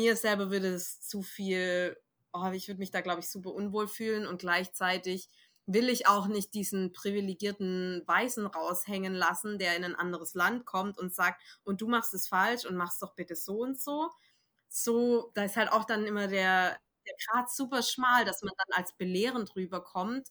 mir 0.00 0.16
selber 0.16 0.50
würde 0.50 0.68
es 0.68 1.00
zu 1.00 1.22
viel, 1.22 1.96
oh, 2.32 2.50
ich 2.52 2.68
würde 2.68 2.78
mich 2.78 2.90
da, 2.90 3.02
glaube 3.02 3.20
ich, 3.20 3.28
super 3.28 3.52
unwohl 3.52 3.86
fühlen 3.86 4.26
und 4.26 4.40
gleichzeitig 4.40 5.28
will 5.66 5.88
ich 5.90 6.08
auch 6.08 6.26
nicht 6.26 6.54
diesen 6.54 6.92
privilegierten 6.92 8.02
Weißen 8.06 8.46
raushängen 8.46 9.14
lassen, 9.14 9.58
der 9.58 9.76
in 9.76 9.84
ein 9.84 9.94
anderes 9.94 10.34
Land 10.34 10.64
kommt 10.64 10.98
und 10.98 11.14
sagt, 11.14 11.42
und 11.64 11.80
du 11.82 11.86
machst 11.86 12.14
es 12.14 12.26
falsch 12.26 12.64
und 12.64 12.76
machst 12.76 13.02
doch 13.02 13.14
bitte 13.14 13.36
so 13.36 13.60
und 13.60 13.78
so. 13.80 14.10
So, 14.68 15.30
da 15.34 15.44
ist 15.44 15.56
halt 15.56 15.70
auch 15.70 15.84
dann 15.84 16.06
immer 16.06 16.28
der, 16.28 16.78
der 17.06 17.14
Grad 17.26 17.50
super 17.50 17.82
schmal, 17.82 18.24
dass 18.24 18.42
man 18.42 18.54
dann 18.56 18.78
als 18.78 18.94
belehrend 18.94 19.54
rüberkommt. 19.54 20.28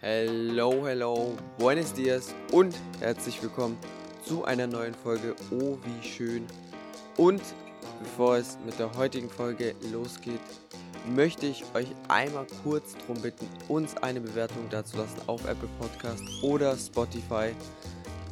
Hello, 0.00 0.86
hello, 0.86 1.36
buenos 1.58 1.92
dias 1.94 2.34
und 2.52 2.76
herzlich 3.00 3.42
willkommen 3.42 3.78
zu 4.26 4.44
einer 4.44 4.66
neuen 4.66 4.94
Folge 4.94 5.36
Oh, 5.52 5.78
wie 5.84 6.06
schön. 6.06 6.44
Und 7.16 7.42
bevor 8.00 8.36
es 8.36 8.58
mit 8.66 8.78
der 8.78 8.92
heutigen 8.96 9.30
Folge 9.30 9.74
losgeht, 9.92 10.40
möchte 11.14 11.46
ich 11.46 11.64
euch 11.74 11.86
einmal 12.08 12.46
kurz 12.64 12.96
darum 12.98 13.22
bitten, 13.22 13.48
uns 13.68 13.96
eine 13.98 14.20
Bewertung 14.20 14.68
dazulassen 14.68 15.20
auf 15.28 15.46
Apple 15.48 15.68
Podcast 15.78 16.24
oder 16.42 16.76
Spotify. 16.76 17.54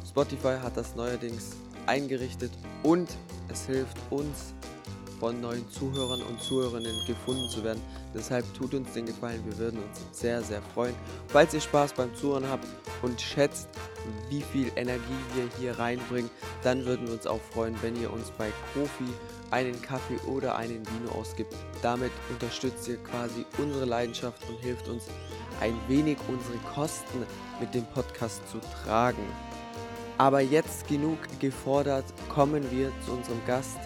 Spotify 0.07 0.57
hat 0.61 0.75
das 0.75 0.95
neuerdings 0.95 1.51
eingerichtet 1.85 2.51
und 2.83 3.09
es 3.49 3.65
hilft 3.65 3.97
uns 4.09 4.53
von 5.19 5.41
neuen 5.41 5.69
Zuhörern 5.69 6.21
und 6.21 6.41
Zuhörerinnen 6.41 6.95
gefunden 7.07 7.49
zu 7.49 7.63
werden. 7.63 7.81
Deshalb 8.13 8.45
tut 8.53 8.73
uns 8.73 8.93
den 8.93 9.05
Gefallen, 9.05 9.43
wir 9.45 9.57
würden 9.57 9.79
uns 9.79 10.01
sehr, 10.11 10.41
sehr 10.41 10.61
freuen. 10.73 10.95
Falls 11.27 11.53
ihr 11.53 11.61
Spaß 11.61 11.93
beim 11.93 12.13
Zuhören 12.15 12.47
habt 12.49 12.67
und 13.01 13.19
schätzt, 13.19 13.67
wie 14.29 14.41
viel 14.41 14.71
Energie 14.75 15.01
wir 15.33 15.49
hier 15.59 15.77
reinbringen, 15.77 16.29
dann 16.63 16.85
würden 16.85 17.07
wir 17.07 17.13
uns 17.13 17.27
auch 17.27 17.41
freuen, 17.53 17.75
wenn 17.81 17.99
ihr 18.01 18.11
uns 18.11 18.31
bei 18.37 18.51
Kofi 18.73 19.11
einen 19.51 19.81
Kaffee 19.81 20.19
oder 20.27 20.55
einen 20.55 20.85
Vino 20.85 21.11
ausgibt. 21.11 21.55
Damit 21.81 22.11
unterstützt 22.29 22.87
ihr 22.87 22.97
quasi 22.97 23.45
unsere 23.57 23.85
Leidenschaft 23.85 24.41
und 24.49 24.57
hilft 24.59 24.87
uns 24.87 25.05
ein 25.61 25.75
wenig 25.87 26.17
unsere 26.27 26.57
Kosten 26.73 27.25
mit 27.59 27.73
dem 27.73 27.85
Podcast 27.85 28.41
zu 28.49 28.59
tragen. 28.83 29.23
Aber 30.17 30.39
jetzt 30.39 30.87
genug 30.87 31.17
gefordert, 31.39 32.05
kommen 32.29 32.69
wir 32.71 32.91
zu 33.05 33.11
unserem 33.11 33.45
Gast. 33.45 33.77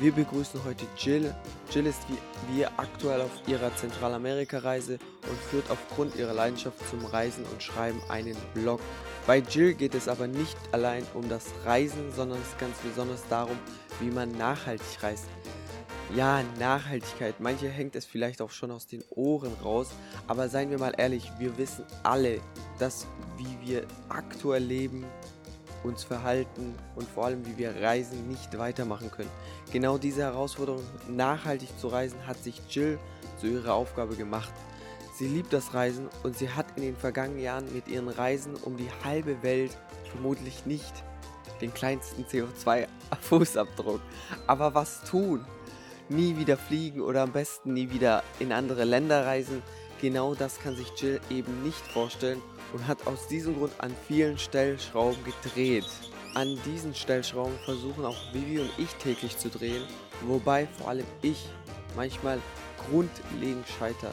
Wir 0.00 0.10
begrüßen 0.10 0.64
heute 0.64 0.86
Jill. 0.98 1.32
Jill 1.70 1.86
ist 1.86 2.00
wie 2.08 2.56
wir 2.56 2.68
aktuell 2.78 3.20
auf 3.20 3.30
ihrer 3.46 3.74
Zentralamerika-Reise 3.76 4.98
und 5.28 5.38
führt 5.50 5.70
aufgrund 5.70 6.16
ihrer 6.16 6.34
Leidenschaft 6.34 6.76
zum 6.90 7.04
Reisen 7.06 7.44
und 7.44 7.62
Schreiben 7.62 8.00
einen 8.08 8.36
Blog. 8.54 8.80
Bei 9.24 9.38
Jill 9.38 9.74
geht 9.74 9.94
es 9.94 10.08
aber 10.08 10.26
nicht 10.26 10.56
allein 10.72 11.06
um 11.14 11.28
das 11.28 11.46
Reisen, 11.64 12.12
sondern 12.12 12.40
es 12.42 12.58
ganz 12.58 12.76
besonders 12.78 13.22
darum, 13.28 13.56
wie 14.00 14.10
man 14.10 14.32
nachhaltig 14.32 15.00
reist. 15.00 15.26
Ja, 16.14 16.42
Nachhaltigkeit. 16.58 17.38
Manche 17.38 17.68
hängt 17.68 17.94
es 17.94 18.04
vielleicht 18.04 18.42
auch 18.42 18.50
schon 18.50 18.72
aus 18.72 18.88
den 18.88 19.04
Ohren 19.10 19.52
raus, 19.64 19.88
aber 20.26 20.48
seien 20.48 20.70
wir 20.70 20.78
mal 20.78 20.92
ehrlich, 20.98 21.30
wir 21.38 21.56
wissen 21.56 21.84
alle, 22.02 22.40
dass 22.80 23.06
wie 23.36 23.68
wir 23.68 23.86
aktuell 24.08 24.62
leben, 24.62 25.04
uns 25.84 26.02
verhalten 26.02 26.74
und 26.96 27.08
vor 27.08 27.26
allem 27.26 27.46
wie 27.46 27.58
wir 27.58 27.80
reisen 27.80 28.28
nicht 28.28 28.58
weitermachen 28.58 29.10
können. 29.10 29.30
Genau 29.72 29.98
diese 29.98 30.22
Herausforderung, 30.22 30.82
nachhaltig 31.08 31.68
zu 31.78 31.88
reisen, 31.88 32.26
hat 32.26 32.42
sich 32.42 32.60
Jill 32.68 32.98
zu 33.38 33.46
ihrer 33.46 33.74
Aufgabe 33.74 34.16
gemacht. 34.16 34.52
Sie 35.16 35.28
liebt 35.28 35.52
das 35.52 35.74
Reisen 35.74 36.08
und 36.24 36.36
sie 36.36 36.50
hat 36.50 36.66
in 36.76 36.82
den 36.82 36.96
vergangenen 36.96 37.42
Jahren 37.42 37.72
mit 37.72 37.86
ihren 37.86 38.08
Reisen 38.08 38.54
um 38.56 38.76
die 38.76 38.88
halbe 39.04 39.42
Welt 39.42 39.76
vermutlich 40.10 40.66
nicht 40.66 40.92
den 41.60 41.72
kleinsten 41.72 42.24
CO2-Fußabdruck. 42.24 44.00
Aber 44.46 44.74
was 44.74 45.04
tun? 45.04 45.44
Nie 46.08 46.36
wieder 46.36 46.56
fliegen 46.56 47.00
oder 47.00 47.22
am 47.22 47.32
besten 47.32 47.74
nie 47.74 47.90
wieder 47.90 48.22
in 48.40 48.52
andere 48.52 48.84
Länder 48.84 49.24
reisen? 49.24 49.62
Genau 50.00 50.34
das 50.34 50.58
kann 50.58 50.76
sich 50.76 50.88
Jill 50.96 51.20
eben 51.30 51.62
nicht 51.62 51.86
vorstellen 51.86 52.42
und 52.74 52.86
hat 52.88 53.06
aus 53.06 53.28
diesem 53.28 53.56
Grund 53.56 53.72
an 53.78 53.94
vielen 54.06 54.36
Stellschrauben 54.36 55.18
gedreht. 55.24 55.86
An 56.34 56.58
diesen 56.66 56.94
Stellschrauben 56.94 57.56
versuchen 57.64 58.04
auch 58.04 58.16
Vivi 58.32 58.58
und 58.58 58.70
ich 58.76 58.92
täglich 58.96 59.38
zu 59.38 59.48
drehen, 59.48 59.84
wobei 60.22 60.66
vor 60.66 60.88
allem 60.88 61.06
ich 61.22 61.48
manchmal 61.94 62.40
grundlegend 62.90 63.66
scheitere. 63.78 64.10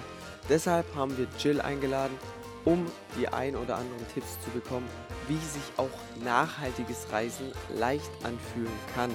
Deshalb 0.47 0.85
haben 0.95 1.17
wir 1.17 1.27
Jill 1.39 1.59
eingeladen, 1.59 2.15
um 2.63 2.85
die 3.19 3.27
ein 3.27 3.55
oder 3.55 3.77
anderen 3.77 4.07
Tipps 4.13 4.39
zu 4.43 4.51
bekommen, 4.51 4.87
wie 5.27 5.37
sich 5.37 5.63
auch 5.77 6.23
nachhaltiges 6.23 7.11
Reisen 7.11 7.51
leicht 7.75 8.11
anfühlen 8.23 8.71
kann. 8.93 9.11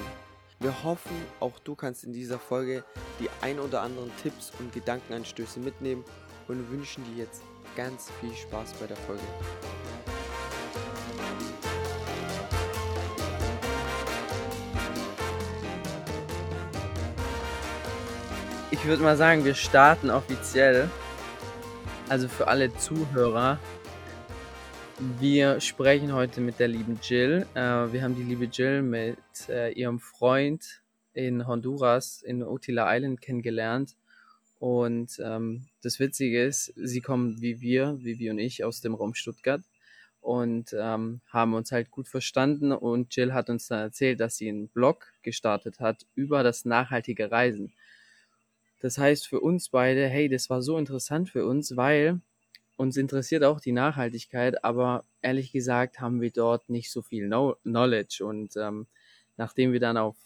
Wir 0.59 0.83
hoffen, 0.83 1.17
auch 1.39 1.59
du 1.61 1.77
kannst 1.77 2.03
in 2.03 2.13
dieser 2.13 2.41
Folge 2.41 2.85
die 3.21 3.29
ein 3.43 3.61
oder 3.61 3.83
anderen 3.83 4.11
Tipps 4.23 4.51
und 4.59 4.73
Gedankenanstöße 4.73 5.61
mitnehmen 5.61 6.05
und 6.49 6.71
wünschen 6.73 7.05
dir 7.05 7.25
jetzt 7.25 7.43
ganz 7.77 8.11
viel 8.21 8.35
Spaß 8.35 8.73
bei 8.81 8.87
der 8.87 8.97
Folge. 8.97 9.23
Ich 18.71 18.85
würde 18.85 19.03
mal 19.03 19.17
sagen, 19.17 19.45
wir 19.45 19.55
starten 19.55 20.11
offiziell. 20.11 20.91
Also 22.09 22.29
für 22.29 22.49
alle 22.49 22.75
Zuhörer, 22.77 23.59
wir 25.21 25.61
sprechen 25.61 26.15
heute 26.15 26.41
mit 26.41 26.59
der 26.59 26.69
lieben 26.69 26.99
Jill. 27.03 27.47
Äh, 27.55 27.61
wir 27.61 28.03
haben 28.03 28.15
die 28.15 28.23
liebe 28.23 28.47
Jill 28.47 28.83
mit 28.83 29.19
äh, 29.49 29.73
ihrem 29.73 29.99
Freund 29.99 30.83
in 31.13 31.47
Honduras, 31.47 32.23
in 32.23 32.43
Utila 32.43 32.95
Island 32.95 33.21
kennengelernt. 33.21 33.97
Und 34.67 35.21
ähm, 35.25 35.69
das 35.81 36.01
Witzige 36.01 36.43
ist, 36.43 36.73
sie 36.75 37.01
kommen 37.01 37.41
wie 37.41 37.61
wir, 37.61 38.01
wie 38.01 38.19
wir 38.19 38.33
und 38.33 38.41
ich, 38.41 38.65
aus 38.65 38.81
dem 38.81 38.97
Raum 38.97 39.15
Stuttgart 39.15 39.63
und 40.21 40.75
ähm, 40.77 41.21
haben 41.29 41.55
uns 41.55 41.71
halt 41.71 41.93
gut 41.93 42.09
verstanden. 42.09 42.73
Und 42.73 43.15
Jill 43.15 43.33
hat 43.33 43.49
uns 43.49 43.69
dann 43.69 43.79
erzählt, 43.79 44.19
dass 44.19 44.39
sie 44.39 44.49
einen 44.49 44.67
Blog 44.67 45.07
gestartet 45.23 45.79
hat 45.79 46.05
über 46.17 46.43
das 46.43 46.65
nachhaltige 46.65 47.31
Reisen. 47.31 47.75
Das 48.81 48.99
heißt 48.99 49.29
für 49.29 49.39
uns 49.39 49.69
beide, 49.69 50.09
hey, 50.09 50.29
das 50.29 50.51
war 50.51 50.63
so 50.63 50.79
interessant 50.79 51.31
für 51.31 51.47
uns, 51.47 51.77
weil 51.77 52.21
uns 52.77 52.97
interessiert 52.97 53.45
auch 53.45 53.61
die 53.61 53.71
Nachhaltigkeit, 53.71 54.65
aber 54.65 55.05
ehrlich 55.23 55.53
gesagt 55.53 56.01
haben 56.01 56.21
wir 56.21 56.33
dort 56.33 56.69
nicht 56.69 56.91
so 56.91 57.03
viel 57.03 57.31
Knowledge. 57.63 58.25
Und 58.27 58.57
ähm, 58.57 58.89
nachdem 59.37 59.73
wir 59.73 59.79
dann 59.79 59.97
auf 59.97 60.17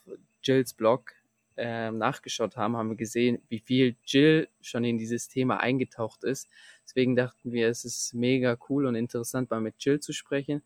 Jills 0.43 0.73
Blog 0.73 1.13
äh, 1.61 1.91
nachgeschaut 1.91 2.57
haben, 2.57 2.77
haben 2.77 2.89
wir 2.89 2.97
gesehen, 2.97 3.43
wie 3.49 3.61
viel 3.61 3.97
Jill 4.05 4.49
schon 4.63 4.85
in 4.85 4.97
dieses 4.97 5.29
Thema 5.29 5.61
eingetaucht 5.61 6.25
ist. 6.25 6.49
Deswegen 6.85 7.15
dachten 7.15 7.53
wir, 7.53 7.69
es 7.69 7.85
ist 7.85 8.15
mega 8.15 8.57
cool 8.69 8.87
und 8.87 8.95
interessant, 8.95 9.51
mal 9.51 9.61
mit 9.61 9.75
Jill 9.79 10.01
zu 10.01 10.13
sprechen. 10.13 10.63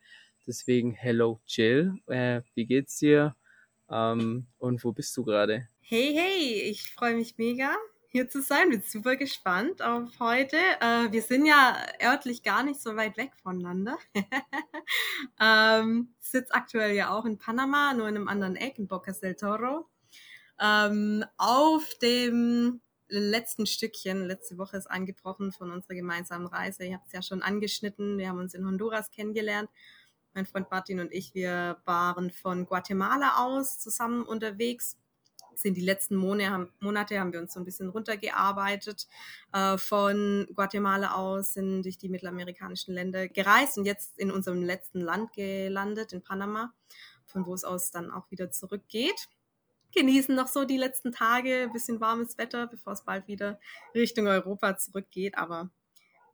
Deswegen, 0.47 0.93
hello 0.93 1.41
Jill, 1.47 1.99
äh, 2.07 2.43
wie 2.55 2.67
geht's 2.67 2.99
dir? 2.99 3.35
Ähm, 3.91 4.47
und 4.59 4.85
wo 4.85 4.93
bist 4.93 5.17
du 5.17 5.25
gerade? 5.25 5.69
Hey, 5.81 6.15
hey, 6.15 6.71
ich 6.71 6.93
freue 6.93 7.17
mich 7.17 7.39
mega, 7.39 7.75
hier 8.09 8.29
zu 8.29 8.41
sein. 8.41 8.71
Bin 8.71 8.83
super 8.83 9.17
gespannt 9.17 9.83
auf 9.83 10.09
heute. 10.21 10.57
Äh, 10.81 11.11
wir 11.11 11.23
sind 11.23 11.45
ja 11.47 11.77
örtlich 12.01 12.43
gar 12.45 12.63
nicht 12.63 12.81
so 12.81 12.95
weit 12.95 13.17
weg 13.17 13.33
voneinander. 13.43 13.99
ähm, 15.41 16.15
sitze 16.21 16.55
aktuell 16.55 16.95
ja 16.95 17.11
auch 17.11 17.25
in 17.25 17.39
Panama, 17.39 17.93
nur 17.95 18.09
in 18.09 18.17
einem 18.17 18.29
anderen 18.29 18.57
Eck, 18.57 18.79
in 18.79 18.87
Bocas 18.87 19.21
del 19.21 19.35
Toro. 19.35 19.89
Ähm, 20.61 21.25
auf 21.37 21.95
dem 22.01 22.81
letzten 23.09 23.67
Stückchen, 23.67 24.25
letzte 24.25 24.59
Woche 24.59 24.77
ist 24.77 24.91
angebrochen 24.91 25.53
von 25.53 25.71
unserer 25.71 25.95
gemeinsamen 25.95 26.47
Reise. 26.47 26.85
Ich 26.85 26.93
habe 26.93 27.03
es 27.07 27.13
ja 27.13 27.23
schon 27.23 27.43
angeschnitten. 27.43 28.19
Wir 28.19 28.29
haben 28.29 28.39
uns 28.39 28.55
in 28.55 28.67
Honduras 28.67 29.11
kennengelernt. 29.11 29.69
Mein 30.33 30.47
Freund 30.47 30.71
Martin 30.71 31.01
und 31.01 31.13
ich, 31.13 31.35
wir 31.35 31.81
waren 31.85 32.31
von 32.31 32.67
Guatemala 32.67 33.45
aus 33.45 33.79
zusammen 33.79 34.25
unterwegs. 34.25 34.97
Sind 35.55 35.77
die 35.77 35.85
letzten 35.85 36.17
Monate, 36.17 37.21
haben 37.21 37.33
wir 37.33 37.41
uns 37.41 37.53
so 37.55 37.61
ein 37.61 37.65
bisschen 37.65 37.89
runtergearbeitet. 37.89 39.07
Äh, 39.53 39.79
von 39.79 40.49
Guatemala 40.53 41.15
aus 41.15 41.55
sind 41.55 41.85
durch 41.85 41.99
die 41.99 42.09
mittelamerikanischen 42.09 42.93
Länder 42.93 43.29
gereist 43.29 43.79
und 43.79 43.85
jetzt 43.85 44.19
in 44.19 44.33
unserem 44.33 44.63
letzten 44.63 45.01
Land 45.01 45.33
gelandet, 45.33 46.13
in 46.13 46.23
Panama, 46.23 46.73
von 47.27 47.47
wo 47.47 47.55
es 47.55 47.63
aus 47.63 47.93
dann 47.93 48.11
auch 48.11 48.29
wieder 48.33 48.51
zurückgeht 48.51 49.29
genießen 49.95 50.35
noch 50.35 50.49
so 50.49 50.65
die 50.65 50.77
letzten 50.77 51.13
Tage, 51.13 51.71
bisschen 51.73 52.01
warmes 52.01 52.39
Wetter, 52.39 52.67
bevor 52.67 52.93
es 52.95 53.05
bald 53.05 53.27
wieder 53.29 53.59
Richtung 53.95 54.27
Europa 54.27 54.77
zurückgeht. 54.77 55.37
Aber 55.37 55.71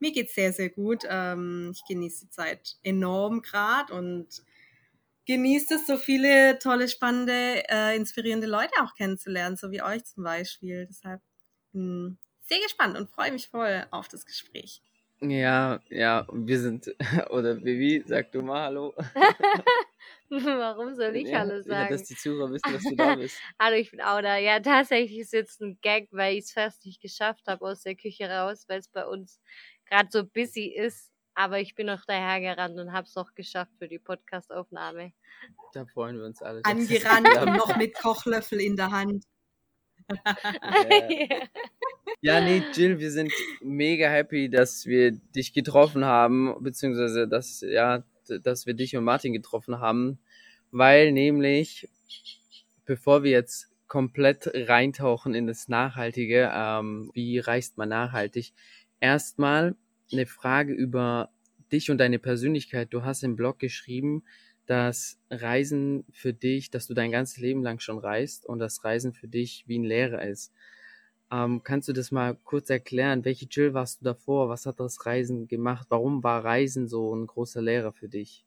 mir 0.01 0.13
geht's 0.13 0.35
sehr, 0.35 0.53
sehr 0.53 0.71
gut. 0.71 1.05
Ähm, 1.09 1.73
ich 1.75 1.83
genieße 1.87 2.27
die 2.27 2.31
Zeit 2.31 2.77
enorm 2.83 3.43
gerade 3.43 3.93
und 3.93 4.43
genieße 5.27 5.75
es, 5.75 5.87
so 5.87 5.97
viele 5.97 6.59
tolle, 6.59 6.89
spannende, 6.89 7.63
äh, 7.69 7.97
inspirierende 7.97 8.47
Leute 8.47 8.73
auch 8.83 8.95
kennenzulernen, 8.95 9.57
so 9.57 9.71
wie 9.71 9.83
euch 9.83 10.05
zum 10.05 10.25
Beispiel. 10.25 10.87
Deshalb 10.89 11.21
mh, 11.73 11.83
hm, 11.83 12.19
sehr 12.43 12.61
gespannt 12.61 12.99
und 12.99 13.11
freue 13.11 13.33
mich 13.33 13.49
voll 13.49 13.87
auf 13.91 14.09
das 14.09 14.27
Gespräch. 14.27 14.83
Ja, 15.21 15.81
ja, 15.91 16.27
wir 16.33 16.59
sind, 16.59 16.95
oder 17.31 17.63
Vivi, 17.63 18.03
sag 18.07 18.33
du 18.33 18.43
mal 18.43 18.65
Hallo. 18.65 18.95
Warum 20.45 20.95
soll 20.95 21.17
ich 21.17 21.29
ja, 21.29 21.41
Hallo 21.41 21.57
Ja, 21.57 21.63
sagen? 21.63 21.91
dass 21.91 22.05
die 22.05 22.15
Zuhörer 22.15 22.53
wissen, 22.53 22.73
dass 22.73 22.85
du 22.85 22.95
da 22.97 23.17
bist. 23.17 23.37
Hallo, 23.59 23.77
ich 23.77 23.91
bin 23.91 24.01
Auda. 24.01 24.37
Ja, 24.39 24.61
tatsächlich 24.61 25.19
ist 25.19 25.33
jetzt 25.33 25.61
ein 25.61 25.79
Gag, 25.83 26.09
weil 26.13 26.37
ich 26.37 26.45
es 26.45 26.53
fast 26.53 26.87
nicht 26.87 27.03
geschafft 27.03 27.49
habe 27.49 27.67
aus 27.67 27.83
der 27.83 27.97
Küche 27.97 28.31
raus, 28.31 28.65
weil 28.69 28.79
es 28.79 28.89
bei 28.89 29.05
uns 29.05 29.41
gerade 29.87 30.09
so 30.13 30.25
busy 30.25 30.67
ist. 30.67 31.11
Aber 31.35 31.59
ich 31.59 31.75
bin 31.75 31.87
noch 31.87 32.05
dahergerannt 32.05 32.79
und 32.79 32.93
habe 32.93 33.07
es 33.07 33.17
auch 33.17 33.35
geschafft 33.35 33.73
für 33.79 33.89
die 33.89 33.99
Podcast-Aufnahme. 33.99 35.13
Da 35.73 35.85
freuen 35.87 36.19
wir 36.19 36.27
uns 36.27 36.43
alle. 36.43 36.65
Angerannt 36.65 37.29
und 37.29 37.57
noch 37.57 37.77
mit 37.77 37.95
Kochlöffel 37.95 38.61
in 38.61 38.77
der 38.77 38.91
Hand. 38.91 39.25
Ja. 40.91 41.49
Ja, 42.23 42.41
nee, 42.41 42.63
Jill, 42.75 42.99
wir 42.99 43.11
sind 43.11 43.33
mega 43.63 44.09
happy, 44.09 44.51
dass 44.51 44.85
wir 44.85 45.13
dich 45.13 45.53
getroffen 45.53 46.05
haben, 46.05 46.55
beziehungsweise 46.63 47.27
dass, 47.29 47.61
ja, 47.63 48.03
dass 48.39 48.67
wir 48.67 48.75
dich 48.75 48.97
und 48.97 49.05
Martin 49.05 49.33
getroffen 49.33 49.81
haben, 49.81 50.19
weil 50.71 51.13
nämlich, 51.13 51.89
bevor 52.85 53.23
wir 53.23 53.31
jetzt 53.31 53.69
komplett 53.89 54.49
reintauchen 54.55 55.35
in 55.35 55.49
das 55.49 55.69
Nachhaltige, 55.69 56.51
ähm, 56.55 57.11
wie 57.13 57.41
reist 57.41 57.77
man 57.77 57.89
nachhaltig, 57.89 58.53
erstmal 59.01 59.75
eine 60.13 60.27
Frage 60.27 60.73
über 60.73 61.31
dich 61.73 61.91
und 61.91 61.99
deine 61.99 62.19
Persönlichkeit. 62.19 62.93
Du 62.93 63.05
hast 63.05 63.23
im 63.23 63.37
Blog 63.37 63.59
geschrieben, 63.59 64.23
dass 64.67 65.19
Reisen 65.31 66.05
für 66.13 66.33
dich, 66.33 66.71
dass 66.71 66.87
du 66.87 66.95
dein 66.95 67.11
ganzes 67.11 67.39
Leben 67.39 67.63
lang 67.63 67.81
schon 67.81 67.99
reist 67.99 68.47
und 68.47 68.61
dass 68.61 68.85
Reisen 68.85 69.13
für 69.13 69.27
dich 69.27 69.65
wie 69.67 69.79
ein 69.79 69.85
Lehrer 69.85 70.23
ist. 70.23 70.53
Ähm, 71.33 71.63
kannst 71.63 71.89
du 71.89 71.93
das 71.93 72.11
mal 72.11 72.35
kurz 72.45 72.71
erklären? 72.71 73.25
Welche 73.25 73.47
Jill 73.47 73.73
warst 73.75 74.01
du 74.01 74.05
davor? 74.05 74.49
Was 74.49 74.67
hat 74.67 74.81
das 74.81 75.07
Reisen 75.07 75.47
gemacht? 75.47 75.87
Warum 75.91 76.23
war 76.25 76.45
Reisen 76.45 76.89
so 76.89 77.15
ein 77.15 77.27
großer 77.27 77.63
Lehrer 77.63 77.93
für 77.93 78.09
dich? 78.09 78.45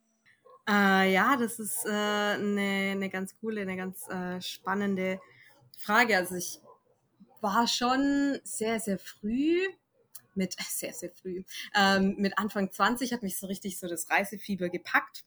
Äh, 0.67 1.13
ja, 1.13 1.35
das 1.37 1.59
ist 1.59 1.85
äh, 1.85 1.89
eine, 1.89 2.91
eine 2.91 3.09
ganz 3.09 3.37
coole, 3.39 3.61
eine 3.61 3.75
ganz 3.75 4.07
äh, 4.09 4.41
spannende 4.41 5.19
Frage. 5.77 6.17
Also 6.17 6.35
ich 6.35 6.59
war 7.41 7.67
schon 7.67 8.39
sehr, 8.43 8.79
sehr 8.79 8.97
früh 8.97 9.59
mit, 10.35 10.55
sehr, 10.69 10.93
sehr 10.93 11.11
früh, 11.11 11.43
ähm, 11.75 12.15
mit 12.17 12.37
Anfang 12.37 12.71
20 12.71 13.13
hat 13.13 13.23
mich 13.23 13.37
so 13.37 13.47
richtig 13.47 13.77
so 13.77 13.87
das 13.87 14.09
Reisefieber 14.09 14.69
gepackt. 14.69 15.25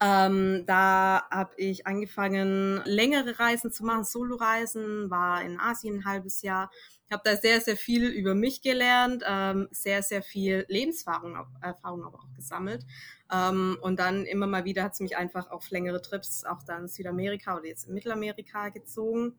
Ähm, 0.00 0.64
da 0.66 1.22
habe 1.30 1.52
ich 1.56 1.86
angefangen, 1.86 2.82
längere 2.84 3.38
Reisen 3.38 3.72
zu 3.72 3.84
machen, 3.84 4.04
Solo-Reisen, 4.04 5.10
war 5.10 5.42
in 5.42 5.58
Asien 5.58 5.98
ein 5.98 6.04
halbes 6.04 6.42
Jahr, 6.42 6.70
habe 7.14 7.22
da 7.24 7.36
sehr, 7.36 7.60
sehr 7.60 7.76
viel 7.76 8.08
über 8.08 8.34
mich 8.34 8.60
gelernt, 8.60 9.22
ähm, 9.26 9.68
sehr, 9.70 10.02
sehr 10.02 10.22
viel 10.22 10.66
Lebenserfahrung 10.68 11.36
Erfahrung 11.62 12.04
aber 12.04 12.18
auch 12.18 12.32
gesammelt. 12.34 12.84
Ähm, 13.32 13.78
und 13.80 13.98
dann 13.98 14.26
immer 14.26 14.46
mal 14.46 14.64
wieder 14.64 14.82
hat 14.82 14.92
es 14.94 15.00
mich 15.00 15.16
einfach 15.16 15.50
auf 15.50 15.70
längere 15.70 16.02
Trips, 16.02 16.44
auch 16.44 16.62
dann 16.62 16.88
Südamerika 16.88 17.56
oder 17.56 17.66
jetzt 17.66 17.88
in 17.88 17.94
Mittelamerika 17.94 18.68
gezogen. 18.68 19.34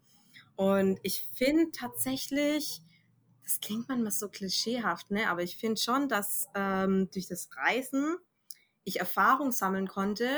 Und 0.55 0.99
ich 1.03 1.27
finde 1.33 1.71
tatsächlich, 1.71 2.81
das 3.43 3.59
klingt 3.59 3.87
manchmal 3.89 4.11
so 4.11 4.29
klischeehaft, 4.29 5.11
ne? 5.11 5.29
aber 5.29 5.43
ich 5.43 5.57
finde 5.57 5.79
schon, 5.79 6.09
dass 6.09 6.47
ähm, 6.55 7.09
durch 7.11 7.27
das 7.27 7.49
Reisen 7.55 8.17
ich 8.85 8.99
Erfahrung 8.99 9.51
sammeln 9.51 9.87
konnte, 9.87 10.29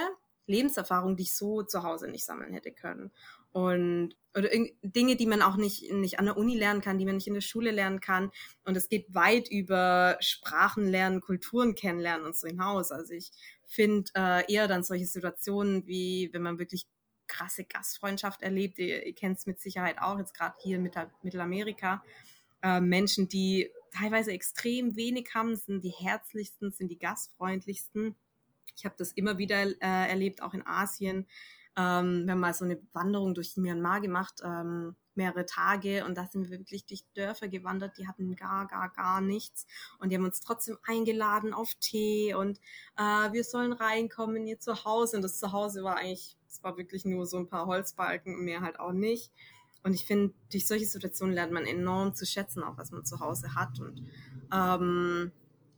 Lebenserfahrung, 0.47 1.15
die 1.15 1.23
ich 1.23 1.35
so 1.35 1.61
zu 1.61 1.83
Hause 1.83 2.07
nicht 2.07 2.25
sammeln 2.25 2.53
hätte 2.53 2.71
können. 2.71 3.11
Und 3.51 4.15
oder 4.35 4.49
Dinge, 4.83 5.15
die 5.15 5.25
man 5.25 5.41
auch 5.41 5.57
nicht, 5.57 5.91
nicht 5.91 6.19
an 6.19 6.25
der 6.25 6.37
Uni 6.37 6.55
lernen 6.55 6.81
kann, 6.81 6.99
die 6.99 7.05
man 7.05 7.15
nicht 7.15 7.27
in 7.27 7.33
der 7.33 7.41
Schule 7.41 7.71
lernen 7.71 7.99
kann. 7.99 8.31
Und 8.65 8.77
es 8.77 8.87
geht 8.87 9.13
weit 9.13 9.49
über 9.49 10.17
Sprachen 10.19 10.87
lernen, 10.87 11.21
Kulturen 11.21 11.73
kennenlernen 11.73 12.25
und 12.25 12.35
so 12.35 12.47
hinaus. 12.47 12.91
Also 12.91 13.13
ich 13.13 13.31
finde 13.65 14.11
äh, 14.15 14.51
eher 14.51 14.67
dann 14.67 14.83
solche 14.83 15.07
Situationen, 15.07 15.87
wie 15.87 16.29
wenn 16.33 16.43
man 16.43 16.59
wirklich 16.59 16.85
krasse 17.25 17.65
Gastfreundschaft 17.65 18.41
erlebt, 18.41 18.77
ihr, 18.77 19.05
ihr 19.05 19.15
kennt 19.15 19.39
es 19.39 19.47
mit 19.47 19.59
Sicherheit 19.59 19.97
auch, 19.99 20.17
jetzt 20.19 20.35
gerade 20.35 20.55
hier 20.61 20.77
in 20.77 20.83
Mittel 20.83 21.09
Mittelamerika, 21.23 22.03
äh, 22.61 22.79
Menschen, 22.79 23.27
die 23.27 23.71
teilweise 23.91 24.31
extrem 24.31 24.95
wenig 24.95 25.29
haben, 25.33 25.55
sind 25.55 25.83
die 25.83 25.89
herzlichsten, 25.89 26.71
sind 26.71 26.89
die 26.89 26.99
gastfreundlichsten. 26.99 28.15
Ich 28.77 28.85
habe 28.85 28.95
das 28.97 29.11
immer 29.11 29.37
wieder 29.37 29.63
äh, 29.63 30.09
erlebt, 30.09 30.41
auch 30.41 30.53
in 30.53 30.65
Asien. 30.65 31.27
Ähm, 31.75 32.25
wir 32.25 32.33
haben 32.33 32.39
mal 32.39 32.53
so 32.53 32.65
eine 32.65 32.79
Wanderung 32.93 33.33
durch 33.33 33.57
Myanmar 33.57 34.01
gemacht, 34.01 34.41
ähm, 34.43 34.95
mehrere 35.15 35.45
Tage, 35.45 36.05
und 36.05 36.15
da 36.15 36.25
sind 36.25 36.49
wir 36.49 36.59
wirklich 36.59 36.85
durch 36.85 37.03
Dörfer 37.15 37.47
gewandert, 37.47 37.97
die 37.97 38.07
hatten 38.07 38.35
gar, 38.35 38.67
gar, 38.67 38.89
gar 38.91 39.19
nichts. 39.19 39.65
Und 39.99 40.09
die 40.09 40.15
haben 40.15 40.25
uns 40.25 40.41
trotzdem 40.41 40.77
eingeladen 40.83 41.53
auf 41.53 41.73
Tee 41.79 42.33
und 42.35 42.59
äh, 42.97 43.31
wir 43.31 43.43
sollen 43.43 43.73
reinkommen 43.73 44.37
in 44.37 44.47
ihr 44.47 44.59
Zuhause. 44.59 45.17
Und 45.17 45.23
das 45.23 45.39
Zuhause 45.39 45.83
war 45.83 45.97
eigentlich, 45.97 46.37
es 46.47 46.63
war 46.63 46.77
wirklich 46.77 47.03
nur 47.03 47.25
so 47.25 47.37
ein 47.37 47.49
paar 47.49 47.65
Holzbalken 47.65 48.35
und 48.35 48.45
mehr 48.45 48.61
halt 48.61 48.79
auch 48.79 48.93
nicht. 48.93 49.31
Und 49.83 49.93
ich 49.93 50.05
finde, 50.05 50.33
durch 50.51 50.67
solche 50.67 50.85
Situationen 50.85 51.33
lernt 51.33 51.53
man 51.53 51.65
enorm 51.65 52.13
zu 52.13 52.25
schätzen, 52.25 52.63
auch 52.63 52.77
was 52.77 52.91
man 52.91 53.05
zu 53.05 53.19
Hause 53.19 53.55
hat. 53.55 53.79
Und 53.79 54.03
ähm, 54.51 55.31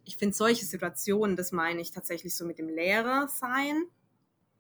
ich 0.10 0.18
finde 0.18 0.36
solche 0.36 0.66
Situationen, 0.66 1.36
das 1.36 1.52
meine 1.52 1.82
ich 1.82 1.92
tatsächlich 1.92 2.36
so 2.36 2.44
mit 2.44 2.58
dem 2.58 2.68
Lehrer 2.68 3.28
sein, 3.28 3.86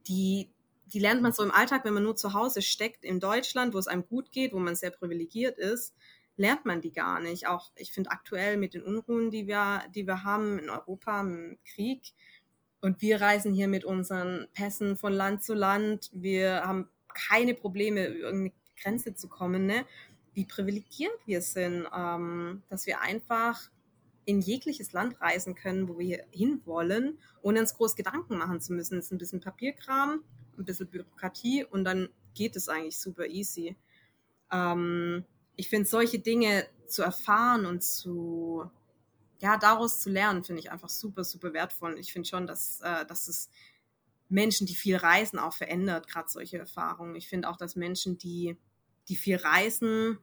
die, 0.07 0.51
die 0.85 0.99
lernt 0.99 1.23
man 1.23 1.33
so 1.33 1.41
im 1.41 1.49
Alltag, 1.49 1.85
wenn 1.85 1.95
man 1.95 2.03
nur 2.03 2.15
zu 2.15 2.35
Hause 2.35 2.61
steckt 2.61 3.03
in 3.03 3.19
Deutschland, 3.19 3.73
wo 3.73 3.79
es 3.79 3.87
einem 3.87 4.05
gut 4.05 4.31
geht, 4.31 4.53
wo 4.53 4.59
man 4.59 4.75
sehr 4.75 4.91
privilegiert 4.91 5.57
ist, 5.57 5.95
lernt 6.37 6.65
man 6.65 6.81
die 6.81 6.91
gar 6.91 7.19
nicht. 7.19 7.47
Auch 7.47 7.71
ich 7.75 7.91
finde 7.91 8.11
aktuell 8.11 8.57
mit 8.57 8.75
den 8.75 8.83
Unruhen, 8.83 9.31
die 9.31 9.47
wir, 9.47 9.81
die 9.95 10.05
wir 10.05 10.23
haben 10.23 10.59
in 10.59 10.69
Europa, 10.69 11.19
im 11.21 11.57
Krieg, 11.65 12.13
und 12.81 13.01
wir 13.01 13.19
reisen 13.19 13.51
hier 13.51 13.67
mit 13.67 13.83
unseren 13.83 14.47
Pässen 14.53 14.97
von 14.97 15.11
Land 15.11 15.43
zu 15.43 15.55
Land. 15.55 16.11
Wir 16.13 16.61
haben 16.63 16.87
keine 17.13 17.55
Probleme, 17.55 18.05
über 18.05 18.27
irgendeine 18.27 18.53
Grenze 18.79 19.15
zu 19.15 19.27
kommen, 19.27 19.65
ne? 19.65 19.83
Wie 20.33 20.45
privilegiert 20.45 21.19
wir 21.25 21.41
sind, 21.41 21.87
ähm, 21.93 22.61
dass 22.69 22.85
wir 22.85 23.01
einfach 23.01 23.69
in 24.29 24.41
jegliches 24.41 24.93
Land 24.93 25.19
reisen 25.21 25.55
können, 25.55 25.89
wo 25.89 25.97
wir 25.97 26.23
hinwollen, 26.29 27.17
ohne 27.41 27.61
uns 27.61 27.73
groß 27.73 27.95
Gedanken 27.95 28.37
machen 28.37 28.61
zu 28.61 28.73
müssen. 28.73 28.99
Es 28.99 29.05
ist 29.05 29.11
ein 29.11 29.17
bisschen 29.17 29.39
Papierkram, 29.39 30.23
ein 30.55 30.65
bisschen 30.65 30.87
Bürokratie 30.87 31.65
und 31.65 31.83
dann 31.83 32.09
geht 32.35 32.55
es 32.55 32.69
eigentlich 32.69 32.99
super 32.99 33.25
easy. 33.25 33.75
Ähm, 34.51 35.25
ich 35.55 35.67
finde, 35.67 35.89
solche 35.89 36.19
Dinge 36.19 36.67
zu 36.85 37.01
erfahren 37.01 37.65
und 37.65 37.83
zu, 37.83 38.69
ja, 39.39 39.57
daraus 39.57 39.99
zu 39.99 40.11
lernen, 40.11 40.43
finde 40.43 40.61
ich 40.61 40.71
einfach 40.71 40.89
super, 40.89 41.23
super 41.23 41.53
wertvoll. 41.53 41.97
Ich 41.97 42.13
finde 42.13 42.29
schon, 42.29 42.45
dass, 42.45 42.81
äh, 42.81 43.07
dass 43.07 43.27
es 43.27 43.49
Menschen, 44.27 44.67
die 44.67 44.75
viel 44.75 44.97
reisen, 44.97 45.39
auch 45.39 45.53
verändert, 45.53 46.07
gerade 46.07 46.29
solche 46.29 46.59
Erfahrungen. 46.59 47.15
Ich 47.15 47.27
finde 47.27 47.49
auch, 47.49 47.57
dass 47.57 47.75
Menschen, 47.75 48.19
die, 48.19 48.57
die 49.07 49.15
viel 49.15 49.37
reisen, 49.37 50.19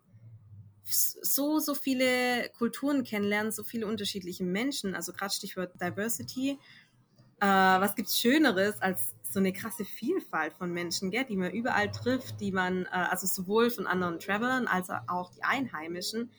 so, 0.87 1.59
so 1.59 1.75
viele 1.75 2.49
Kulturen 2.57 3.03
kennenlernen, 3.03 3.53
so 3.53 3.65
viele 3.65 3.87
unterschiedliche 3.87 4.45
Menschen, 4.45 4.95
also 4.95 5.13
gerade 5.13 5.33
Stichwort 5.35 5.73
Diversity. 5.81 6.59
Äh, 7.41 7.47
was 7.47 7.95
gibt's 7.95 8.19
Schöneres 8.19 8.81
als 8.81 9.15
so 9.23 9.41
eine 9.41 9.53
krasse 9.53 9.85
Vielfalt 9.85 10.55
von 10.55 10.73
Menschen, 10.73 11.11
gell, 11.11 11.25
die 11.25 11.37
man 11.37 11.51
überall 11.51 11.91
trifft, 11.91 12.41
die 12.41 12.53
man, 12.53 12.87
äh, 12.87 12.89
also 12.91 13.27
sowohl 13.27 13.71
von 13.71 13.87
anderen 13.87 14.19
Travelern 14.19 14.67
als 14.67 14.89
auch 15.09 15.31
die 15.33 15.43
Einheimischen. 15.43 16.31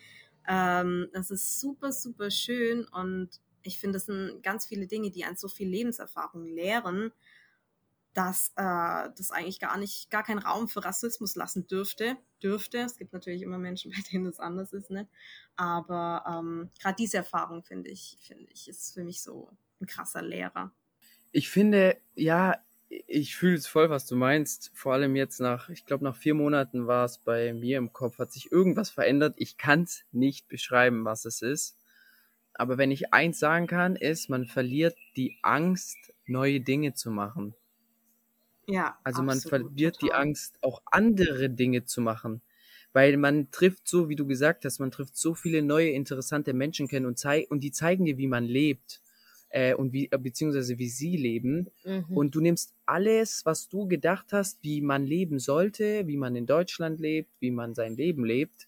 Ähm, 0.48 1.10
das 1.14 1.30
ist 1.30 1.60
super, 1.60 1.92
super 1.92 2.32
schön 2.32 2.86
und 2.86 3.30
ich 3.64 3.80
finde, 3.80 3.98
das 3.98 4.06
sind 4.06 4.42
ganz 4.42 4.66
viele 4.66 4.88
Dinge, 4.88 5.12
die 5.12 5.26
an 5.26 5.36
so 5.36 5.50
viel 5.50 5.68
Lebenserfahrung 5.68 6.46
lehren, 6.46 7.12
dass 8.18 8.52
äh, 8.56 9.10
das 9.16 9.30
eigentlich 9.30 9.60
gar 9.60 9.78
nicht, 9.78 10.10
gar 10.10 10.24
keinen 10.24 10.40
Raum 10.40 10.68
für 10.68 10.84
Rassismus 10.84 11.36
lassen 11.36 11.68
dürfte. 11.68 12.18
Dürfte. 12.42 12.80
Es 12.80 12.98
gibt 12.98 13.14
natürlich 13.14 13.44
immer 13.44 13.60
Menschen, 13.60 13.92
bei 13.96 14.02
denen 14.12 14.26
das 14.26 14.40
anders 14.40 14.74
ist, 14.74 14.90
ne? 14.90 15.08
Aber 15.56 16.24
ähm, 16.28 16.72
gerade 16.82 16.96
diese 16.96 17.18
Erfahrung 17.18 17.64
finde 17.64 17.92
ich, 17.92 18.18
finde 18.20 18.48
ich, 18.52 18.68
ist 18.68 18.96
für 18.96 19.04
mich 19.04 19.22
so 19.22 19.52
ein 19.80 19.86
krasser 19.86 20.24
Lehrer. 20.24 20.72
Ich 21.32 21.52
finde, 21.52 21.98
ja, 22.16 22.56
ich 22.90 23.36
fühle 23.36 23.56
es 23.56 23.68
voll, 23.68 23.92
was 23.92 24.08
du 24.08 24.16
meinst. 24.16 24.72
Vor 24.74 24.94
allem 24.94 25.16
jetzt 25.16 25.40
nach, 25.40 25.70
ich 25.70 25.86
glaube, 25.86 26.04
nach 26.04 26.16
vier 26.16 26.34
Monaten 26.34 26.88
war 26.88 27.06
es 27.06 27.20
bei 27.20 27.54
mir 27.54 27.78
im 27.78 27.94
Kopf, 27.94 28.18
hat 28.18 28.32
sich 28.32 28.52
irgendwas 28.52 28.90
verändert. 28.90 29.36
Ich 29.38 29.58
kann 29.58 29.84
es 29.84 30.06
nicht 30.12 30.48
beschreiben, 30.48 31.06
was 31.06 31.26
es 31.26 31.44
ist. 31.44 31.78
Aber 32.56 32.80
wenn 32.80 32.90
ich 32.90 33.14
eins 33.14 33.38
sagen 33.38 33.68
kann, 33.68 33.96
ist, 33.96 34.28
man 34.28 34.48
verliert 34.48 34.98
die 35.16 35.38
Angst, 35.44 35.98
neue 36.26 36.62
Dinge 36.62 36.96
zu 36.96 37.12
machen. 37.12 37.54
Ja. 38.68 39.00
Also 39.04 39.24
man 39.24 39.40
verliert 39.40 40.02
die 40.02 40.08
total. 40.08 40.22
Angst, 40.22 40.58
auch 40.62 40.82
andere 40.86 41.50
Dinge 41.50 41.86
zu 41.86 42.02
machen. 42.02 42.42
Weil 42.94 43.18
man 43.18 43.52
trifft 43.52 43.88
so, 43.88 44.10
wie 44.10 44.16
du 44.16 44.26
gesagt 44.26 44.66
hast, 44.66 44.80
man 44.80 44.92
trifft 44.92 45.18
so 45.18 45.36
viele 45.36 45.62
neue, 45.62 45.90
interessante 45.90 46.54
Menschen 46.54 46.88
kennen 46.88 47.06
und, 47.06 47.18
zei 47.18 47.48
und 47.50 47.62
die 47.62 47.72
zeigen 47.72 48.06
dir, 48.06 48.18
wie 48.18 48.28
man 48.28 48.44
lebt. 48.46 49.02
Äh, 49.50 49.76
und 49.76 49.94
wie, 49.94 50.12
äh, 50.12 50.18
beziehungsweise 50.18 50.78
wie 50.78 50.90
sie 50.90 51.16
leben. 51.16 51.72
Mhm. 51.86 52.06
Und 52.10 52.36
du 52.36 52.42
nimmst 52.42 52.74
alles, 52.86 53.46
was 53.46 53.70
du 53.70 53.88
gedacht 53.88 54.34
hast, 54.34 54.62
wie 54.62 54.82
man 54.82 55.06
leben 55.06 55.40
sollte, 55.40 56.06
wie 56.06 56.18
man 56.18 56.36
in 56.36 56.46
Deutschland 56.46 57.00
lebt, 57.00 57.30
wie 57.40 57.52
man 57.52 57.74
sein 57.74 57.96
Leben 57.96 58.26
lebt, 58.26 58.68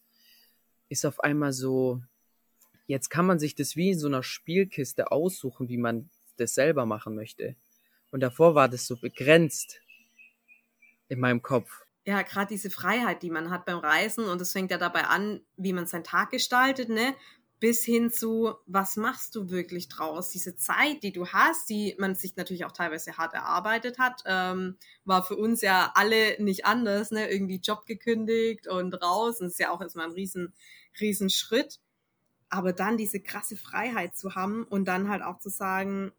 ist 0.88 1.06
auf 1.06 1.20
einmal 1.20 1.51
so, 1.51 2.01
jetzt 2.88 3.10
kann 3.10 3.25
man 3.25 3.39
sich 3.39 3.56
das 3.56 3.75
wie 3.75 3.91
in 3.91 4.00
so 4.00 4.08
einer 4.08 4.24
Spielkiste 4.24 5.12
aussuchen, 5.12 5.68
wie 5.68 5.77
man 5.77 6.10
das 6.38 6.56
selber 6.56 6.86
machen 6.86 7.13
möchte. 7.13 7.56
Und 8.12 8.22
davor 8.22 8.56
war 8.56 8.70
das 8.70 8.88
so 8.88 8.96
begrenzt. 8.96 9.82
In 11.10 11.20
meinem 11.20 11.42
Kopf. 11.42 11.84
Ja, 12.06 12.22
gerade 12.22 12.48
diese 12.48 12.70
Freiheit, 12.70 13.22
die 13.22 13.30
man 13.30 13.50
hat 13.50 13.66
beim 13.66 13.80
Reisen 13.80 14.25
und 14.25 14.42
es 14.42 14.54
fängt 14.54 14.72
ja 14.72 14.78
dabei 14.78 15.04
an, 15.04 15.42
wie 15.58 15.74
man 15.74 15.86
seinen 15.86 16.04
Tag 16.04 16.32
gestaltet, 16.32 16.89
ne? 16.89 17.13
Bis 17.60 17.84
hin 17.84 18.10
zu, 18.10 18.56
was 18.68 18.96
machst 18.96 19.36
du 19.36 19.50
wirklich 19.50 19.89
draus? 19.89 20.30
Diese 20.30 20.56
Zeit, 20.56 21.04
die 21.04 21.12
du 21.12 21.28
hast, 21.28 21.70
die 21.70 21.94
man 22.00 22.16
sich 22.16 22.38
natürlich 22.38 22.63
auch 22.63 22.72
teilweise 22.72 23.18
hart 23.18 23.34
erarbeitet 23.34 24.00
hat, 24.00 24.24
ähm, 24.25 24.78
war 25.04 25.25
für 25.25 25.36
uns 25.36 25.62
ja 25.62 25.92
alle 25.94 26.42
nicht 26.42 26.66
anders, 26.66 27.12
ne? 27.12 27.30
Irgendwie 27.30 27.58
Job 27.58 27.86
gekündigt 27.86 28.68
und 28.68 28.94
raus. 28.94 29.42
Und 29.42 29.48
das 29.48 29.54
ist 29.54 29.60
ja 29.60 29.72
auch 29.72 29.82
erstmal 29.82 30.08
ein 30.08 30.13
riesen, 30.13 30.54
riesen 31.01 31.30
Schritt. 31.30 31.80
Aber 32.50 32.72
dann 32.72 32.98
diese 32.98 33.20
krasse 33.20 33.58
Freiheit 33.58 34.16
zu 34.16 34.36
haben 34.36 34.63
und 34.63 34.86
dann 34.86 35.10
halt 35.10 35.22
auch 35.22 35.38
zu 35.39 35.50
sagen, 35.50 36.13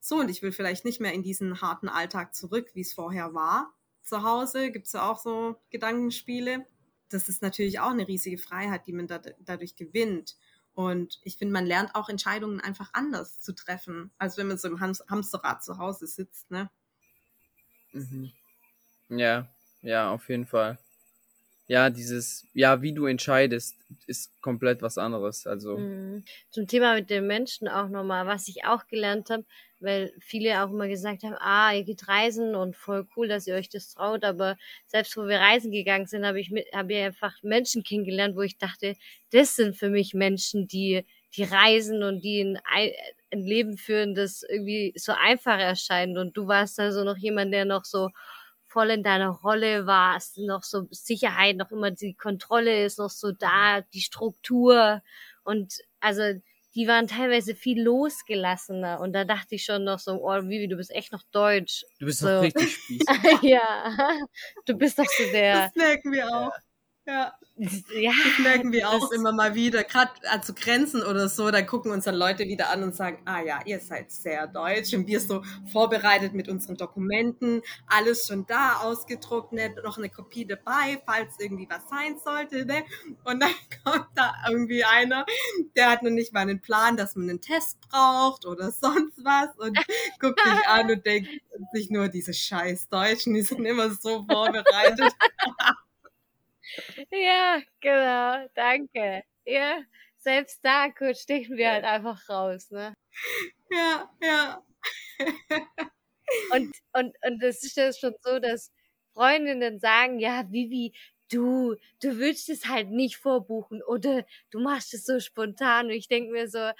so, 0.00 0.16
und 0.20 0.30
ich 0.30 0.42
will 0.42 0.52
vielleicht 0.52 0.84
nicht 0.84 1.00
mehr 1.00 1.12
in 1.12 1.22
diesen 1.22 1.60
harten 1.60 1.88
Alltag 1.88 2.34
zurück, 2.34 2.70
wie 2.74 2.80
es 2.80 2.92
vorher 2.92 3.34
war. 3.34 3.72
Zu 4.02 4.22
Hause 4.22 4.70
gibt 4.70 4.86
es 4.86 4.92
ja 4.92 5.10
auch 5.10 5.18
so 5.18 5.56
Gedankenspiele. 5.70 6.66
Das 7.08 7.28
ist 7.28 7.42
natürlich 7.42 7.80
auch 7.80 7.90
eine 7.90 8.08
riesige 8.08 8.38
Freiheit, 8.38 8.86
die 8.86 8.92
man 8.92 9.06
da, 9.06 9.20
dadurch 9.40 9.76
gewinnt. 9.76 10.36
Und 10.74 11.20
ich 11.22 11.36
finde, 11.36 11.52
man 11.52 11.66
lernt 11.66 11.94
auch 11.94 12.08
Entscheidungen 12.08 12.60
einfach 12.60 12.90
anders 12.94 13.40
zu 13.40 13.54
treffen, 13.54 14.10
als 14.18 14.36
wenn 14.36 14.48
man 14.48 14.58
so 14.58 14.68
im 14.68 14.80
Hamsterrad 14.80 15.62
zu 15.62 15.78
Hause 15.78 16.06
sitzt, 16.06 16.50
ne? 16.50 16.70
Mhm. 17.92 18.32
Ja, 19.10 19.48
ja, 19.82 20.10
auf 20.10 20.28
jeden 20.30 20.46
Fall 20.46 20.78
ja, 21.66 21.90
dieses, 21.90 22.48
ja, 22.54 22.82
wie 22.82 22.92
du 22.92 23.06
entscheidest, 23.06 23.76
ist 24.06 24.32
komplett 24.40 24.82
was 24.82 24.98
anderes. 24.98 25.46
Also. 25.46 25.78
Mhm. 25.78 26.24
Zum 26.50 26.66
Thema 26.66 26.94
mit 26.94 27.08
den 27.08 27.26
Menschen 27.26 27.68
auch 27.68 27.88
nochmal, 27.88 28.26
was 28.26 28.48
ich 28.48 28.64
auch 28.64 28.86
gelernt 28.88 29.30
habe, 29.30 29.44
weil 29.80 30.12
viele 30.20 30.62
auch 30.62 30.70
immer 30.70 30.88
gesagt 30.88 31.22
haben, 31.22 31.36
ah, 31.38 31.72
ihr 31.72 31.84
geht 31.84 32.08
reisen 32.08 32.54
und 32.54 32.76
voll 32.76 33.06
cool, 33.16 33.28
dass 33.28 33.46
ihr 33.46 33.54
euch 33.54 33.68
das 33.68 33.94
traut, 33.94 34.24
aber 34.24 34.56
selbst 34.86 35.16
wo 35.16 35.26
wir 35.26 35.38
reisen 35.38 35.70
gegangen 35.72 36.06
sind, 36.06 36.24
habe 36.24 36.40
ich 36.40 36.50
mit, 36.50 36.66
habe 36.72 36.92
ich 36.92 37.00
einfach 37.00 37.34
Menschen 37.42 37.82
kennengelernt, 37.82 38.36
wo 38.36 38.42
ich 38.42 38.58
dachte, 38.58 38.96
das 39.30 39.56
sind 39.56 39.76
für 39.76 39.88
mich 39.88 40.14
Menschen, 40.14 40.68
die, 40.68 41.04
die 41.36 41.44
reisen 41.44 42.02
und 42.02 42.22
die 42.22 42.56
ein, 42.64 42.90
ein 43.32 43.40
Leben 43.40 43.76
führen, 43.76 44.14
das 44.14 44.42
irgendwie 44.48 44.92
so 44.96 45.12
einfach 45.12 45.58
erscheint 45.58 46.18
und 46.18 46.36
du 46.36 46.46
warst 46.46 46.78
also 46.78 47.04
noch 47.04 47.16
jemand, 47.16 47.52
der 47.52 47.64
noch 47.64 47.84
so, 47.84 48.10
voll 48.72 48.90
in 48.90 49.02
deiner 49.02 49.28
Rolle 49.28 49.86
warst, 49.86 50.38
noch 50.38 50.62
so 50.62 50.88
Sicherheit, 50.90 51.56
noch 51.56 51.70
immer 51.70 51.90
die 51.90 52.14
Kontrolle 52.14 52.84
ist 52.84 52.98
noch 52.98 53.10
so 53.10 53.32
da, 53.32 53.82
die 53.92 54.00
Struktur 54.00 55.02
und 55.44 55.74
also 56.00 56.22
die 56.74 56.88
waren 56.88 57.06
teilweise 57.06 57.54
viel 57.54 57.82
losgelassener 57.82 59.00
und 59.00 59.12
da 59.12 59.24
dachte 59.24 59.56
ich 59.56 59.64
schon 59.64 59.84
noch 59.84 59.98
so, 59.98 60.12
oh 60.24 60.42
Vivi, 60.48 60.68
du 60.68 60.76
bist 60.76 60.90
echt 60.90 61.12
noch 61.12 61.22
deutsch. 61.30 61.84
Du 61.98 62.06
bist 62.06 62.20
so. 62.20 62.26
doch 62.28 62.42
richtig 62.42 62.72
spießig. 62.84 63.42
ja, 63.42 64.16
du 64.64 64.74
bist 64.74 64.98
doch 64.98 65.04
so 65.04 65.24
der. 65.32 65.66
Das 65.66 65.74
merken 65.74 66.12
wir 66.12 66.28
auch. 66.28 66.52
Ja. 67.04 67.34
ja. 67.56 68.12
Das 68.24 68.38
merken 68.38 68.70
wir 68.70 68.88
auch 68.88 69.10
immer 69.10 69.32
mal 69.32 69.56
wieder. 69.56 69.82
Gerade 69.82 70.12
zu 70.42 70.54
Grenzen 70.54 71.02
oder 71.02 71.28
so, 71.28 71.50
da 71.50 71.62
gucken 71.62 71.90
uns 71.90 72.04
dann 72.04 72.14
Leute 72.14 72.44
wieder 72.44 72.70
an 72.70 72.84
und 72.84 72.94
sagen, 72.94 73.22
ah 73.24 73.40
ja, 73.42 73.60
ihr 73.64 73.80
seid 73.80 74.12
sehr 74.12 74.46
deutsch. 74.46 74.94
Und 74.94 75.08
wir 75.08 75.18
so 75.18 75.42
vorbereitet 75.72 76.32
mit 76.32 76.48
unseren 76.48 76.76
Dokumenten, 76.76 77.62
alles 77.88 78.28
schon 78.28 78.46
da 78.46 78.76
ausgedruckt, 78.82 79.52
ne? 79.52 79.74
noch 79.82 79.98
eine 79.98 80.10
Kopie 80.10 80.46
dabei, 80.46 81.02
falls 81.04 81.34
irgendwie 81.40 81.68
was 81.68 81.88
sein 81.88 82.18
sollte. 82.24 82.64
Ne? 82.64 82.84
Und 83.24 83.40
dann 83.40 83.50
kommt 83.84 84.08
da 84.14 84.34
irgendwie 84.48 84.84
einer, 84.84 85.26
der 85.76 85.90
hat 85.90 86.04
noch 86.04 86.10
nicht 86.10 86.32
mal 86.32 86.40
einen 86.40 86.60
Plan, 86.60 86.96
dass 86.96 87.16
man 87.16 87.28
einen 87.28 87.40
Test 87.40 87.80
braucht 87.80 88.46
oder 88.46 88.70
sonst 88.70 89.24
was 89.24 89.48
und 89.56 89.76
guckt 90.20 90.40
sich 90.40 90.68
an 90.68 90.88
und 90.88 91.04
denkt 91.04 91.28
sich 91.72 91.90
nur, 91.90 92.08
diese 92.08 92.32
scheiß 92.32 92.88
Deutschen, 92.88 93.34
die 93.34 93.42
sind 93.42 93.64
immer 93.64 93.90
so 93.90 94.24
vorbereitet. 94.24 95.12
Ja, 97.10 97.60
genau, 97.80 98.48
danke. 98.54 99.22
Ja, 99.44 99.82
selbst 100.18 100.60
da 100.64 100.90
kurz 100.90 101.22
stechen 101.22 101.56
wir 101.56 101.70
halt 101.70 101.84
einfach 101.84 102.28
raus, 102.28 102.70
ne? 102.70 102.94
Ja, 103.70 104.10
ja. 104.22 104.62
und, 106.52 106.74
und, 106.92 107.16
und 107.24 107.42
das 107.42 107.62
ist 107.62 107.76
ja 107.76 107.92
schon 107.92 108.14
so, 108.22 108.38
dass 108.38 108.70
Freundinnen 109.14 109.78
sagen, 109.80 110.18
ja, 110.18 110.44
Vivi, 110.50 110.92
du, 111.30 111.76
du 112.00 112.18
willst 112.18 112.48
es 112.48 112.66
halt 112.66 112.90
nicht 112.90 113.16
vorbuchen 113.16 113.82
oder 113.82 114.24
du 114.50 114.60
machst 114.60 114.94
es 114.94 115.04
so 115.04 115.20
spontan. 115.20 115.86
Und 115.86 115.92
ich 115.92 116.08
denke 116.08 116.32
mir 116.32 116.48
so, 116.48 116.70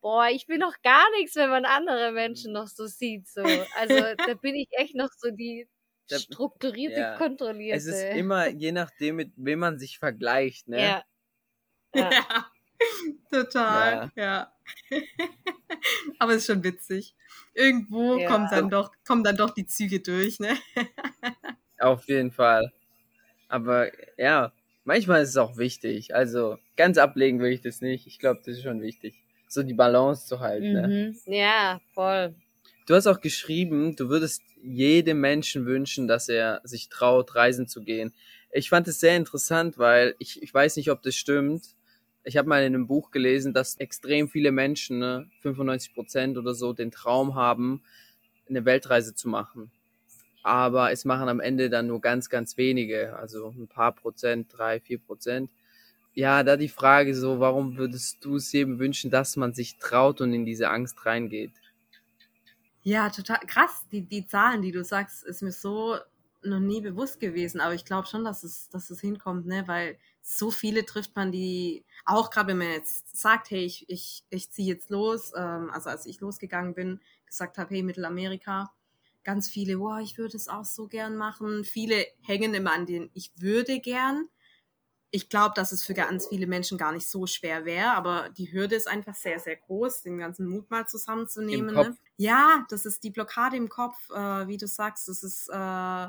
boah, 0.00 0.28
ich 0.28 0.46
bin 0.46 0.58
noch 0.60 0.82
gar 0.82 1.10
nichts, 1.18 1.36
wenn 1.36 1.50
man 1.50 1.64
andere 1.64 2.12
Menschen 2.12 2.52
noch 2.52 2.68
so 2.68 2.86
sieht. 2.86 3.28
So. 3.28 3.42
Also 3.76 3.94
da 4.26 4.34
bin 4.34 4.54
ich 4.56 4.68
echt 4.72 4.94
noch 4.94 5.10
so 5.16 5.30
die 5.30 5.68
strukturierte, 6.18 7.00
ja. 7.00 7.16
kontrollierte. 7.16 7.76
Es 7.76 7.86
ist 7.86 8.02
immer 8.16 8.48
je 8.48 8.72
nachdem, 8.72 9.16
mit 9.16 9.32
wem 9.36 9.60
man 9.60 9.78
sich 9.78 9.98
vergleicht, 9.98 10.68
ne? 10.68 10.80
Ja. 10.80 11.04
Ja. 11.94 12.10
ja. 12.12 12.46
Total, 13.30 14.10
ja. 14.14 14.22
ja. 14.22 14.52
Aber 16.18 16.32
es 16.32 16.38
ist 16.38 16.46
schon 16.46 16.64
witzig. 16.64 17.14
Irgendwo 17.54 18.16
ja. 18.16 18.28
kommt 18.28 18.52
dann 18.52 18.70
doch, 18.70 18.92
kommen 19.06 19.24
dann 19.24 19.36
doch 19.36 19.50
die 19.50 19.66
Züge 19.66 20.00
durch, 20.00 20.40
ne? 20.40 20.56
Auf 21.78 22.06
jeden 22.08 22.30
Fall. 22.30 22.72
Aber 23.48 23.90
ja, 24.18 24.52
manchmal 24.84 25.22
ist 25.22 25.30
es 25.30 25.36
auch 25.36 25.56
wichtig. 25.56 26.14
Also 26.14 26.58
ganz 26.76 26.98
ablegen 26.98 27.40
will 27.40 27.52
ich 27.52 27.60
das 27.60 27.80
nicht. 27.80 28.06
Ich 28.06 28.18
glaube, 28.18 28.40
das 28.44 28.56
ist 28.56 28.62
schon 28.62 28.80
wichtig. 28.80 29.14
So 29.48 29.62
die 29.62 29.74
Balance 29.74 30.26
zu 30.26 30.40
halten. 30.40 30.72
Ne? 30.72 30.88
Mhm. 30.88 31.20
Ne? 31.26 31.38
Ja, 31.38 31.80
voll. 31.92 32.34
Du 32.86 32.94
hast 32.94 33.06
auch 33.06 33.20
geschrieben, 33.20 33.94
du 33.96 34.08
würdest 34.08 34.42
jedem 34.62 35.20
Menschen 35.20 35.66
wünschen, 35.66 36.08
dass 36.08 36.28
er 36.28 36.60
sich 36.64 36.88
traut, 36.88 37.34
reisen 37.34 37.68
zu 37.68 37.82
gehen. 37.82 38.12
Ich 38.50 38.68
fand 38.68 38.88
es 38.88 39.00
sehr 39.00 39.16
interessant, 39.16 39.78
weil 39.78 40.14
ich, 40.18 40.42
ich 40.42 40.52
weiß 40.52 40.76
nicht, 40.76 40.90
ob 40.90 41.02
das 41.02 41.14
stimmt. 41.14 41.64
Ich 42.24 42.36
habe 42.36 42.48
mal 42.48 42.64
in 42.64 42.74
einem 42.74 42.86
Buch 42.86 43.10
gelesen, 43.10 43.52
dass 43.54 43.76
extrem 43.76 44.28
viele 44.28 44.52
Menschen, 44.52 44.98
ne, 44.98 45.26
95 45.40 45.94
Prozent 45.94 46.38
oder 46.38 46.54
so, 46.54 46.72
den 46.72 46.90
Traum 46.90 47.34
haben, 47.34 47.82
eine 48.48 48.64
Weltreise 48.64 49.14
zu 49.14 49.28
machen. 49.28 49.70
Aber 50.42 50.92
es 50.92 51.04
machen 51.04 51.28
am 51.28 51.40
Ende 51.40 51.70
dann 51.70 51.86
nur 51.88 52.00
ganz, 52.00 52.28
ganz 52.30 52.56
wenige, 52.56 53.16
also 53.16 53.54
ein 53.56 53.68
paar 53.68 53.92
Prozent, 53.94 54.48
drei, 54.50 54.80
vier 54.80 54.98
Prozent. 54.98 55.50
Ja, 56.14 56.42
da 56.42 56.56
die 56.56 56.68
Frage 56.68 57.14
so, 57.14 57.40
warum 57.40 57.76
würdest 57.78 58.24
du 58.24 58.36
es 58.36 58.52
jedem 58.52 58.78
wünschen, 58.80 59.10
dass 59.10 59.36
man 59.36 59.54
sich 59.54 59.78
traut 59.78 60.20
und 60.20 60.32
in 60.34 60.44
diese 60.44 60.70
Angst 60.70 61.06
reingeht? 61.06 61.52
Ja, 62.82 63.10
total 63.10 63.38
krass. 63.46 63.84
Die, 63.92 64.02
die 64.02 64.26
Zahlen, 64.26 64.62
die 64.62 64.72
du 64.72 64.84
sagst, 64.84 65.22
ist 65.24 65.42
mir 65.42 65.52
so 65.52 65.96
noch 66.42 66.58
nie 66.58 66.80
bewusst 66.80 67.20
gewesen. 67.20 67.60
Aber 67.60 67.74
ich 67.74 67.84
glaube 67.84 68.08
schon, 68.08 68.24
dass 68.24 68.42
es, 68.42 68.68
dass 68.70 68.90
es 68.90 69.00
hinkommt, 69.00 69.46
ne? 69.46 69.68
Weil 69.68 69.96
so 70.20 70.50
viele 70.50 70.84
trifft 70.84 71.14
man, 71.14 71.30
die 71.32 71.84
auch 72.04 72.30
gerade, 72.30 72.48
wenn 72.48 72.58
man 72.58 72.68
jetzt 72.72 73.16
sagt, 73.20 73.50
hey, 73.50 73.64
ich, 73.64 73.88
ich, 73.88 74.24
ich 74.30 74.50
ziehe 74.50 74.68
jetzt 74.74 74.90
los, 74.90 75.32
ähm, 75.36 75.70
also 75.72 75.90
als 75.90 76.06
ich 76.06 76.20
losgegangen 76.20 76.74
bin, 76.74 77.00
gesagt 77.26 77.58
habe, 77.58 77.72
hey, 77.74 77.82
Mittelamerika, 77.82 78.72
ganz 79.24 79.48
viele, 79.48 79.78
wow, 79.78 80.00
ich 80.00 80.18
würde 80.18 80.36
es 80.36 80.48
auch 80.48 80.64
so 80.64 80.88
gern 80.88 81.16
machen. 81.16 81.62
Viele 81.64 82.04
hängen 82.22 82.54
immer 82.54 82.72
an 82.72 82.86
den, 82.86 83.10
ich 83.14 83.30
würde 83.36 83.78
gern 83.80 84.28
ich 85.14 85.28
glaube, 85.28 85.52
dass 85.54 85.72
es 85.72 85.84
für 85.84 85.92
ganz 85.92 86.26
viele 86.26 86.46
Menschen 86.46 86.78
gar 86.78 86.90
nicht 86.90 87.06
so 87.06 87.26
schwer 87.26 87.66
wäre, 87.66 87.92
aber 87.92 88.30
die 88.30 88.50
Hürde 88.50 88.76
ist 88.76 88.88
einfach 88.88 89.14
sehr, 89.14 89.38
sehr 89.38 89.56
groß, 89.56 90.02
den 90.02 90.16
ganzen 90.16 90.48
Mut 90.48 90.70
mal 90.70 90.88
zusammenzunehmen. 90.88 91.74
Ne? 91.74 91.96
Ja, 92.16 92.64
das 92.70 92.86
ist 92.86 93.04
die 93.04 93.10
Blockade 93.10 93.58
im 93.58 93.68
Kopf, 93.68 94.08
äh, 94.08 94.48
wie 94.48 94.56
du 94.56 94.66
sagst, 94.66 95.08
das 95.08 95.22
ist 95.22 95.50
äh, 95.52 96.08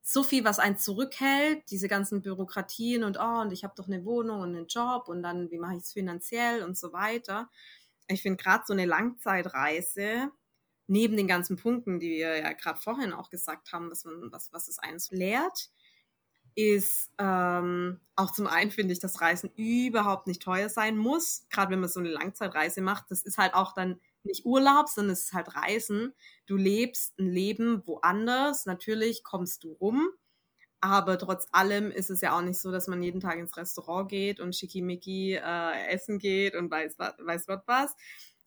so 0.00 0.22
viel, 0.22 0.44
was 0.44 0.60
einen 0.60 0.78
zurückhält, 0.78 1.68
diese 1.70 1.88
ganzen 1.88 2.22
Bürokratien 2.22 3.02
und 3.02 3.18
oh, 3.18 3.40
und 3.40 3.52
ich 3.52 3.64
habe 3.64 3.74
doch 3.76 3.88
eine 3.88 4.04
Wohnung 4.04 4.40
und 4.42 4.54
einen 4.54 4.68
Job 4.68 5.08
und 5.08 5.24
dann, 5.24 5.50
wie 5.50 5.58
mache 5.58 5.74
ich 5.74 5.82
es 5.82 5.92
finanziell 5.92 6.62
und 6.62 6.78
so 6.78 6.92
weiter. 6.92 7.50
Ich 8.06 8.22
finde 8.22 8.40
gerade 8.40 8.62
so 8.64 8.72
eine 8.72 8.86
Langzeitreise, 8.86 10.30
neben 10.86 11.16
den 11.16 11.26
ganzen 11.26 11.56
Punkten, 11.56 11.98
die 11.98 12.10
wir 12.10 12.38
ja 12.38 12.52
gerade 12.52 12.80
vorhin 12.80 13.12
auch 13.12 13.28
gesagt 13.28 13.72
haben, 13.72 13.90
was, 13.90 14.04
man, 14.04 14.30
was, 14.30 14.52
was 14.52 14.68
es 14.68 14.78
eines 14.78 15.10
lehrt, 15.10 15.70
ist 16.68 17.10
ähm, 17.18 18.00
auch 18.16 18.32
zum 18.32 18.46
einen 18.46 18.70
finde 18.70 18.92
ich, 18.92 19.00
dass 19.00 19.20
Reisen 19.20 19.50
überhaupt 19.56 20.26
nicht 20.26 20.42
teuer 20.42 20.68
sein 20.68 20.96
muss. 20.96 21.46
Gerade 21.50 21.72
wenn 21.72 21.80
man 21.80 21.88
so 21.88 22.00
eine 22.00 22.10
Langzeitreise 22.10 22.82
macht, 22.82 23.10
das 23.10 23.22
ist 23.22 23.38
halt 23.38 23.54
auch 23.54 23.74
dann 23.74 24.00
nicht 24.22 24.44
Urlaub, 24.44 24.88
sondern 24.88 25.12
es 25.12 25.24
ist 25.24 25.32
halt 25.32 25.54
Reisen. 25.54 26.12
Du 26.46 26.56
lebst 26.56 27.18
ein 27.18 27.30
Leben 27.30 27.86
woanders. 27.86 28.66
Natürlich 28.66 29.24
kommst 29.24 29.64
du 29.64 29.72
rum, 29.72 30.10
aber 30.80 31.18
trotz 31.18 31.46
allem 31.52 31.90
ist 31.90 32.10
es 32.10 32.22
ja 32.22 32.36
auch 32.36 32.42
nicht 32.42 32.58
so, 32.58 32.70
dass 32.72 32.86
man 32.86 33.02
jeden 33.02 33.20
Tag 33.20 33.38
ins 33.38 33.56
Restaurant 33.56 34.08
geht 34.08 34.40
und 34.40 34.56
schickimicki 34.56 35.34
äh, 35.34 35.86
essen 35.88 36.18
geht 36.18 36.54
und 36.54 36.70
weiß, 36.70 36.96
weiß 36.98 37.46
Gott 37.46 37.62
was, 37.66 37.94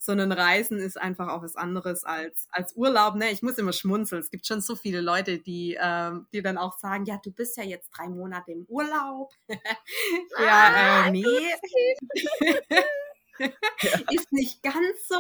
sondern 0.04 0.34
Reisen 0.34 0.80
ist 0.80 1.00
einfach 1.00 1.30
auch 1.30 1.44
was 1.44 1.56
anderes 1.56 2.04
als, 2.04 2.48
als 2.52 2.76
Urlaub. 2.76 3.16
Ne? 3.16 3.32
Ich 3.32 3.42
muss 3.42 3.58
immer 3.58 3.72
schmunzeln. 3.72 4.22
Es 4.22 4.30
gibt 4.30 4.46
schon 4.46 4.60
so 4.60 4.76
viele 4.76 5.00
Leute, 5.00 5.40
die, 5.40 5.78
ähm, 5.82 6.28
die 6.34 6.42
dann 6.42 6.58
auch 6.58 6.78
sagen, 6.78 7.06
ja, 7.06 7.22
du 7.24 7.32
bist 7.32 7.56
ja 7.56 7.64
jetzt 7.64 7.90
drei 7.92 8.10
Monate 8.10 8.52
im 8.52 8.66
Urlaub. 8.68 9.32
ja, 9.48 11.08
äh, 11.08 11.10
ah, 11.10 11.10
nee. 13.40 13.54
ist 14.12 14.32
nicht 14.32 14.64
ganz 14.64 15.08
so. 15.08 15.20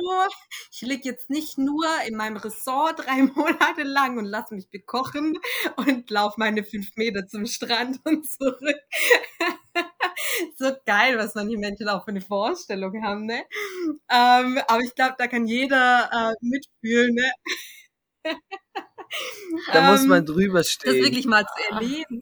Ich 0.71 0.81
liege 0.81 1.09
jetzt 1.09 1.29
nicht 1.29 1.57
nur 1.57 1.85
in 2.07 2.15
meinem 2.15 2.37
Ressort 2.37 2.99
drei 2.99 3.23
Monate 3.35 3.83
lang 3.83 4.17
und 4.17 4.25
lasse 4.25 4.55
mich 4.55 4.69
bekochen 4.69 5.37
und 5.75 6.09
laufe 6.09 6.35
meine 6.39 6.63
fünf 6.63 6.95
Meter 6.95 7.27
zum 7.27 7.45
Strand 7.45 7.99
und 8.05 8.25
zurück. 8.29 8.79
so 10.57 10.71
geil, 10.85 11.17
was 11.17 11.35
manche 11.35 11.57
Menschen 11.57 11.89
auch 11.89 12.03
für 12.03 12.11
eine 12.11 12.21
Vorstellung 12.21 13.03
haben, 13.03 13.25
ne? 13.25 13.45
Ähm, 14.09 14.59
aber 14.67 14.81
ich 14.81 14.95
glaube, 14.95 15.15
da 15.17 15.27
kann 15.27 15.47
jeder 15.47 16.09
äh, 16.11 16.33
mitfühlen, 16.41 17.15
ne? 17.15 17.31
da 19.71 19.91
muss 19.91 20.05
man 20.05 20.19
ähm, 20.19 20.25
drüber 20.25 20.63
stehen. 20.63 20.93
Das 20.93 21.05
wirklich 21.05 21.25
mal 21.25 21.45
zu 21.45 21.73
erleben. 21.73 22.21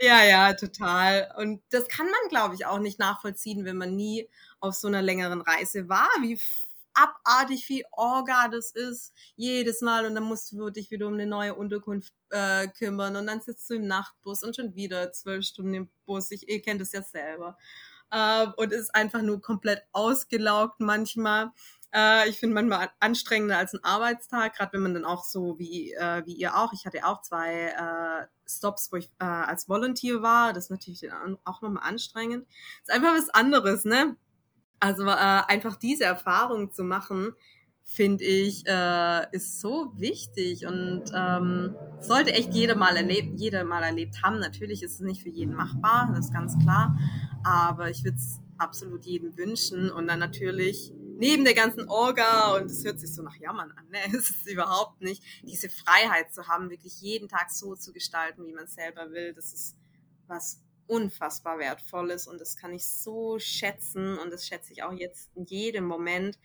Ja, 0.00 0.22
ja, 0.24 0.52
total. 0.54 1.32
Und 1.38 1.62
das 1.70 1.88
kann 1.88 2.06
man, 2.06 2.28
glaube 2.28 2.54
ich, 2.54 2.66
auch 2.66 2.78
nicht 2.78 2.98
nachvollziehen, 2.98 3.64
wenn 3.64 3.76
man 3.76 3.96
nie 3.96 4.28
auf 4.60 4.74
so 4.74 4.88
einer 4.88 5.02
längeren 5.02 5.40
Reise 5.40 5.88
war, 5.88 6.08
wie 6.20 6.38
abartig 6.98 7.64
viel 7.64 7.84
Orga 7.92 8.48
das 8.48 8.72
ist, 8.72 9.12
jedes 9.36 9.80
Mal. 9.80 10.06
Und 10.06 10.14
dann 10.14 10.24
musst 10.24 10.52
du 10.52 10.70
dich 10.70 10.90
wieder 10.90 11.06
um 11.06 11.14
eine 11.14 11.26
neue 11.26 11.54
Unterkunft 11.54 12.12
äh, 12.30 12.68
kümmern. 12.68 13.16
Und 13.16 13.26
dann 13.26 13.40
sitzt 13.40 13.68
du 13.70 13.74
im 13.74 13.86
Nachtbus 13.86 14.42
und 14.42 14.56
schon 14.56 14.74
wieder 14.74 15.12
zwölf 15.12 15.44
Stunden 15.44 15.74
im 15.74 15.88
Bus. 16.06 16.30
Ich, 16.30 16.48
ihr 16.48 16.60
kennt 16.60 16.80
das 16.80 16.92
ja 16.92 17.02
selber. 17.02 17.56
Äh, 18.10 18.46
und 18.56 18.72
ist 18.72 18.94
einfach 18.94 19.22
nur 19.22 19.40
komplett 19.40 19.82
ausgelaugt 19.92 20.80
manchmal. 20.80 21.52
Äh, 21.94 22.28
ich 22.28 22.38
finde 22.38 22.54
manchmal 22.54 22.90
anstrengender 23.00 23.58
als 23.58 23.74
ein 23.74 23.84
Arbeitstag, 23.84 24.56
gerade 24.56 24.72
wenn 24.72 24.82
man 24.82 24.94
dann 24.94 25.04
auch 25.04 25.24
so 25.24 25.58
wie, 25.58 25.92
äh, 25.92 26.24
wie 26.26 26.34
ihr 26.34 26.56
auch, 26.56 26.72
ich 26.72 26.84
hatte 26.84 27.06
auch 27.06 27.22
zwei 27.22 27.68
äh, 27.68 28.26
Stops, 28.46 28.90
wo 28.92 28.96
ich 28.96 29.10
äh, 29.20 29.24
als 29.24 29.68
Volunteer 29.68 30.22
war, 30.22 30.52
das 30.52 30.64
ist 30.64 30.70
natürlich 30.70 31.10
auch 31.44 31.62
nochmal 31.62 31.82
anstrengend. 31.84 32.46
ist 32.82 32.90
einfach 32.90 33.14
was 33.14 33.30
anderes, 33.30 33.84
ne? 33.84 34.16
Also 34.80 35.04
äh, 35.06 35.12
einfach 35.12 35.76
diese 35.76 36.04
Erfahrung 36.04 36.72
zu 36.72 36.84
machen, 36.84 37.32
finde 37.84 38.24
ich, 38.24 38.66
äh, 38.66 39.26
ist 39.32 39.60
so 39.60 39.92
wichtig 39.96 40.66
und 40.66 41.04
ähm, 41.14 41.74
sollte 42.00 42.32
echt 42.32 42.52
jeder 42.52 42.76
mal 42.76 42.96
erlebt, 42.96 43.40
jeder 43.40 43.64
mal 43.64 43.82
erlebt 43.82 44.22
haben. 44.22 44.38
Natürlich 44.38 44.82
ist 44.82 44.94
es 44.94 45.00
nicht 45.00 45.22
für 45.22 45.30
jeden 45.30 45.54
machbar, 45.54 46.12
das 46.14 46.26
ist 46.26 46.32
ganz 46.32 46.56
klar, 46.58 46.98
aber 47.42 47.88
ich 47.90 48.04
würde 48.04 48.18
es 48.18 48.40
absolut 48.58 49.04
jedem 49.04 49.36
wünschen 49.36 49.90
und 49.90 50.06
dann 50.06 50.18
natürlich 50.18 50.92
neben 51.18 51.44
der 51.44 51.54
ganzen 51.54 51.88
Orga, 51.88 52.56
und 52.56 52.66
es 52.70 52.84
hört 52.84 53.00
sich 53.00 53.12
so 53.12 53.22
nach 53.22 53.36
Jammern 53.36 53.72
an, 53.72 53.88
ne? 53.90 53.98
es 54.16 54.30
ist 54.30 54.48
überhaupt 54.48 55.00
nicht, 55.00 55.22
diese 55.42 55.68
Freiheit 55.68 56.32
zu 56.32 56.46
haben, 56.46 56.70
wirklich 56.70 57.00
jeden 57.00 57.28
Tag 57.28 57.50
so 57.50 57.74
zu 57.74 57.92
gestalten, 57.92 58.46
wie 58.46 58.52
man 58.52 58.68
selber 58.68 59.10
will, 59.10 59.32
das 59.32 59.52
ist 59.52 59.76
was 60.28 60.60
unfassbar 60.88 61.58
wertvolles 61.58 62.26
und 62.26 62.40
das 62.40 62.56
kann 62.56 62.72
ich 62.72 62.86
so 62.86 63.38
schätzen 63.38 64.18
und 64.18 64.32
das 64.32 64.46
schätze 64.46 64.72
ich 64.72 64.82
auch 64.82 64.92
jetzt 64.92 65.30
in 65.34 65.44
jedem 65.44 65.84
Moment, 65.84 66.38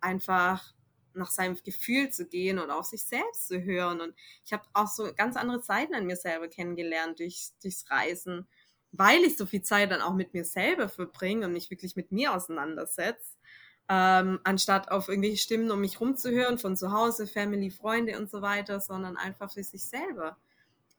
einfach 0.00 0.74
nach 1.14 1.30
seinem 1.30 1.56
Gefühl 1.62 2.10
zu 2.10 2.26
gehen 2.26 2.58
und 2.58 2.70
auf 2.70 2.86
sich 2.86 3.04
selbst 3.04 3.46
zu 3.46 3.62
hören. 3.62 4.00
Und 4.00 4.14
ich 4.44 4.52
habe 4.52 4.64
auch 4.72 4.88
so 4.88 5.12
ganz 5.14 5.36
andere 5.36 5.62
Seiten 5.62 5.94
an 5.94 6.06
mir 6.06 6.16
selber 6.16 6.48
kennengelernt 6.48 7.20
durch, 7.20 7.50
durchs 7.62 7.88
Reisen, 7.88 8.48
weil 8.90 9.20
ich 9.22 9.36
so 9.36 9.46
viel 9.46 9.62
Zeit 9.62 9.92
dann 9.92 10.02
auch 10.02 10.14
mit 10.14 10.34
mir 10.34 10.44
selber 10.44 10.88
verbringe 10.88 11.46
und 11.46 11.52
mich 11.52 11.70
wirklich 11.70 11.94
mit 11.94 12.10
mir 12.10 12.34
auseinandersetze 12.34 13.36
ähm, 13.88 14.40
anstatt 14.44 14.90
auf 14.90 15.08
irgendwelche 15.08 15.36
Stimmen 15.36 15.70
um 15.70 15.80
mich 15.80 16.00
rumzuhören 16.00 16.58
von 16.58 16.76
zu 16.76 16.92
Hause, 16.92 17.26
Family, 17.26 17.70
Freunde 17.70 18.18
und 18.18 18.30
so 18.30 18.40
weiter, 18.40 18.80
sondern 18.80 19.16
einfach 19.16 19.52
für 19.52 19.62
sich 19.62 19.84
selber 19.84 20.38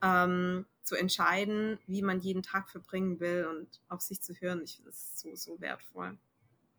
ähm, 0.03 0.65
zu 0.85 0.95
entscheiden, 0.95 1.79
wie 1.87 2.01
man 2.01 2.21
jeden 2.21 2.43
Tag 2.43 2.69
verbringen 2.69 3.19
will 3.19 3.47
und 3.49 3.67
auf 3.89 4.01
sich 4.01 4.21
zu 4.21 4.33
hören. 4.35 4.61
Ich 4.63 4.75
finde 4.75 4.91
das 4.91 5.19
so, 5.19 5.35
so 5.35 5.59
wertvoll. 5.59 6.17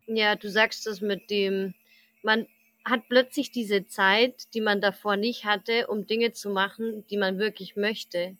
Ja, 0.06 0.36
du 0.36 0.48
sagst 0.48 0.86
das 0.86 1.00
mit 1.00 1.28
dem, 1.30 1.74
man 2.22 2.46
hat 2.84 3.08
plötzlich 3.08 3.50
diese 3.50 3.86
Zeit, 3.86 4.54
die 4.54 4.60
man 4.60 4.80
davor 4.80 5.16
nicht 5.16 5.44
hatte, 5.44 5.88
um 5.88 6.06
Dinge 6.06 6.32
zu 6.32 6.50
machen, 6.50 7.04
die 7.08 7.16
man 7.16 7.38
wirklich 7.38 7.74
möchte. 7.74 8.36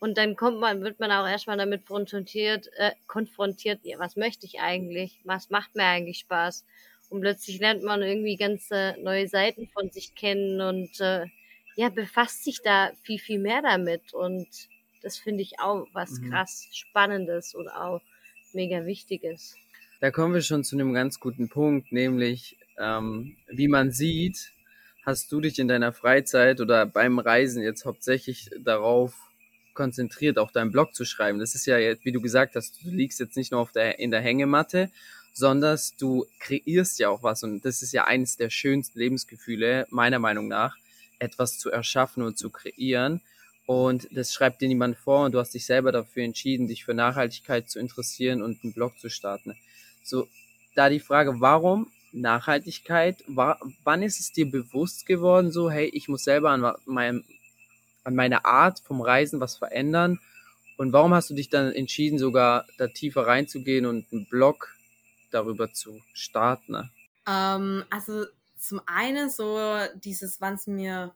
Und 0.00 0.18
dann 0.18 0.36
kommt 0.36 0.60
man, 0.60 0.82
wird 0.82 1.00
man 1.00 1.10
auch 1.10 1.26
erstmal 1.26 1.56
damit 1.56 1.86
konfrontiert, 1.86 2.68
äh, 2.76 2.92
konfrontiert, 3.06 3.80
ja, 3.82 3.98
was 3.98 4.16
möchte 4.16 4.46
ich 4.46 4.60
eigentlich? 4.60 5.20
Was 5.24 5.50
macht 5.50 5.74
mir 5.74 5.84
eigentlich 5.84 6.18
Spaß? 6.18 6.64
Und 7.08 7.22
plötzlich 7.22 7.58
lernt 7.58 7.82
man 7.82 8.02
irgendwie 8.02 8.36
ganze 8.36 8.96
neue 9.00 9.28
Seiten 9.28 9.68
von 9.68 9.90
sich 9.90 10.14
kennen 10.14 10.60
und 10.60 11.00
äh, 11.00 11.26
ja, 11.76 11.88
befasst 11.88 12.44
sich 12.44 12.60
da 12.62 12.92
viel, 13.02 13.18
viel 13.18 13.38
mehr 13.38 13.62
damit. 13.62 14.12
Und 14.12 14.48
das 15.02 15.18
finde 15.18 15.42
ich 15.42 15.60
auch 15.60 15.86
was 15.92 16.20
mhm. 16.20 16.30
krass 16.30 16.68
Spannendes 16.72 17.54
und 17.54 17.68
auch 17.68 18.00
mega 18.52 18.84
Wichtiges. 18.84 19.56
Da 20.00 20.10
kommen 20.10 20.34
wir 20.34 20.42
schon 20.42 20.64
zu 20.64 20.76
einem 20.76 20.94
ganz 20.94 21.20
guten 21.20 21.48
Punkt, 21.48 21.92
nämlich 21.92 22.56
ähm, 22.78 23.36
wie 23.48 23.68
man 23.68 23.92
sieht, 23.92 24.52
hast 25.04 25.30
du 25.32 25.40
dich 25.40 25.58
in 25.58 25.68
deiner 25.68 25.92
Freizeit 25.92 26.60
oder 26.60 26.86
beim 26.86 27.18
Reisen 27.18 27.62
jetzt 27.62 27.84
hauptsächlich 27.84 28.50
darauf 28.58 29.14
konzentriert, 29.74 30.38
auch 30.38 30.50
deinen 30.50 30.72
Blog 30.72 30.94
zu 30.94 31.04
schreiben. 31.04 31.38
Das 31.38 31.54
ist 31.54 31.66
ja, 31.66 31.76
wie 31.78 32.12
du 32.12 32.20
gesagt 32.20 32.56
hast, 32.56 32.82
du 32.82 32.90
liegst 32.90 33.20
jetzt 33.20 33.36
nicht 33.36 33.52
nur 33.52 33.60
auf 33.60 33.72
der, 33.72 33.98
in 33.98 34.10
der 34.10 34.20
Hängematte, 34.20 34.90
sondern 35.32 35.78
du 35.98 36.26
kreierst 36.38 36.98
ja 36.98 37.08
auch 37.08 37.22
was 37.22 37.42
und 37.42 37.64
das 37.64 37.82
ist 37.82 37.92
ja 37.92 38.04
eines 38.04 38.36
der 38.36 38.50
schönsten 38.50 38.98
Lebensgefühle, 38.98 39.86
meiner 39.90 40.18
Meinung 40.18 40.48
nach, 40.48 40.76
etwas 41.18 41.58
zu 41.58 41.70
erschaffen 41.70 42.22
und 42.22 42.38
zu 42.38 42.50
kreieren. 42.50 43.20
Und 43.70 44.08
das 44.10 44.34
schreibt 44.34 44.62
dir 44.62 44.66
niemand 44.66 44.98
vor 44.98 45.24
und 45.24 45.30
du 45.30 45.38
hast 45.38 45.54
dich 45.54 45.64
selber 45.64 45.92
dafür 45.92 46.24
entschieden, 46.24 46.66
dich 46.66 46.84
für 46.84 46.92
Nachhaltigkeit 46.92 47.70
zu 47.70 47.78
interessieren 47.78 48.42
und 48.42 48.64
einen 48.64 48.72
Blog 48.72 48.98
zu 48.98 49.08
starten. 49.08 49.56
So, 50.02 50.26
da 50.74 50.88
die 50.88 50.98
Frage, 50.98 51.40
warum 51.40 51.86
Nachhaltigkeit? 52.10 53.22
War, 53.28 53.60
wann 53.84 54.02
ist 54.02 54.18
es 54.18 54.32
dir 54.32 54.50
bewusst 54.50 55.06
geworden, 55.06 55.52
so, 55.52 55.70
hey, 55.70 55.86
ich 55.86 56.08
muss 56.08 56.24
selber 56.24 56.50
an 56.50 56.74
meinem, 56.84 57.22
an 58.02 58.16
meiner 58.16 58.44
Art 58.44 58.80
vom 58.80 59.00
Reisen 59.00 59.38
was 59.38 59.58
verändern? 59.58 60.18
Und 60.76 60.92
warum 60.92 61.14
hast 61.14 61.30
du 61.30 61.34
dich 61.34 61.48
dann 61.48 61.70
entschieden, 61.70 62.18
sogar 62.18 62.66
da 62.76 62.88
tiefer 62.88 63.28
reinzugehen 63.28 63.86
und 63.86 64.04
einen 64.10 64.26
Blog 64.26 64.74
darüber 65.30 65.72
zu 65.72 66.00
starten? 66.12 66.72
Ne? 66.72 66.90
Ähm, 67.28 67.84
also 67.88 68.24
zum 68.58 68.80
einen 68.86 69.30
so 69.30 69.78
dieses, 69.94 70.40
wann 70.40 70.54
es 70.54 70.66
mir 70.66 71.14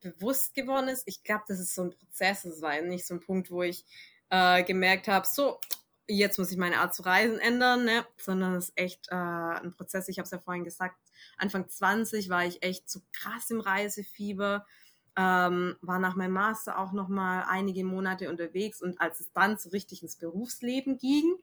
bewusst 0.00 0.54
geworden 0.54 0.88
ist. 0.88 1.04
Ich 1.06 1.22
glaube, 1.22 1.44
das 1.48 1.60
ist 1.60 1.74
so 1.74 1.82
ein 1.82 1.90
Prozess. 1.90 2.44
Es 2.44 2.62
war 2.62 2.80
nicht 2.80 3.06
so 3.06 3.14
ein 3.14 3.20
Punkt, 3.20 3.50
wo 3.50 3.62
ich 3.62 3.84
äh, 4.30 4.62
gemerkt 4.62 5.08
habe, 5.08 5.26
so, 5.26 5.60
jetzt 6.08 6.38
muss 6.38 6.50
ich 6.50 6.56
meine 6.56 6.80
Art 6.80 6.94
zu 6.94 7.02
reisen 7.02 7.38
ändern, 7.38 7.84
ne? 7.84 8.06
sondern 8.18 8.54
es 8.56 8.70
ist 8.70 8.78
echt 8.78 9.08
äh, 9.10 9.14
ein 9.14 9.72
Prozess. 9.72 10.08
Ich 10.08 10.18
habe 10.18 10.24
es 10.24 10.30
ja 10.30 10.38
vorhin 10.38 10.64
gesagt, 10.64 10.96
Anfang 11.36 11.68
20 11.68 12.28
war 12.28 12.44
ich 12.44 12.62
echt 12.62 12.90
so 12.90 13.00
krass 13.12 13.50
im 13.50 13.60
Reisefieber, 13.60 14.66
ähm, 15.16 15.76
war 15.80 15.98
nach 15.98 16.16
meinem 16.16 16.32
Master 16.32 16.78
auch 16.78 16.92
noch 16.92 17.08
mal 17.08 17.44
einige 17.48 17.84
Monate 17.84 18.30
unterwegs 18.30 18.80
und 18.80 19.00
als 19.00 19.20
es 19.20 19.32
dann 19.32 19.58
so 19.58 19.70
richtig 19.70 20.02
ins 20.02 20.16
Berufsleben 20.16 20.98
ging, 20.98 21.36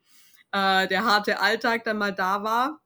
äh, 0.52 0.88
der 0.88 1.04
harte 1.06 1.40
Alltag 1.40 1.84
dann 1.84 1.98
mal 1.98 2.14
da 2.14 2.44
war, 2.44 2.80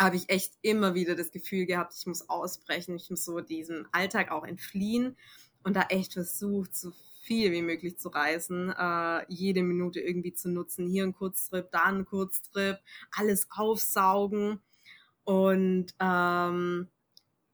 habe 0.00 0.16
ich 0.16 0.28
echt 0.28 0.54
immer 0.62 0.94
wieder 0.94 1.14
das 1.14 1.32
Gefühl 1.32 1.66
gehabt, 1.66 1.94
ich 1.96 2.06
muss 2.06 2.28
ausbrechen, 2.28 2.96
ich 2.96 3.10
muss 3.10 3.24
so 3.24 3.40
diesen 3.40 3.88
Alltag 3.92 4.30
auch 4.30 4.44
entfliehen 4.44 5.16
und 5.62 5.74
da 5.74 5.86
echt 5.88 6.12
versucht, 6.12 6.76
so 6.76 6.92
viel 7.22 7.50
wie 7.50 7.62
möglich 7.62 7.98
zu 7.98 8.08
reisen, 8.08 8.70
äh, 8.70 9.24
jede 9.28 9.62
Minute 9.62 10.00
irgendwie 10.00 10.32
zu 10.32 10.48
nutzen, 10.48 10.86
hier 10.86 11.02
ein 11.02 11.12
Kurztrip, 11.12 11.70
da 11.72 11.84
ein 11.84 12.04
Kurztrip, 12.04 12.78
alles 13.10 13.48
aufsaugen. 13.50 14.60
Und 15.24 15.86
ähm, 15.98 16.88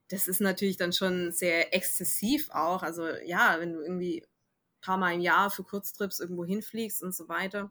das 0.09 0.29
ist 0.29 0.43
natürlich 0.43 0.77
dann 0.77 0.93
schon 0.93 1.33
sehr 1.33 1.75
exzessiv 1.75 2.51
auch, 2.51 2.83
also 2.83 3.09
ja, 3.25 3.57
wenn 3.61 3.73
du 3.73 3.81
irgendwie 3.81 4.23
ein 4.23 4.81
paar 4.83 4.99
Mal 4.99 5.15
im 5.15 5.21
Jahr 5.21 5.51
für 5.51 5.65
Kurztrips 5.65 6.21
irgendwo 6.21 6.45
hinfliegst 6.45 7.03
und 7.03 7.15
so 7.15 7.31
weiter, 7.31 7.71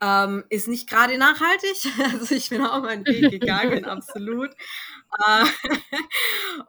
ähm, 0.00 0.44
ist 0.50 0.68
nicht 0.68 0.88
gerade 0.88 1.18
nachhaltig. 1.18 1.76
Also 2.12 2.34
ich 2.34 2.50
bin 2.50 2.64
auch 2.64 2.82
meinen 2.82 3.06
Weg 3.06 3.30
gegangen, 3.30 3.84
absolut. 3.84 4.50
Äh, 5.26 5.44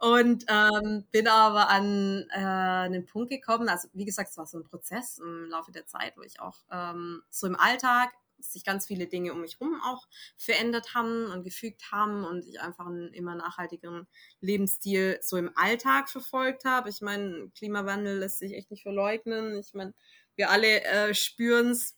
und 0.00 0.44
ähm, 0.48 1.04
bin 1.10 1.28
aber 1.28 1.68
an 1.68 2.26
äh, 2.30 2.38
einen 2.38 3.06
Punkt 3.06 3.30
gekommen, 3.30 3.68
also 3.68 3.88
wie 3.92 4.04
gesagt, 4.04 4.30
es 4.30 4.36
war 4.36 4.46
so 4.46 4.58
ein 4.58 4.64
Prozess 4.64 5.18
im 5.18 5.46
Laufe 5.50 5.72
der 5.72 5.86
Zeit, 5.86 6.16
wo 6.16 6.22
ich 6.22 6.40
auch 6.40 6.58
ähm, 6.70 7.22
so 7.30 7.46
im 7.46 7.56
Alltag 7.56 8.12
sich 8.38 8.64
ganz 8.64 8.86
viele 8.86 9.06
Dinge 9.06 9.32
um 9.32 9.40
mich 9.40 9.58
herum 9.58 9.80
auch 9.82 10.06
verändert 10.36 10.94
haben 10.94 11.26
und 11.26 11.42
gefügt 11.42 11.90
haben 11.90 12.24
und 12.24 12.44
ich 12.46 12.60
einfach 12.60 12.86
einen 12.86 13.12
immer 13.12 13.34
nachhaltigeren 13.34 14.06
Lebensstil 14.40 15.18
so 15.22 15.36
im 15.36 15.50
Alltag 15.56 16.10
verfolgt 16.10 16.64
habe. 16.64 16.90
Ich 16.90 17.00
meine, 17.00 17.50
Klimawandel 17.56 18.18
lässt 18.18 18.38
sich 18.38 18.52
echt 18.52 18.70
nicht 18.70 18.82
verleugnen. 18.82 19.56
Ich 19.58 19.72
meine, 19.74 19.94
wir 20.36 20.50
alle 20.50 20.84
äh, 20.84 21.14
spüren 21.14 21.70
es 21.70 21.95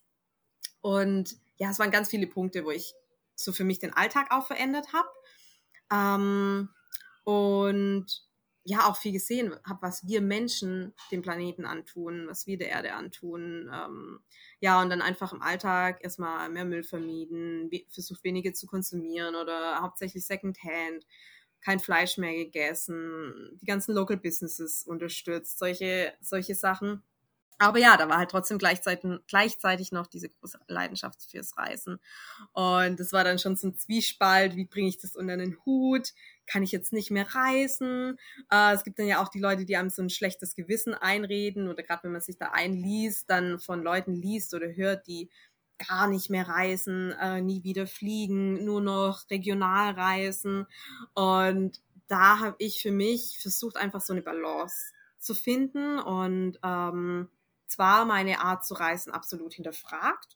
und 0.81 1.35
ja, 1.57 1.69
es 1.69 1.79
waren 1.79 1.91
ganz 1.91 2.09
viele 2.09 2.27
Punkte, 2.27 2.65
wo 2.65 2.71
ich 2.71 2.93
so 3.35 3.51
für 3.51 3.63
mich 3.63 3.79
den 3.79 3.93
Alltag 3.93 4.27
auch 4.31 4.47
verändert 4.47 4.87
habe. 4.93 5.09
Ähm, 5.91 6.69
und 7.23 8.07
ja 8.63 8.87
auch 8.87 8.97
viel 8.97 9.11
gesehen 9.11 9.55
habe, 9.65 9.81
was 9.81 10.07
wir 10.07 10.21
Menschen 10.21 10.93
dem 11.11 11.21
Planeten 11.21 11.65
antun, 11.65 12.27
was 12.27 12.45
wir 12.45 12.57
der 12.57 12.69
Erde 12.69 12.93
antun. 12.93 13.69
Ähm, 13.73 14.19
ja, 14.59 14.81
und 14.81 14.89
dann 14.89 15.01
einfach 15.01 15.33
im 15.33 15.41
Alltag 15.41 16.03
erstmal 16.03 16.49
mehr 16.49 16.65
Müll 16.65 16.83
vermieden, 16.83 17.69
versucht 17.89 18.23
weniger 18.23 18.53
zu 18.53 18.67
konsumieren 18.67 19.35
oder 19.35 19.81
hauptsächlich 19.81 20.25
Secondhand, 20.25 21.05
kein 21.61 21.79
Fleisch 21.79 22.17
mehr 22.17 22.33
gegessen, 22.33 23.57
die 23.61 23.65
ganzen 23.65 23.93
Local 23.93 24.17
Businesses 24.17 24.83
unterstützt, 24.83 25.59
solche, 25.59 26.13
solche 26.21 26.55
Sachen. 26.55 27.03
Aber 27.61 27.77
ja, 27.77 27.97
da 27.97 28.07
war 28.07 28.17
halt 28.17 28.31
trotzdem 28.31 28.57
gleichzeitig, 28.57 29.19
gleichzeitig 29.27 29.91
noch 29.91 30.07
diese 30.07 30.29
große 30.29 30.59
Leidenschaft 30.67 31.21
fürs 31.29 31.57
Reisen. 31.57 31.99
Und 32.53 32.99
das 32.99 33.11
war 33.11 33.25
dann 33.25 33.37
schon 33.37 33.57
so 33.57 33.67
ein 33.67 33.75
Zwiespalt, 33.75 34.55
wie 34.55 34.65
bringe 34.65 34.87
ich 34.87 34.97
das 34.97 35.15
unter 35.15 35.35
den 35.35 35.57
Hut? 35.65 36.13
Kann 36.47 36.63
ich 36.63 36.71
jetzt 36.71 36.93
nicht 36.93 37.11
mehr 37.11 37.27
reisen? 37.35 38.17
Äh, 38.49 38.73
es 38.73 38.85
gibt 38.85 38.97
dann 38.97 39.07
ja 39.07 39.21
auch 39.21 39.27
die 39.27 39.41
Leute, 39.41 39.65
die 39.65 39.75
einem 39.75 39.89
so 39.89 40.01
ein 40.01 40.09
schlechtes 40.09 40.55
Gewissen 40.55 40.93
einreden 40.93 41.67
oder 41.67 41.83
gerade 41.83 42.03
wenn 42.03 42.13
man 42.13 42.21
sich 42.21 42.37
da 42.37 42.51
einliest, 42.51 43.29
dann 43.29 43.59
von 43.59 43.83
Leuten 43.83 44.13
liest 44.13 44.53
oder 44.53 44.73
hört, 44.73 45.05
die 45.07 45.29
gar 45.87 46.07
nicht 46.07 46.29
mehr 46.29 46.47
reisen, 46.47 47.11
äh, 47.11 47.41
nie 47.41 47.63
wieder 47.63 47.87
fliegen, 47.87 48.63
nur 48.63 48.81
noch 48.81 49.29
regional 49.29 49.93
reisen. 49.93 50.65
Und 51.13 51.81
da 52.07 52.39
habe 52.39 52.55
ich 52.59 52.81
für 52.81 52.91
mich 52.91 53.37
versucht, 53.41 53.75
einfach 53.75 54.01
so 54.01 54.13
eine 54.13 54.21
Balance 54.21 54.93
zu 55.19 55.33
finden 55.35 55.99
und 55.99 56.57
ähm, 56.63 57.29
zwar 57.69 58.05
meine 58.05 58.41
Art 58.41 58.65
zu 58.65 58.73
reisen 58.73 59.11
absolut 59.11 59.53
hinterfragt, 59.53 60.35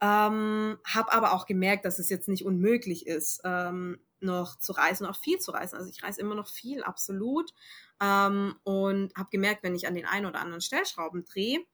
ähm, 0.00 0.78
habe 0.86 1.12
aber 1.12 1.32
auch 1.32 1.46
gemerkt, 1.46 1.84
dass 1.84 1.98
es 1.98 2.08
jetzt 2.08 2.28
nicht 2.28 2.44
unmöglich 2.44 3.06
ist, 3.06 3.40
ähm, 3.44 4.00
noch 4.20 4.58
zu 4.58 4.72
reisen, 4.72 5.06
auch 5.06 5.16
viel 5.16 5.38
zu 5.38 5.50
reisen. 5.50 5.76
Also 5.76 5.90
ich 5.90 6.02
reise 6.02 6.20
immer 6.20 6.34
noch 6.34 6.48
viel, 6.48 6.82
absolut. 6.82 7.52
Ähm, 8.00 8.56
und 8.64 9.14
habe 9.16 9.28
gemerkt, 9.30 9.62
wenn 9.62 9.74
ich 9.74 9.86
an 9.86 9.94
den 9.94 10.06
einen 10.06 10.26
oder 10.26 10.40
anderen 10.40 10.60
Stellschrauben 10.60 11.24
drehe, 11.24 11.64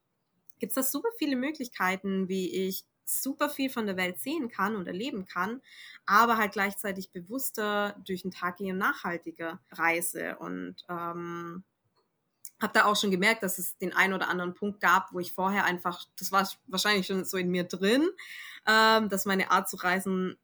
gibt 0.59 0.71
es 0.71 0.75
da 0.75 0.83
super 0.83 1.09
viele 1.19 1.37
Möglichkeiten, 1.37 2.29
wie 2.29 2.69
ich 2.69 2.85
super 3.05 3.49
viel 3.49 3.71
von 3.71 3.87
der 3.87 3.97
Welt 3.97 4.19
sehen 4.19 4.49
kann 4.49 4.75
und 4.75 4.89
erleben 4.89 5.27
kann, 5.27 5.63
aber 6.07 6.39
halt 6.39 6.53
gleichzeitig 6.53 7.13
bewusster 7.13 7.95
durch 8.05 8.23
den 8.23 8.33
Tag 8.33 8.57
gehen 8.57 8.79
nachhaltiger 8.79 9.61
reise 9.71 10.37
und 10.39 10.77
ähm, 10.89 11.65
habe 12.61 12.73
da 12.73 12.85
auch 12.87 12.97
schon 12.97 13.11
gemerkt, 13.11 13.43
dass 13.43 13.59
es 13.59 13.77
den 13.79 13.95
einen 13.95 14.15
oder 14.15 14.29
anderen 14.29 14.55
Punkt 14.55 14.81
gab, 14.81 15.13
wo 15.13 15.21
ich 15.21 15.33
vorher 15.33 15.65
einfach, 15.65 16.05
das 16.19 16.33
war 16.33 16.49
wahrscheinlich 16.67 17.07
schon 17.07 17.25
so 17.25 17.37
in 17.37 17.51
mir 17.51 17.65
drin, 17.65 18.09
ähm, 18.67 19.09
dass 19.09 19.27
meine 19.27 19.51
Art 19.51 19.69
zu 19.69 19.77
reisen 19.77 20.37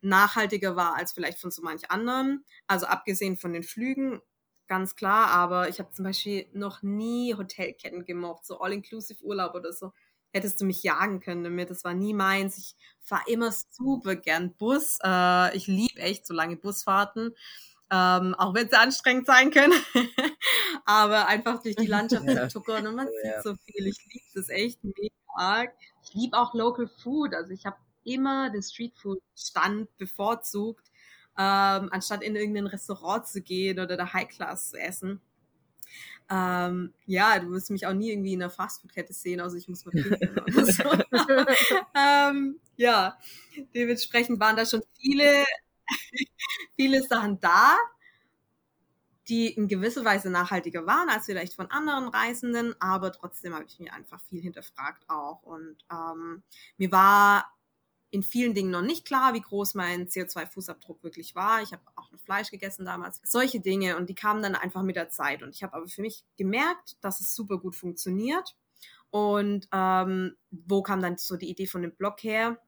nachhaltiger 0.00 0.76
war 0.76 0.94
als 0.94 1.12
vielleicht 1.12 1.38
von 1.38 1.50
so 1.50 1.62
manch 1.62 1.90
anderen. 1.90 2.44
Also 2.66 2.86
abgesehen 2.86 3.36
von 3.36 3.52
den 3.52 3.64
Flügen, 3.64 4.20
ganz 4.68 4.94
klar, 4.94 5.28
aber 5.28 5.68
ich 5.68 5.78
habe 5.78 5.90
zum 5.92 6.04
Beispiel 6.04 6.46
noch 6.52 6.82
nie 6.82 7.34
Hotelketten 7.34 8.04
gemocht, 8.04 8.46
so 8.46 8.60
All-Inclusive-Urlaub 8.60 9.54
oder 9.54 9.72
so. 9.72 9.92
Hättest 10.32 10.60
du 10.60 10.64
mich 10.64 10.82
jagen 10.82 11.20
können 11.20 11.44
damit. 11.44 11.70
Das 11.70 11.82
war 11.84 11.94
nie 11.94 12.12
meins. 12.12 12.58
Ich 12.58 12.76
fahre 13.00 13.22
immer 13.26 13.52
super 13.70 14.16
gern 14.16 14.54
Bus. 14.54 14.98
Äh, 15.02 15.56
ich 15.56 15.66
liebe 15.66 16.00
echt 16.00 16.26
so 16.26 16.34
lange 16.34 16.56
Busfahrten 16.56 17.34
ähm, 17.90 18.34
auch 18.34 18.54
wenn 18.54 18.68
sie 18.68 18.78
anstrengend 18.78 19.26
sein 19.26 19.50
können. 19.50 19.74
Aber 20.84 21.26
einfach 21.26 21.62
durch 21.62 21.76
die 21.76 21.86
Landschaft 21.86 22.24
ja. 22.26 22.48
zu 22.48 22.60
tuckern 22.60 22.86
und 22.86 22.96
man 22.96 23.08
ja. 23.24 23.34
sieht 23.34 23.42
so 23.42 23.54
viel. 23.64 23.86
Ich 23.86 23.98
liebe 24.12 24.26
das 24.34 24.48
echt 24.48 24.82
mega 24.82 25.14
arg. 25.36 25.72
Ich 26.02 26.14
liebe 26.14 26.36
auch 26.36 26.54
Local 26.54 26.88
Food. 26.88 27.34
Also 27.34 27.52
ich 27.52 27.66
habe 27.66 27.76
immer 28.04 28.50
den 28.50 28.62
Streetfood-Stand 28.62 29.96
bevorzugt, 29.98 30.86
ähm, 31.38 31.88
anstatt 31.90 32.22
in 32.22 32.36
irgendein 32.36 32.66
Restaurant 32.66 33.26
zu 33.26 33.42
gehen 33.42 33.78
oder 33.78 33.96
da 33.96 34.12
High 34.12 34.28
Class 34.28 34.70
zu 34.70 34.78
essen. 34.78 35.20
Ähm, 36.28 36.92
ja, 37.06 37.38
du 37.38 37.50
wirst 37.50 37.70
mich 37.70 37.86
auch 37.86 37.92
nie 37.92 38.10
irgendwie 38.10 38.32
in 38.32 38.42
einer 38.42 38.50
Fastfood-Kette 38.50 39.12
sehen, 39.12 39.40
also 39.40 39.56
ich 39.56 39.68
muss 39.68 39.84
mal 39.84 39.92
pinkeln 39.92 40.36
oder 40.36 40.66
so. 40.66 40.82
ähm, 41.94 42.58
ja, 42.76 43.16
dementsprechend 43.74 44.40
waren 44.40 44.56
da 44.56 44.66
schon 44.66 44.82
viele 44.98 45.44
viele 46.76 47.02
Sachen 47.02 47.40
da, 47.40 47.76
die 49.28 49.48
in 49.48 49.68
gewisser 49.68 50.04
Weise 50.04 50.30
nachhaltiger 50.30 50.86
waren 50.86 51.08
als 51.08 51.26
vielleicht 51.26 51.54
von 51.54 51.70
anderen 51.70 52.08
Reisenden, 52.08 52.74
aber 52.80 53.12
trotzdem 53.12 53.54
habe 53.54 53.64
ich 53.64 53.78
mir 53.80 53.92
einfach 53.92 54.20
viel 54.20 54.40
hinterfragt 54.40 55.08
auch. 55.08 55.42
Und 55.42 55.76
ähm, 55.90 56.42
mir 56.76 56.92
war 56.92 57.52
in 58.10 58.22
vielen 58.22 58.54
Dingen 58.54 58.70
noch 58.70 58.82
nicht 58.82 59.04
klar, 59.04 59.34
wie 59.34 59.40
groß 59.40 59.74
mein 59.74 60.06
CO2-Fußabdruck 60.08 61.02
wirklich 61.02 61.34
war. 61.34 61.60
Ich 61.62 61.72
habe 61.72 61.82
auch 61.96 62.10
noch 62.12 62.20
Fleisch 62.20 62.50
gegessen 62.50 62.84
damals. 62.84 63.20
Solche 63.24 63.60
Dinge 63.60 63.96
und 63.96 64.08
die 64.08 64.14
kamen 64.14 64.42
dann 64.42 64.54
einfach 64.54 64.82
mit 64.82 64.96
der 64.96 65.10
Zeit. 65.10 65.42
Und 65.42 65.54
ich 65.54 65.62
habe 65.62 65.74
aber 65.74 65.88
für 65.88 66.02
mich 66.02 66.24
gemerkt, 66.36 66.96
dass 67.02 67.20
es 67.20 67.34
super 67.34 67.58
gut 67.58 67.74
funktioniert. 67.74 68.56
Und 69.10 69.68
ähm, 69.72 70.36
wo 70.50 70.82
kam 70.82 71.02
dann 71.02 71.18
so 71.18 71.36
die 71.36 71.50
Idee 71.50 71.66
von 71.66 71.82
dem 71.82 71.94
Blog 71.94 72.22
her? 72.22 72.58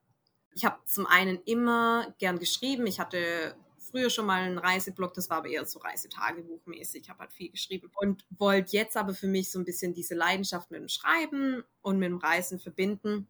Ich 0.59 0.65
habe 0.65 0.81
zum 0.87 1.07
einen 1.07 1.41
immer 1.45 2.13
gern 2.19 2.41
geschrieben. 2.41 2.89
Ich 2.89 2.99
hatte 2.99 3.55
früher 3.79 4.11
schon 4.11 4.27
mal 4.27 4.43
einen 4.43 4.59
Reiseblog, 4.59 5.15
das 5.15 5.31
war 5.31 5.37
aber 5.37 5.47
eher 5.47 5.65
so 5.65 5.79
Reisetagebuchmäßig. 5.79 7.03
Ich 7.03 7.09
habe 7.09 7.21
halt 7.21 7.33
viel 7.33 7.53
geschrieben 7.53 7.93
und 7.95 8.25
wollte 8.31 8.77
jetzt 8.77 8.97
aber 8.97 9.15
für 9.15 9.29
mich 9.29 9.53
so 9.53 9.61
ein 9.61 9.65
bisschen 9.65 9.95
diese 9.95 10.17
Leidenschaft 10.17 10.73
mit 10.73 10.81
dem 10.81 10.89
Schreiben 10.89 11.63
und 11.81 12.01
mit 12.01 12.11
dem 12.11 12.19
Reisen 12.19 12.59
verbinden 12.59 13.29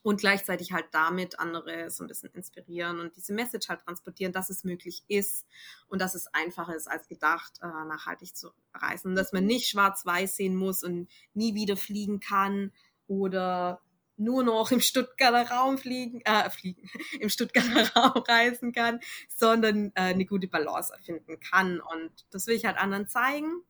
und 0.00 0.20
gleichzeitig 0.20 0.72
halt 0.72 0.86
damit 0.92 1.38
andere 1.38 1.90
so 1.90 2.04
ein 2.04 2.06
bisschen 2.06 2.30
inspirieren 2.30 3.00
und 3.00 3.16
diese 3.16 3.34
Message 3.34 3.68
halt 3.68 3.82
transportieren, 3.82 4.32
dass 4.32 4.48
es 4.48 4.64
möglich 4.64 5.04
ist 5.08 5.46
und 5.88 6.00
dass 6.00 6.14
es 6.14 6.26
einfacher 6.28 6.74
ist 6.74 6.90
als 6.90 7.06
gedacht, 7.06 7.52
äh, 7.60 7.66
nachhaltig 7.66 8.34
zu 8.34 8.48
reisen. 8.72 9.14
Dass 9.14 9.34
man 9.34 9.44
nicht 9.44 9.68
schwarz-weiß 9.68 10.36
sehen 10.36 10.56
muss 10.56 10.82
und 10.82 11.10
nie 11.34 11.54
wieder 11.54 11.76
fliegen 11.76 12.18
kann 12.18 12.72
oder 13.08 13.81
nur 14.16 14.42
noch 14.44 14.70
im 14.70 14.80
Stuttgarter 14.80 15.50
Raum 15.50 15.78
fliegen, 15.78 16.20
äh, 16.22 16.48
fliegen, 16.50 16.88
im 17.20 17.28
Stuttgarter 17.28 17.92
Raum 17.96 18.22
reisen 18.26 18.72
kann, 18.72 19.00
sondern 19.28 19.88
äh, 19.94 20.12
eine 20.12 20.26
gute 20.26 20.48
Balance 20.48 20.92
erfinden 20.92 21.40
kann. 21.40 21.80
Und 21.80 22.10
das 22.30 22.46
will 22.46 22.56
ich 22.56 22.64
halt 22.64 22.78
anderen 22.78 23.08
zeigen. 23.08 23.62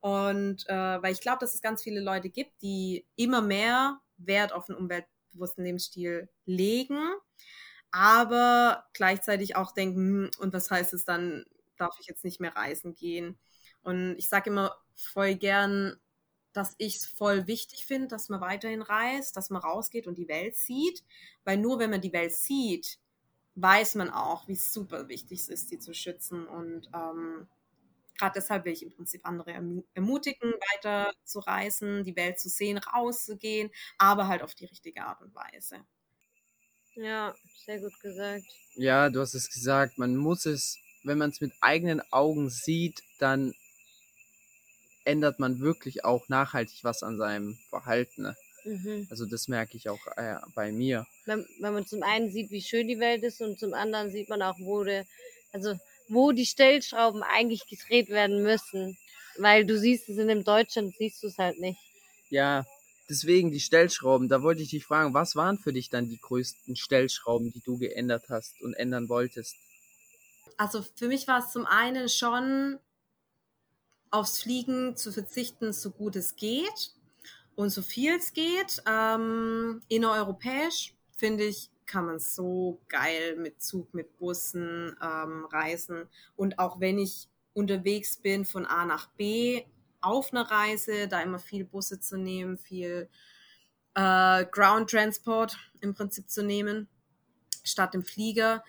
Und 0.00 0.68
äh, 0.68 1.02
weil 1.02 1.12
ich 1.12 1.20
glaube, 1.20 1.38
dass 1.40 1.54
es 1.54 1.62
ganz 1.62 1.82
viele 1.82 2.00
Leute 2.00 2.28
gibt, 2.28 2.60
die 2.62 3.06
immer 3.16 3.40
mehr 3.40 4.00
Wert 4.16 4.52
auf 4.52 4.68
einen 4.68 4.78
umweltbewussten 4.78 5.64
Lebensstil 5.64 6.28
legen, 6.44 6.98
aber 7.92 8.86
gleichzeitig 8.94 9.54
auch 9.54 9.72
denken, 9.72 9.96
hm, 9.96 10.30
und 10.38 10.52
was 10.52 10.70
heißt 10.70 10.92
es 10.94 11.04
dann, 11.04 11.44
darf 11.76 11.96
ich 12.00 12.06
jetzt 12.06 12.24
nicht 12.24 12.40
mehr 12.40 12.56
reisen 12.56 12.94
gehen? 12.94 13.38
Und 13.82 14.16
ich 14.18 14.28
sage 14.28 14.50
immer 14.50 14.76
voll 14.96 15.34
gern, 15.34 15.96
dass 16.52 16.74
ich 16.78 16.96
es 16.96 17.06
voll 17.06 17.46
wichtig 17.46 17.86
finde, 17.86 18.08
dass 18.08 18.28
man 18.28 18.40
weiterhin 18.40 18.82
reist, 18.82 19.36
dass 19.36 19.50
man 19.50 19.62
rausgeht 19.62 20.06
und 20.06 20.18
die 20.18 20.28
Welt 20.28 20.56
sieht, 20.56 21.02
weil 21.44 21.56
nur 21.56 21.78
wenn 21.78 21.90
man 21.90 22.00
die 22.00 22.12
Welt 22.12 22.32
sieht, 22.32 22.98
weiß 23.54 23.96
man 23.96 24.10
auch, 24.10 24.48
wie 24.48 24.56
super 24.56 25.08
wichtig 25.08 25.40
es 25.40 25.48
ist, 25.48 25.70
die 25.70 25.78
zu 25.78 25.94
schützen 25.94 26.46
und 26.46 26.88
ähm, 26.94 27.48
gerade 28.18 28.34
deshalb 28.34 28.64
will 28.64 28.72
ich 28.72 28.82
im 28.82 28.92
Prinzip 28.92 29.26
andere 29.26 29.52
ermutigen, 29.94 30.52
weiter 30.74 31.12
zu 31.24 31.40
reisen, 31.40 32.04
die 32.04 32.16
Welt 32.16 32.38
zu 32.38 32.48
sehen, 32.48 32.78
rauszugehen, 32.78 33.70
aber 33.98 34.28
halt 34.28 34.42
auf 34.42 34.54
die 34.54 34.66
richtige 34.66 35.04
Art 35.04 35.20
und 35.22 35.34
Weise. 35.34 35.84
Ja, 36.94 37.34
sehr 37.64 37.80
gut 37.80 37.98
gesagt. 38.00 38.44
Ja, 38.74 39.08
du 39.08 39.20
hast 39.20 39.34
es 39.34 39.50
gesagt, 39.50 39.98
man 39.98 40.16
muss 40.16 40.46
es, 40.46 40.78
wenn 41.04 41.18
man 41.18 41.30
es 41.30 41.40
mit 41.40 41.52
eigenen 41.60 42.00
Augen 42.12 42.50
sieht, 42.50 43.02
dann 43.18 43.54
ändert 45.04 45.38
man 45.38 45.60
wirklich 45.60 46.04
auch 46.04 46.28
nachhaltig 46.28 46.84
was 46.84 47.02
an 47.02 47.18
seinem 47.18 47.58
Verhalten. 47.68 48.22
Ne? 48.22 48.36
Mhm. 48.64 49.06
Also 49.10 49.26
das 49.26 49.48
merke 49.48 49.76
ich 49.76 49.88
auch 49.88 50.06
äh, 50.16 50.36
bei 50.54 50.72
mir. 50.72 51.06
Wenn, 51.26 51.46
wenn, 51.60 51.72
man 51.72 51.86
zum 51.86 52.02
einen 52.02 52.30
sieht, 52.30 52.50
wie 52.50 52.62
schön 52.62 52.88
die 52.88 53.00
Welt 53.00 53.22
ist 53.22 53.40
und 53.40 53.58
zum 53.58 53.74
anderen 53.74 54.10
sieht 54.10 54.28
man 54.28 54.42
auch, 54.42 54.58
wo 54.60 54.84
de, 54.84 55.04
also 55.52 55.74
wo 56.08 56.32
die 56.32 56.46
Stellschrauben 56.46 57.22
eigentlich 57.22 57.66
gedreht 57.66 58.08
werden 58.08 58.42
müssen. 58.42 58.98
Weil 59.38 59.64
du 59.64 59.78
siehst 59.78 60.08
es 60.08 60.18
in 60.18 60.28
dem 60.28 60.44
Deutschland, 60.44 60.94
siehst 60.98 61.22
du 61.22 61.28
es 61.28 61.38
halt 61.38 61.58
nicht. 61.58 61.80
Ja, 62.28 62.66
deswegen 63.08 63.50
die 63.50 63.60
Stellschrauben. 63.60 64.28
Da 64.28 64.42
wollte 64.42 64.62
ich 64.62 64.70
dich 64.70 64.84
fragen, 64.84 65.14
was 65.14 65.36
waren 65.36 65.58
für 65.58 65.72
dich 65.72 65.88
dann 65.88 66.08
die 66.08 66.18
größten 66.18 66.76
Stellschrauben, 66.76 67.50
die 67.52 67.60
du 67.60 67.78
geändert 67.78 68.26
hast 68.28 68.60
und 68.60 68.74
ändern 68.74 69.08
wolltest? 69.08 69.56
Also 70.58 70.84
für 70.96 71.08
mich 71.08 71.26
war 71.26 71.40
es 71.40 71.50
zum 71.50 71.66
einen 71.66 72.08
schon 72.08 72.78
aufs 74.12 74.42
Fliegen 74.42 74.96
zu 74.96 75.10
verzichten, 75.10 75.72
so 75.72 75.90
gut 75.90 76.14
es 76.14 76.36
geht 76.36 76.92
und 77.56 77.70
so 77.70 77.82
viel 77.82 78.14
es 78.16 78.32
geht. 78.32 78.82
Ähm, 78.86 79.82
innereuropäisch 79.88 80.94
finde 81.16 81.44
ich, 81.44 81.70
kann 81.86 82.06
man 82.06 82.20
so 82.20 82.80
geil 82.88 83.36
mit 83.36 83.60
Zug, 83.62 83.92
mit 83.94 84.18
Bussen 84.18 84.96
ähm, 85.02 85.46
reisen. 85.46 86.08
Und 86.36 86.58
auch 86.58 86.78
wenn 86.78 86.98
ich 86.98 87.28
unterwegs 87.54 88.16
bin 88.18 88.44
von 88.44 88.66
A 88.66 88.84
nach 88.84 89.08
B 89.10 89.64
auf 90.00 90.32
einer 90.32 90.50
Reise, 90.50 91.08
da 91.08 91.20
immer 91.20 91.38
viel 91.38 91.64
Busse 91.64 91.98
zu 91.98 92.16
nehmen, 92.16 92.58
viel 92.58 93.08
äh, 93.94 94.44
Ground 94.46 94.90
Transport 94.90 95.56
im 95.80 95.94
Prinzip 95.94 96.30
zu 96.30 96.42
nehmen, 96.42 96.88
statt 97.64 97.94
dem 97.94 98.04
Flieger. 98.04 98.62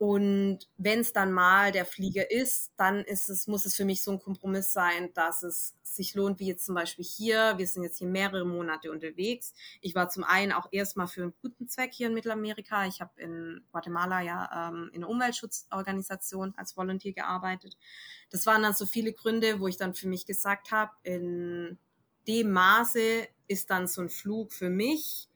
Und 0.00 0.60
wenn 0.78 1.00
es 1.00 1.12
dann 1.12 1.30
mal 1.30 1.72
der 1.72 1.84
Flieger 1.84 2.30
ist, 2.30 2.72
dann 2.78 3.04
ist 3.04 3.28
es, 3.28 3.46
muss 3.46 3.66
es 3.66 3.76
für 3.76 3.84
mich 3.84 4.02
so 4.02 4.12
ein 4.12 4.18
Kompromiss 4.18 4.72
sein, 4.72 5.12
dass 5.12 5.42
es 5.42 5.74
sich 5.82 6.14
lohnt, 6.14 6.38
wie 6.38 6.46
jetzt 6.46 6.64
zum 6.64 6.74
Beispiel 6.74 7.04
hier. 7.04 7.58
Wir 7.58 7.66
sind 7.66 7.82
jetzt 7.82 7.98
hier 7.98 8.08
mehrere 8.08 8.46
Monate 8.46 8.90
unterwegs. 8.92 9.52
Ich 9.82 9.94
war 9.94 10.08
zum 10.08 10.24
einen 10.24 10.52
auch 10.52 10.68
erstmal 10.70 11.06
für 11.06 11.24
einen 11.24 11.34
guten 11.42 11.68
Zweck 11.68 11.92
hier 11.92 12.06
in 12.06 12.14
Mittelamerika. 12.14 12.86
Ich 12.86 13.02
habe 13.02 13.10
in 13.20 13.60
Guatemala 13.72 14.22
ja 14.22 14.70
ähm, 14.70 14.88
in 14.94 15.04
einer 15.04 15.10
Umweltschutzorganisation 15.10 16.54
als 16.56 16.78
Volunteer 16.78 17.12
gearbeitet. 17.12 17.76
Das 18.30 18.46
waren 18.46 18.62
dann 18.62 18.72
so 18.72 18.86
viele 18.86 19.12
Gründe, 19.12 19.60
wo 19.60 19.68
ich 19.68 19.76
dann 19.76 19.92
für 19.92 20.08
mich 20.08 20.24
gesagt 20.24 20.70
habe, 20.70 20.92
in 21.02 21.76
dem 22.26 22.50
Maße 22.52 23.28
ist 23.48 23.68
dann 23.68 23.86
so 23.86 24.00
ein 24.00 24.08
Flug 24.08 24.54
für 24.54 24.70
mich, 24.70 25.28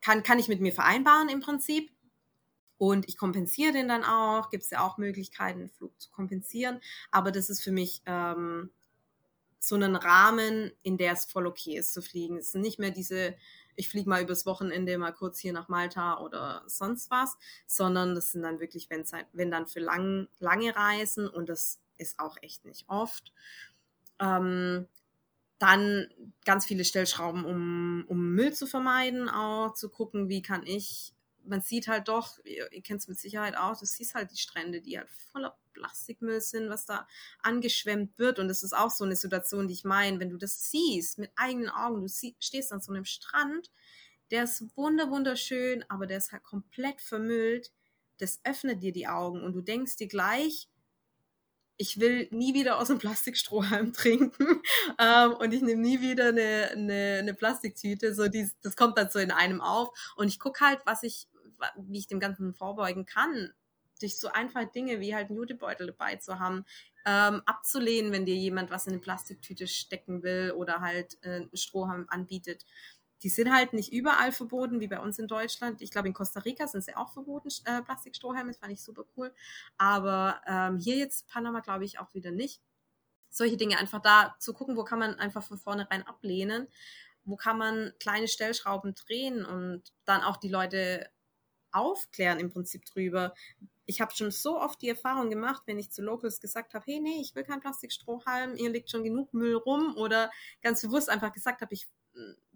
kann, 0.00 0.22
kann 0.22 0.38
ich 0.38 0.48
mit 0.48 0.62
mir 0.62 0.72
vereinbaren 0.72 1.28
im 1.28 1.40
Prinzip 1.40 1.90
und 2.80 3.06
ich 3.10 3.18
kompensiere 3.18 3.74
den 3.74 3.88
dann 3.88 4.04
auch. 4.04 4.48
Gibt 4.48 4.64
es 4.64 4.70
ja 4.70 4.80
auch 4.80 4.96
Möglichkeiten, 4.96 5.58
den 5.58 5.68
Flug 5.68 5.92
zu 6.00 6.10
kompensieren. 6.10 6.80
Aber 7.10 7.30
das 7.30 7.50
ist 7.50 7.62
für 7.62 7.72
mich 7.72 8.00
ähm, 8.06 8.70
so 9.58 9.74
einen 9.74 9.96
Rahmen, 9.96 10.72
in 10.82 10.96
der 10.96 11.12
es 11.12 11.26
voll 11.26 11.46
okay 11.46 11.76
ist 11.76 11.92
zu 11.92 12.00
fliegen. 12.00 12.38
Es 12.38 12.52
sind 12.52 12.62
nicht 12.62 12.78
mehr 12.78 12.90
diese, 12.90 13.34
ich 13.76 13.90
fliege 13.90 14.08
mal 14.08 14.22
übers 14.22 14.46
Wochenende 14.46 14.96
mal 14.96 15.12
kurz 15.12 15.38
hier 15.38 15.52
nach 15.52 15.68
Malta 15.68 16.20
oder 16.20 16.62
sonst 16.68 17.10
was, 17.10 17.36
sondern 17.66 18.14
das 18.14 18.32
sind 18.32 18.40
dann 18.44 18.60
wirklich, 18.60 18.88
wenn, 18.88 19.04
halt, 19.12 19.26
wenn 19.34 19.50
dann 19.50 19.66
für 19.66 19.80
lang, 19.80 20.28
lange 20.38 20.74
Reisen 20.74 21.28
und 21.28 21.50
das 21.50 21.80
ist 21.98 22.18
auch 22.18 22.38
echt 22.40 22.64
nicht 22.64 22.88
oft. 22.88 23.34
Ähm, 24.20 24.88
dann 25.58 26.08
ganz 26.46 26.64
viele 26.64 26.86
Stellschrauben, 26.86 27.44
um, 27.44 28.06
um 28.08 28.30
Müll 28.30 28.54
zu 28.54 28.66
vermeiden, 28.66 29.28
auch 29.28 29.74
zu 29.74 29.90
gucken, 29.90 30.30
wie 30.30 30.40
kann 30.40 30.62
ich 30.64 31.12
man 31.44 31.60
sieht 31.60 31.88
halt 31.88 32.08
doch, 32.08 32.38
ihr, 32.44 32.68
kennt 32.82 33.00
es 33.00 33.08
mit 33.08 33.18
Sicherheit 33.18 33.56
auch, 33.56 33.78
du 33.78 33.86
siehst 33.86 34.14
halt 34.14 34.30
die 34.30 34.38
Strände, 34.38 34.80
die 34.80 34.98
halt 34.98 35.08
voller 35.32 35.56
Plastikmüll 35.72 36.40
sind, 36.40 36.68
was 36.68 36.86
da 36.86 37.06
angeschwemmt 37.42 38.18
wird. 38.18 38.38
Und 38.38 38.48
das 38.48 38.62
ist 38.62 38.72
auch 38.72 38.90
so 38.90 39.04
eine 39.04 39.16
Situation, 39.16 39.68
die 39.68 39.74
ich 39.74 39.84
meine, 39.84 40.20
wenn 40.20 40.30
du 40.30 40.36
das 40.36 40.70
siehst 40.70 41.18
mit 41.18 41.30
eigenen 41.36 41.70
Augen, 41.70 42.00
du 42.00 42.08
sie, 42.08 42.36
stehst 42.38 42.72
an 42.72 42.80
so 42.80 42.92
einem 42.92 43.04
Strand, 43.04 43.70
der 44.30 44.44
ist 44.44 44.64
wunder 44.76 45.10
wunderschön, 45.10 45.84
aber 45.88 46.06
der 46.06 46.18
ist 46.18 46.32
halt 46.32 46.42
komplett 46.44 47.00
vermüllt. 47.00 47.72
Das 48.18 48.40
öffnet 48.44 48.82
dir 48.82 48.92
die 48.92 49.08
Augen 49.08 49.42
und 49.42 49.54
du 49.54 49.60
denkst 49.60 49.96
dir 49.96 50.08
gleich, 50.08 50.68
ich 51.80 51.98
will 51.98 52.28
nie 52.30 52.52
wieder 52.52 52.78
aus 52.78 52.90
einem 52.90 52.98
Plastikstrohhalm 52.98 53.92
trinken 53.94 54.60
ähm, 54.98 55.32
und 55.32 55.52
ich 55.54 55.62
nehme 55.62 55.80
nie 55.80 56.02
wieder 56.02 56.28
eine, 56.28 56.68
eine, 56.72 57.16
eine 57.20 57.34
Plastiktüte. 57.34 58.14
So 58.14 58.28
dies, 58.28 58.54
das 58.60 58.76
kommt 58.76 58.98
dann 58.98 59.08
so 59.08 59.18
in 59.18 59.30
einem 59.30 59.62
auf 59.62 59.88
und 60.16 60.28
ich 60.28 60.38
gucke 60.38 60.62
halt, 60.62 60.80
was 60.84 61.02
ich, 61.04 61.26
wie 61.78 61.98
ich 61.98 62.06
dem 62.06 62.20
Ganzen 62.20 62.52
vorbeugen 62.52 63.06
kann. 63.06 63.54
Durch 63.98 64.18
so 64.18 64.28
einfache 64.28 64.66
Dinge 64.66 65.00
wie 65.00 65.14
halt 65.14 65.30
einen 65.30 65.38
Jutebeutel 65.38 65.86
dabei 65.86 66.16
zu 66.16 66.38
haben, 66.38 66.66
ähm, 67.06 67.40
abzulehnen, 67.46 68.12
wenn 68.12 68.26
dir 68.26 68.36
jemand 68.36 68.70
was 68.70 68.86
in 68.86 68.92
eine 68.92 69.00
Plastiktüte 69.00 69.66
stecken 69.66 70.22
will 70.22 70.52
oder 70.56 70.82
halt 70.82 71.16
äh, 71.22 71.36
einen 71.36 71.56
Strohhalm 71.56 72.04
anbietet 72.08 72.66
die 73.22 73.28
sind 73.28 73.52
halt 73.52 73.72
nicht 73.72 73.92
überall 73.92 74.32
verboten, 74.32 74.80
wie 74.80 74.88
bei 74.88 74.98
uns 74.98 75.18
in 75.18 75.28
Deutschland. 75.28 75.82
Ich 75.82 75.90
glaube, 75.90 76.08
in 76.08 76.14
Costa 76.14 76.40
Rica 76.40 76.66
sind 76.66 76.84
sie 76.84 76.96
auch 76.96 77.12
verboten, 77.12 77.48
äh, 77.66 77.82
Plastikstrohhalme, 77.82 78.50
das 78.50 78.58
fand 78.58 78.72
ich 78.72 78.82
super 78.82 79.04
cool. 79.16 79.32
Aber 79.76 80.40
ähm, 80.46 80.78
hier 80.78 80.96
jetzt 80.96 81.28
Panama, 81.28 81.60
glaube 81.60 81.84
ich, 81.84 81.98
auch 81.98 82.14
wieder 82.14 82.30
nicht. 82.30 82.62
Solche 83.28 83.56
Dinge 83.56 83.78
einfach 83.78 84.00
da 84.00 84.34
zu 84.38 84.52
gucken, 84.54 84.76
wo 84.76 84.84
kann 84.84 84.98
man 84.98 85.14
einfach 85.16 85.42
von 85.42 85.58
vornherein 85.58 86.06
ablehnen, 86.06 86.66
wo 87.24 87.36
kann 87.36 87.58
man 87.58 87.92
kleine 88.00 88.26
Stellschrauben 88.26 88.94
drehen 88.94 89.44
und 89.44 89.92
dann 90.04 90.22
auch 90.22 90.36
die 90.38 90.48
Leute 90.48 91.10
aufklären 91.72 92.40
im 92.40 92.50
Prinzip 92.50 92.84
drüber. 92.86 93.34
Ich 93.86 94.00
habe 94.00 94.14
schon 94.14 94.30
so 94.30 94.58
oft 94.58 94.80
die 94.82 94.88
Erfahrung 94.88 95.30
gemacht, 95.30 95.62
wenn 95.66 95.78
ich 95.78 95.90
zu 95.90 96.02
Locals 96.02 96.40
gesagt 96.40 96.74
habe, 96.74 96.84
hey, 96.86 97.00
nee, 97.00 97.20
ich 97.20 97.34
will 97.34 97.44
keinen 97.44 97.60
Plastikstrohhalm, 97.60 98.56
hier 98.56 98.70
liegt 98.70 98.90
schon 98.90 99.04
genug 99.04 99.32
Müll 99.34 99.56
rum 99.56 99.96
oder 99.96 100.30
ganz 100.62 100.82
bewusst 100.82 101.08
einfach 101.08 101.32
gesagt 101.32 101.60
habe, 101.60 101.74
ich 101.74 101.86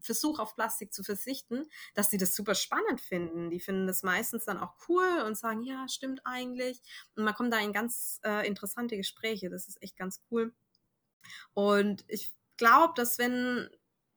Versuch 0.05 0.39
auf 0.39 0.55
Plastik 0.55 0.93
zu 0.93 1.03
verzichten, 1.03 1.65
dass 1.95 2.11
sie 2.11 2.19
das 2.19 2.35
super 2.35 2.55
spannend 2.55 3.01
finden. 3.01 3.51
Die 3.51 3.61
finden 3.61 3.87
das 3.87 4.03
meistens 4.03 4.45
dann 4.45 4.59
auch 4.59 4.75
cool 4.89 5.23
und 5.27 5.37
sagen, 5.37 5.63
ja, 5.63 5.89
stimmt 5.89 6.21
eigentlich. 6.25 6.81
Und 7.17 7.25
man 7.25 7.35
kommt 7.35 7.53
da 7.53 7.59
in 7.59 7.73
ganz 7.73 8.21
äh, 8.25 8.47
interessante 8.47 8.97
Gespräche. 8.97 9.51
Das 9.51 9.69
ist 9.69 9.83
echt 9.83 9.97
ganz 9.97 10.23
cool. 10.31 10.55
Und 11.55 12.05
ich 12.09 12.35
glaube, 12.57 12.95
dass 12.97 13.19
wenn 13.19 13.69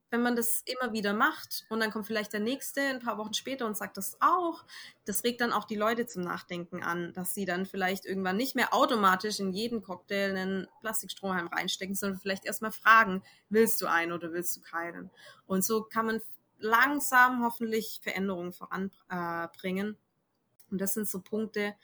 wenn 0.10 0.22
man 0.22 0.36
das 0.36 0.64
immer 0.66 0.94
wieder 0.94 1.14
macht 1.14 1.66
und 1.70 1.80
dann 1.82 1.92
kommt 1.92 2.08
vielleicht 2.08 2.32
der 2.32 2.40
nächste 2.40 2.82
ein 2.82 3.00
paar 3.00 3.18
Wochen 3.18 3.34
später 3.34 3.66
und 3.66 3.76
sagt 3.76 3.98
das 3.98 4.18
auch, 4.22 4.64
das 5.06 5.24
regt 5.24 5.42
dann 5.42 5.52
auch 5.52 5.66
die 5.66 5.76
Leute 5.76 6.06
zum 6.06 6.24
Nachdenken 6.24 6.82
an, 6.82 7.14
dass 7.14 7.34
sie 7.34 7.46
dann 7.46 7.66
vielleicht 7.66 8.06
irgendwann 8.06 8.38
nicht 8.38 8.56
mehr 8.56 8.74
automatisch 8.74 9.40
in 9.40 9.52
jeden 9.52 9.82
Cocktail 9.82 10.30
einen 10.30 10.68
Plastikstrohhalm 10.80 11.48
reinstecken, 11.48 11.96
sondern 11.96 12.20
vielleicht 12.20 12.46
erstmal 12.46 12.72
fragen, 12.72 13.22
willst 13.50 13.82
du 13.82 13.88
einen 13.88 14.14
oder 14.14 14.32
willst 14.32 14.56
du 14.56 14.62
keinen? 14.62 15.12
Und 15.46 15.66
so 15.66 15.84
kann 15.84 16.06
man 16.06 16.22
langsam 16.60 17.44
hoffentlich 17.44 18.00
Veränderungen 18.02 18.54
voranbringen. 18.54 19.94
Äh, 19.94 20.72
und 20.72 20.82
das 20.82 20.94
sind 20.94 21.08
so 21.08 21.22
Punkte, 21.22 21.76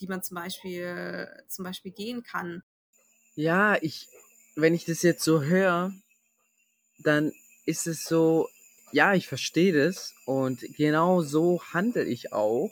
die 0.00 0.06
man 0.06 0.22
zum 0.22 0.36
Beispiel, 0.36 1.28
zum 1.48 1.64
Beispiel 1.64 1.92
gehen 1.92 2.22
kann. 2.22 2.62
Ja, 3.34 3.76
ich, 3.80 4.08
wenn 4.56 4.74
ich 4.74 4.84
das 4.84 5.02
jetzt 5.02 5.22
so 5.24 5.42
höre, 5.42 5.92
dann 6.98 7.32
ist 7.64 7.86
es 7.86 8.04
so, 8.04 8.48
ja, 8.92 9.14
ich 9.14 9.26
verstehe 9.26 9.72
das 9.72 10.14
und 10.26 10.60
genau 10.76 11.22
so 11.22 11.62
handle 11.72 12.04
ich 12.04 12.32
auch. 12.32 12.70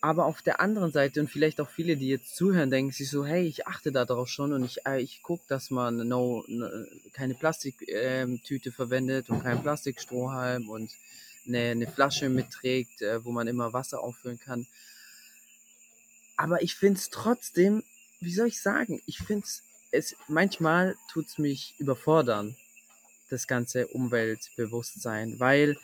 Aber 0.00 0.26
auf 0.26 0.42
der 0.42 0.60
anderen 0.60 0.90
Seite 0.90 1.20
und 1.20 1.30
vielleicht 1.30 1.60
auch 1.60 1.70
viele, 1.70 1.96
die 1.96 2.08
jetzt 2.08 2.34
zuhören, 2.34 2.70
denken 2.70 2.90
sich 2.90 3.08
so, 3.08 3.24
hey, 3.24 3.46
ich 3.46 3.68
achte 3.68 3.92
da 3.92 4.04
drauf 4.04 4.28
schon 4.28 4.52
und 4.52 4.64
ich, 4.64 4.84
äh, 4.84 5.00
ich 5.00 5.22
gucke, 5.22 5.44
dass 5.46 5.70
man 5.70 6.08
no, 6.08 6.44
ne, 6.48 6.88
keine 7.12 7.34
Plastiktüte 7.34 8.68
ähm, 8.68 8.72
verwendet 8.74 9.30
und 9.30 9.44
keinen 9.44 9.62
Plastikstrohhalm 9.62 10.68
und 10.68 10.90
eine, 11.46 11.70
eine 11.70 11.86
Flasche 11.86 12.28
mitträgt, 12.28 13.00
äh, 13.02 13.24
wo 13.24 13.30
man 13.30 13.46
immer 13.46 13.72
Wasser 13.72 14.00
auffüllen 14.00 14.40
kann. 14.40 14.66
Aber 16.36 16.62
ich 16.62 16.74
finde 16.74 16.98
es 16.98 17.10
trotzdem, 17.10 17.84
wie 18.18 18.34
soll 18.34 18.48
ich 18.48 18.60
sagen, 18.60 19.00
ich 19.06 19.18
finde 19.18 19.46
es, 19.92 20.16
manchmal 20.26 20.96
tut 21.12 21.28
es 21.28 21.38
mich 21.38 21.76
überfordern 21.78 22.56
das 23.32 23.46
ganze 23.46 23.86
Umweltbewusstsein, 23.88 25.40
weil 25.40 25.76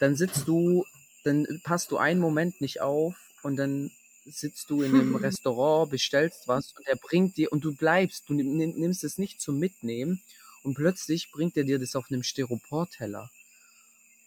dann 0.00 0.16
sitzt 0.16 0.48
du, 0.48 0.84
dann 1.24 1.46
passt 1.62 1.90
du 1.90 1.98
einen 1.98 2.20
Moment 2.20 2.60
nicht 2.60 2.80
auf 2.80 3.14
und 3.42 3.56
dann 3.56 3.90
sitzt 4.24 4.70
du 4.70 4.82
in 4.82 4.94
einem 4.94 5.14
Restaurant, 5.26 5.90
bestellst 5.90 6.48
was 6.48 6.72
und 6.72 6.86
er 6.86 6.96
bringt 6.96 7.36
dir 7.36 7.52
und 7.52 7.64
du 7.64 7.74
bleibst, 7.74 8.28
du 8.28 8.34
nimmst 8.34 9.04
es 9.04 9.18
nicht 9.18 9.40
zum 9.40 9.58
Mitnehmen 9.58 10.22
und 10.62 10.74
plötzlich 10.74 11.30
bringt 11.30 11.56
er 11.56 11.64
dir 11.64 11.78
das 11.78 11.94
auf 11.94 12.06
einem 12.10 12.22
Styroporteller. 12.22 13.30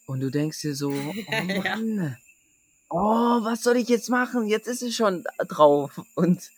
Und 0.05 0.19
du 0.19 0.29
denkst 0.29 0.61
dir 0.61 0.75
so, 0.75 0.91
oh 0.91 1.61
Mann, 1.63 2.17
oh, 2.89 3.43
was 3.43 3.63
soll 3.63 3.77
ich 3.77 3.89
jetzt 3.89 4.09
machen? 4.09 4.47
Jetzt 4.47 4.67
ist 4.67 4.81
es 4.81 4.95
schon 4.95 5.23
drauf. 5.47 6.01
Und 6.15 6.51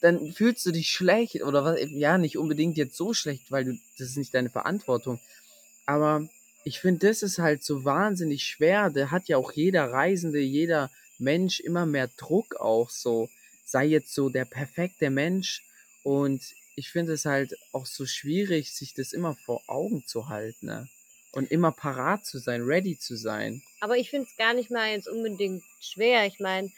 dann 0.00 0.32
fühlst 0.32 0.64
du 0.66 0.70
dich 0.70 0.90
schlecht 0.90 1.42
oder 1.42 1.64
was, 1.64 1.78
ja, 1.90 2.18
nicht 2.18 2.38
unbedingt 2.38 2.76
jetzt 2.76 2.96
so 2.96 3.14
schlecht, 3.14 3.50
weil 3.50 3.64
du, 3.64 3.78
das 3.98 4.08
ist 4.08 4.16
nicht 4.16 4.34
deine 4.34 4.50
Verantwortung. 4.50 5.20
Aber 5.88 6.28
ich 6.64 6.80
finde, 6.80 7.08
das 7.08 7.22
ist 7.22 7.38
halt 7.38 7.64
so 7.64 7.82
wahnsinnig 7.82 8.44
schwer. 8.44 8.90
Da 8.90 9.10
hat 9.10 9.26
ja 9.28 9.38
auch 9.38 9.52
jeder 9.52 9.90
Reisende, 9.90 10.38
jeder 10.38 10.90
Mensch 11.18 11.60
immer 11.60 11.86
mehr 11.86 12.08
Druck 12.08 12.56
auch 12.56 12.90
so. 12.90 13.30
Sei 13.64 13.86
jetzt 13.86 14.12
so 14.12 14.28
der 14.28 14.44
perfekte 14.44 15.08
Mensch. 15.08 15.62
Und 16.02 16.42
ich 16.76 16.90
finde 16.90 17.14
es 17.14 17.24
halt 17.24 17.56
auch 17.72 17.86
so 17.86 18.04
schwierig, 18.04 18.70
sich 18.74 18.92
das 18.92 19.14
immer 19.14 19.34
vor 19.34 19.62
Augen 19.66 20.04
zu 20.06 20.28
halten. 20.28 20.66
Ne? 20.66 20.88
Und 21.32 21.50
immer 21.50 21.72
parat 21.72 22.26
zu 22.26 22.38
sein, 22.38 22.64
ready 22.64 22.98
zu 22.98 23.16
sein. 23.16 23.62
Aber 23.80 23.96
ich 23.96 24.10
finde 24.10 24.28
es 24.30 24.36
gar 24.36 24.52
nicht 24.52 24.70
mal 24.70 24.90
jetzt 24.90 25.08
unbedingt 25.08 25.64
schwer. 25.80 26.26
Ich 26.26 26.38
meine, 26.38 26.70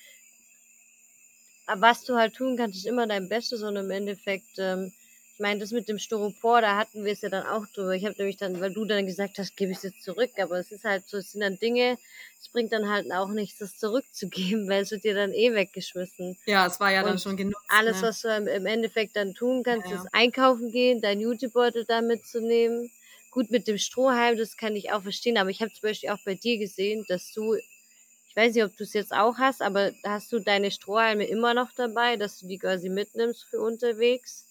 was 1.67 2.05
du 2.05 2.15
halt 2.15 2.35
tun 2.35 2.57
kannst, 2.57 2.79
ist 2.79 2.87
immer 2.87 3.09
dein 3.09 3.29
Bestes 3.29 3.63
und 3.63 3.75
im 3.75 3.91
Endeffekt 3.91 4.57
ähm, 4.59 4.93
meine, 5.41 5.61
das 5.61 5.73
mit 5.73 5.89
dem 5.89 5.99
Styropor, 5.99 6.61
da 6.61 6.77
hatten 6.77 7.05
wir 7.05 7.13
es 7.13 7.23
ja 7.23 7.29
dann 7.29 7.47
auch 7.47 7.67
drüber. 7.75 7.95
Ich 7.95 8.05
habe 8.05 8.15
nämlich 8.19 8.37
dann, 8.37 8.61
weil 8.61 8.73
du 8.73 8.85
dann 8.85 9.07
gesagt 9.07 9.39
hast, 9.39 9.57
gebe 9.57 9.73
ich 9.73 9.79
es 9.79 9.85
jetzt 9.85 10.03
zurück, 10.03 10.31
aber 10.39 10.59
es 10.59 10.71
ist 10.71 10.85
halt 10.85 11.09
so, 11.09 11.17
es 11.17 11.33
sind 11.33 11.41
dann 11.41 11.59
Dinge, 11.59 11.99
es 12.41 12.49
bringt 12.49 12.73
dann 12.73 12.89
halt 12.89 13.11
auch 13.13 13.29
nichts, 13.29 13.59
das 13.59 13.77
zurückzugeben, 13.77 14.69
weil 14.69 14.83
es 14.83 14.91
wird 14.91 15.05
dir 15.05 15.15
dann 15.15 15.33
eh 15.33 15.53
weggeschmissen. 15.55 16.37
Ja, 16.47 16.67
es 16.67 16.79
war 16.79 16.93
ja 16.93 17.01
Und 17.01 17.09
dann 17.09 17.19
schon 17.19 17.37
genug. 17.37 17.61
Alles, 17.69 18.03
ne? 18.03 18.09
was 18.09 18.21
du 18.21 18.29
im 18.29 18.67
Endeffekt 18.67 19.17
dann 19.17 19.35
tun 19.35 19.63
kannst, 19.63 19.87
ja, 19.87 19.95
ja. 19.97 20.03
ist 20.03 20.09
einkaufen 20.13 20.71
gehen, 20.71 21.01
dein 21.01 21.21
Jutebeutel 21.21 21.85
da 21.85 22.03
mitzunehmen. 22.03 22.91
Gut, 23.31 23.51
mit 23.51 23.69
dem 23.69 23.79
Strohhalm, 23.79 24.37
das 24.37 24.57
kann 24.57 24.77
ich 24.77 24.93
auch 24.93 25.03
verstehen, 25.03 25.39
aber 25.39 25.51
ich 25.51 25.61
habe 25.61 25.73
zum 25.73 25.83
Beispiel 25.83 26.11
auch 26.11 26.19
bei 26.25 26.35
dir 26.35 26.59
gesehen, 26.59 27.05
dass 27.09 27.33
du 27.33 27.57
ich 28.31 28.37
weiß 28.37 28.55
nicht, 28.55 28.65
ob 28.65 28.77
du 28.77 28.85
es 28.85 28.93
jetzt 28.93 29.13
auch 29.13 29.39
hast, 29.39 29.61
aber 29.61 29.91
hast 30.05 30.31
du 30.31 30.39
deine 30.39 30.71
Strohhalme 30.71 31.25
immer 31.25 31.53
noch 31.53 31.73
dabei, 31.75 32.17
dass 32.17 32.39
du 32.39 32.47
die 32.47 32.59
quasi 32.59 32.89
mitnimmst 32.89 33.45
für 33.51 33.61
unterwegs? 33.61 34.47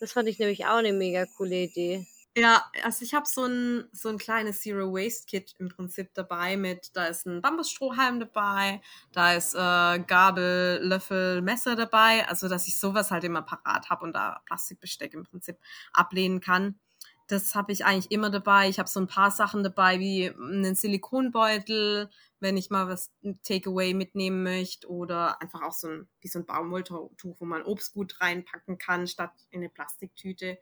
Das 0.00 0.12
fand 0.12 0.28
ich 0.28 0.38
nämlich 0.38 0.66
auch 0.66 0.76
eine 0.76 0.92
mega 0.92 1.26
coole 1.36 1.56
Idee. 1.64 2.06
Ja, 2.36 2.62
also 2.84 3.04
ich 3.04 3.14
habe 3.14 3.26
so 3.26 3.46
ein, 3.46 3.88
so 3.92 4.08
ein 4.10 4.18
kleines 4.18 4.60
Zero 4.60 4.92
Waste 4.92 5.26
Kit 5.26 5.54
im 5.58 5.70
Prinzip 5.70 6.14
dabei 6.14 6.56
mit, 6.56 6.90
da 6.94 7.06
ist 7.06 7.26
ein 7.26 7.42
Bambusstrohhalm 7.42 8.20
dabei, 8.20 8.80
da 9.12 9.32
ist 9.32 9.54
äh, 9.56 9.98
Gabel, 10.06 10.78
Löffel, 10.80 11.42
Messer 11.42 11.74
dabei, 11.74 12.28
also 12.28 12.48
dass 12.48 12.68
ich 12.68 12.78
sowas 12.78 13.10
halt 13.10 13.24
immer 13.24 13.42
parat 13.42 13.90
habe 13.90 14.04
und 14.04 14.12
da 14.12 14.40
Plastikbesteck 14.46 15.14
im 15.14 15.24
Prinzip 15.24 15.56
ablehnen 15.92 16.40
kann. 16.40 16.78
Das 17.26 17.56
habe 17.56 17.72
ich 17.72 17.84
eigentlich 17.84 18.12
immer 18.12 18.30
dabei. 18.30 18.68
Ich 18.68 18.78
habe 18.78 18.88
so 18.88 19.00
ein 19.00 19.08
paar 19.08 19.32
Sachen 19.32 19.64
dabei, 19.64 19.98
wie 19.98 20.30
einen 20.30 20.76
Silikonbeutel, 20.76 22.08
wenn 22.40 22.56
ich 22.56 22.70
mal 22.70 22.88
was 22.88 23.10
Takeaway 23.42 23.94
mitnehmen 23.94 24.42
möchte 24.42 24.88
oder 24.88 25.40
einfach 25.42 25.62
auch 25.62 25.72
so 25.72 25.88
ein, 25.88 26.08
wie 26.20 26.28
so 26.28 26.38
ein 26.38 26.46
Baumwolltuch, 26.46 27.10
wo 27.22 27.44
man 27.44 27.62
Obst 27.62 27.92
gut 27.94 28.20
reinpacken 28.20 28.78
kann, 28.78 29.06
statt 29.06 29.32
in 29.50 29.60
eine 29.60 29.68
Plastiktüte 29.68 30.58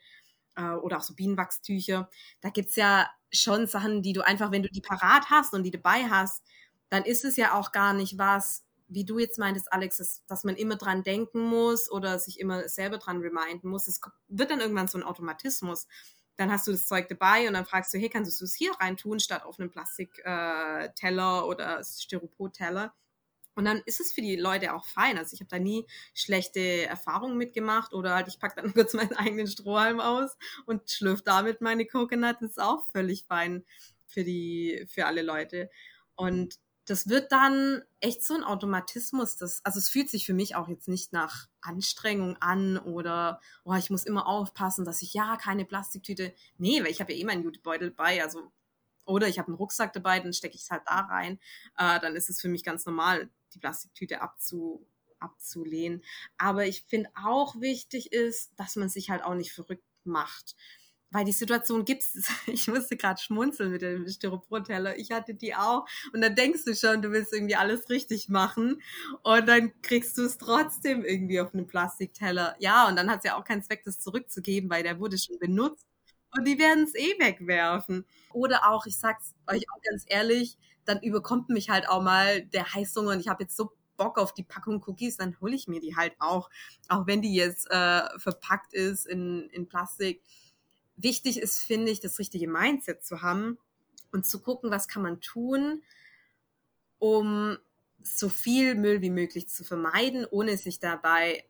äh, 0.56 0.70
oder 0.70 0.98
auch 0.98 1.02
so 1.02 1.14
Bienenwachstücher. 1.14 2.08
Da 2.40 2.50
gibt's 2.50 2.76
ja 2.76 3.10
schon 3.32 3.66
Sachen, 3.66 4.02
die 4.02 4.12
du 4.12 4.24
einfach, 4.24 4.50
wenn 4.50 4.62
du 4.62 4.70
die 4.70 4.80
parat 4.80 5.30
hast 5.30 5.52
und 5.54 5.62
die 5.62 5.70
dabei 5.70 6.08
hast, 6.08 6.42
dann 6.88 7.04
ist 7.04 7.24
es 7.24 7.36
ja 7.36 7.54
auch 7.54 7.72
gar 7.72 7.92
nicht 7.92 8.18
was, 8.18 8.64
wie 8.88 9.04
du 9.04 9.18
jetzt 9.18 9.38
meintest, 9.38 9.72
Alex, 9.72 9.96
dass, 9.96 10.24
dass 10.26 10.44
man 10.44 10.56
immer 10.56 10.76
dran 10.76 11.02
denken 11.02 11.40
muss 11.40 11.90
oder 11.90 12.18
sich 12.18 12.38
immer 12.38 12.68
selber 12.68 12.98
dran 12.98 13.20
reminden 13.20 13.68
muss. 13.68 13.88
Es 13.88 14.00
wird 14.28 14.50
dann 14.50 14.60
irgendwann 14.60 14.86
so 14.86 14.98
ein 14.98 15.04
Automatismus 15.04 15.88
dann 16.36 16.50
hast 16.50 16.66
du 16.66 16.72
das 16.72 16.86
Zeug 16.86 17.08
dabei 17.08 17.48
und 17.48 17.54
dann 17.54 17.66
fragst 17.66 17.92
du, 17.94 17.98
hey, 17.98 18.08
kannst 18.08 18.40
du 18.40 18.44
es 18.44 18.54
hier 18.54 18.72
reintun, 18.72 19.20
statt 19.20 19.44
auf 19.44 19.58
einem 19.58 19.70
Plastikteller 19.70 21.38
äh, 21.40 21.46
oder 21.46 21.82
Styropor-Teller? 21.82 22.94
Und 23.54 23.64
dann 23.64 23.82
ist 23.86 24.00
es 24.00 24.12
für 24.12 24.20
die 24.20 24.36
Leute 24.36 24.74
auch 24.74 24.84
fein. 24.84 25.16
Also 25.16 25.32
ich 25.32 25.40
habe 25.40 25.48
da 25.48 25.58
nie 25.58 25.86
schlechte 26.12 26.86
Erfahrungen 26.86 27.38
mitgemacht 27.38 27.94
oder 27.94 28.14
halt 28.14 28.28
ich 28.28 28.38
packe 28.38 28.60
dann 28.60 28.74
kurz 28.74 28.92
meinen 28.92 29.16
eigenen 29.16 29.46
Strohhalm 29.46 29.98
aus 29.98 30.36
und 30.66 30.90
schlürfe 30.90 31.22
damit 31.24 31.62
meine 31.62 31.86
Coconut. 31.86 32.36
Das 32.40 32.50
ist 32.50 32.60
auch 32.60 32.84
völlig 32.92 33.24
fein 33.24 33.64
für 34.06 34.24
die, 34.24 34.86
für 34.88 35.06
alle 35.06 35.22
Leute. 35.22 35.70
Und 36.16 36.58
das 36.86 37.08
wird 37.08 37.32
dann 37.32 37.82
echt 38.00 38.22
so 38.22 38.34
ein 38.34 38.44
Automatismus. 38.44 39.36
Das, 39.36 39.64
also 39.64 39.78
es 39.78 39.88
fühlt 39.88 40.08
sich 40.08 40.24
für 40.24 40.34
mich 40.34 40.54
auch 40.54 40.68
jetzt 40.68 40.88
nicht 40.88 41.12
nach 41.12 41.48
Anstrengung 41.60 42.36
an 42.40 42.78
oder 42.78 43.40
oh, 43.64 43.74
ich 43.74 43.90
muss 43.90 44.04
immer 44.04 44.26
aufpassen, 44.26 44.84
dass 44.84 45.02
ich 45.02 45.12
ja 45.12 45.36
keine 45.36 45.64
Plastiktüte. 45.64 46.32
Nee, 46.58 46.82
weil 46.82 46.90
ich 46.90 47.00
habe 47.00 47.12
ja 47.12 47.18
eh 47.18 47.24
meinen 47.24 47.42
Jutebeutel 47.42 47.90
dabei. 47.90 48.22
Also 48.22 48.52
oder 49.04 49.28
ich 49.28 49.38
habe 49.38 49.48
einen 49.48 49.56
Rucksack 49.56 49.92
dabei, 49.92 50.20
dann 50.20 50.32
stecke 50.32 50.54
ich 50.54 50.62
es 50.62 50.70
halt 50.70 50.82
da 50.86 51.00
rein. 51.00 51.40
Äh, 51.76 52.00
dann 52.00 52.16
ist 52.16 52.30
es 52.30 52.40
für 52.40 52.48
mich 52.48 52.64
ganz 52.64 52.86
normal, 52.86 53.28
die 53.54 53.58
Plastiktüte 53.58 54.20
abzu, 54.20 54.86
abzulehnen. 55.18 56.02
Aber 56.38 56.66
ich 56.66 56.82
finde 56.82 57.10
auch 57.14 57.60
wichtig 57.60 58.12
ist, 58.12 58.52
dass 58.56 58.76
man 58.76 58.88
sich 58.88 59.10
halt 59.10 59.22
auch 59.22 59.34
nicht 59.34 59.52
verrückt 59.52 59.84
macht 60.04 60.54
weil 61.10 61.24
die 61.24 61.32
Situation 61.32 61.84
gibt's. 61.84 62.14
Ich 62.46 62.68
musste 62.68 62.96
gerade 62.96 63.20
schmunzeln 63.20 63.72
mit 63.72 63.82
dem 63.82 64.08
Styroporteller. 64.08 64.98
Ich 64.98 65.10
hatte 65.12 65.34
die 65.34 65.54
auch. 65.54 65.86
Und 66.12 66.20
dann 66.20 66.34
denkst 66.34 66.64
du 66.64 66.74
schon, 66.74 67.02
du 67.02 67.10
willst 67.10 67.32
irgendwie 67.32 67.56
alles 67.56 67.88
richtig 67.90 68.28
machen. 68.28 68.80
Und 69.22 69.48
dann 69.48 69.72
kriegst 69.82 70.16
du 70.18 70.22
es 70.22 70.38
trotzdem 70.38 71.04
irgendwie 71.04 71.40
auf 71.40 71.54
einen 71.54 71.66
Plastikteller. 71.66 72.56
Ja, 72.58 72.88
und 72.88 72.96
dann 72.96 73.10
hat 73.10 73.18
es 73.18 73.24
ja 73.24 73.36
auch 73.36 73.44
keinen 73.44 73.62
Zweck, 73.62 73.84
das 73.84 74.00
zurückzugeben, 74.00 74.70
weil 74.70 74.82
der 74.82 74.98
wurde 74.98 75.18
schon 75.18 75.38
benutzt. 75.38 75.86
Und 76.36 76.46
die 76.46 76.58
werden 76.58 76.84
es 76.84 76.94
eh 76.94 77.18
wegwerfen. 77.18 78.04
Oder 78.32 78.68
auch, 78.70 78.86
ich 78.86 78.98
sag's 78.98 79.34
euch 79.46 79.64
auch 79.70 79.80
ganz 79.82 80.04
ehrlich, 80.06 80.58
dann 80.84 81.00
überkommt 81.02 81.48
mich 81.48 81.70
halt 81.70 81.88
auch 81.88 82.02
mal 82.02 82.42
der 82.42 82.74
Heißhunger 82.74 83.12
und 83.12 83.20
ich 83.20 83.28
habe 83.28 83.42
jetzt 83.42 83.56
so 83.56 83.72
Bock 83.96 84.18
auf 84.18 84.34
die 84.34 84.44
Packung 84.44 84.82
Cookies, 84.86 85.16
dann 85.16 85.38
hole 85.40 85.54
ich 85.54 85.68
mir 85.68 85.80
die 85.80 85.96
halt 85.96 86.14
auch. 86.18 86.50
Auch 86.88 87.06
wenn 87.06 87.22
die 87.22 87.34
jetzt 87.34 87.70
äh, 87.70 88.02
verpackt 88.18 88.74
ist 88.74 89.06
in, 89.06 89.48
in 89.50 89.68
Plastik 89.68 90.22
wichtig 90.96 91.40
ist, 91.40 91.60
finde 91.60 91.90
ich, 91.90 92.00
das 92.00 92.18
richtige 92.18 92.48
Mindset 92.48 93.04
zu 93.04 93.22
haben 93.22 93.58
und 94.12 94.26
zu 94.26 94.40
gucken, 94.40 94.70
was 94.70 94.88
kann 94.88 95.02
man 95.02 95.20
tun, 95.20 95.82
um 96.98 97.58
so 98.02 98.28
viel 98.28 98.74
Müll 98.74 99.02
wie 99.02 99.10
möglich 99.10 99.48
zu 99.48 99.64
vermeiden, 99.64 100.26
ohne 100.30 100.56
sich 100.56 100.78
dabei 100.78 101.44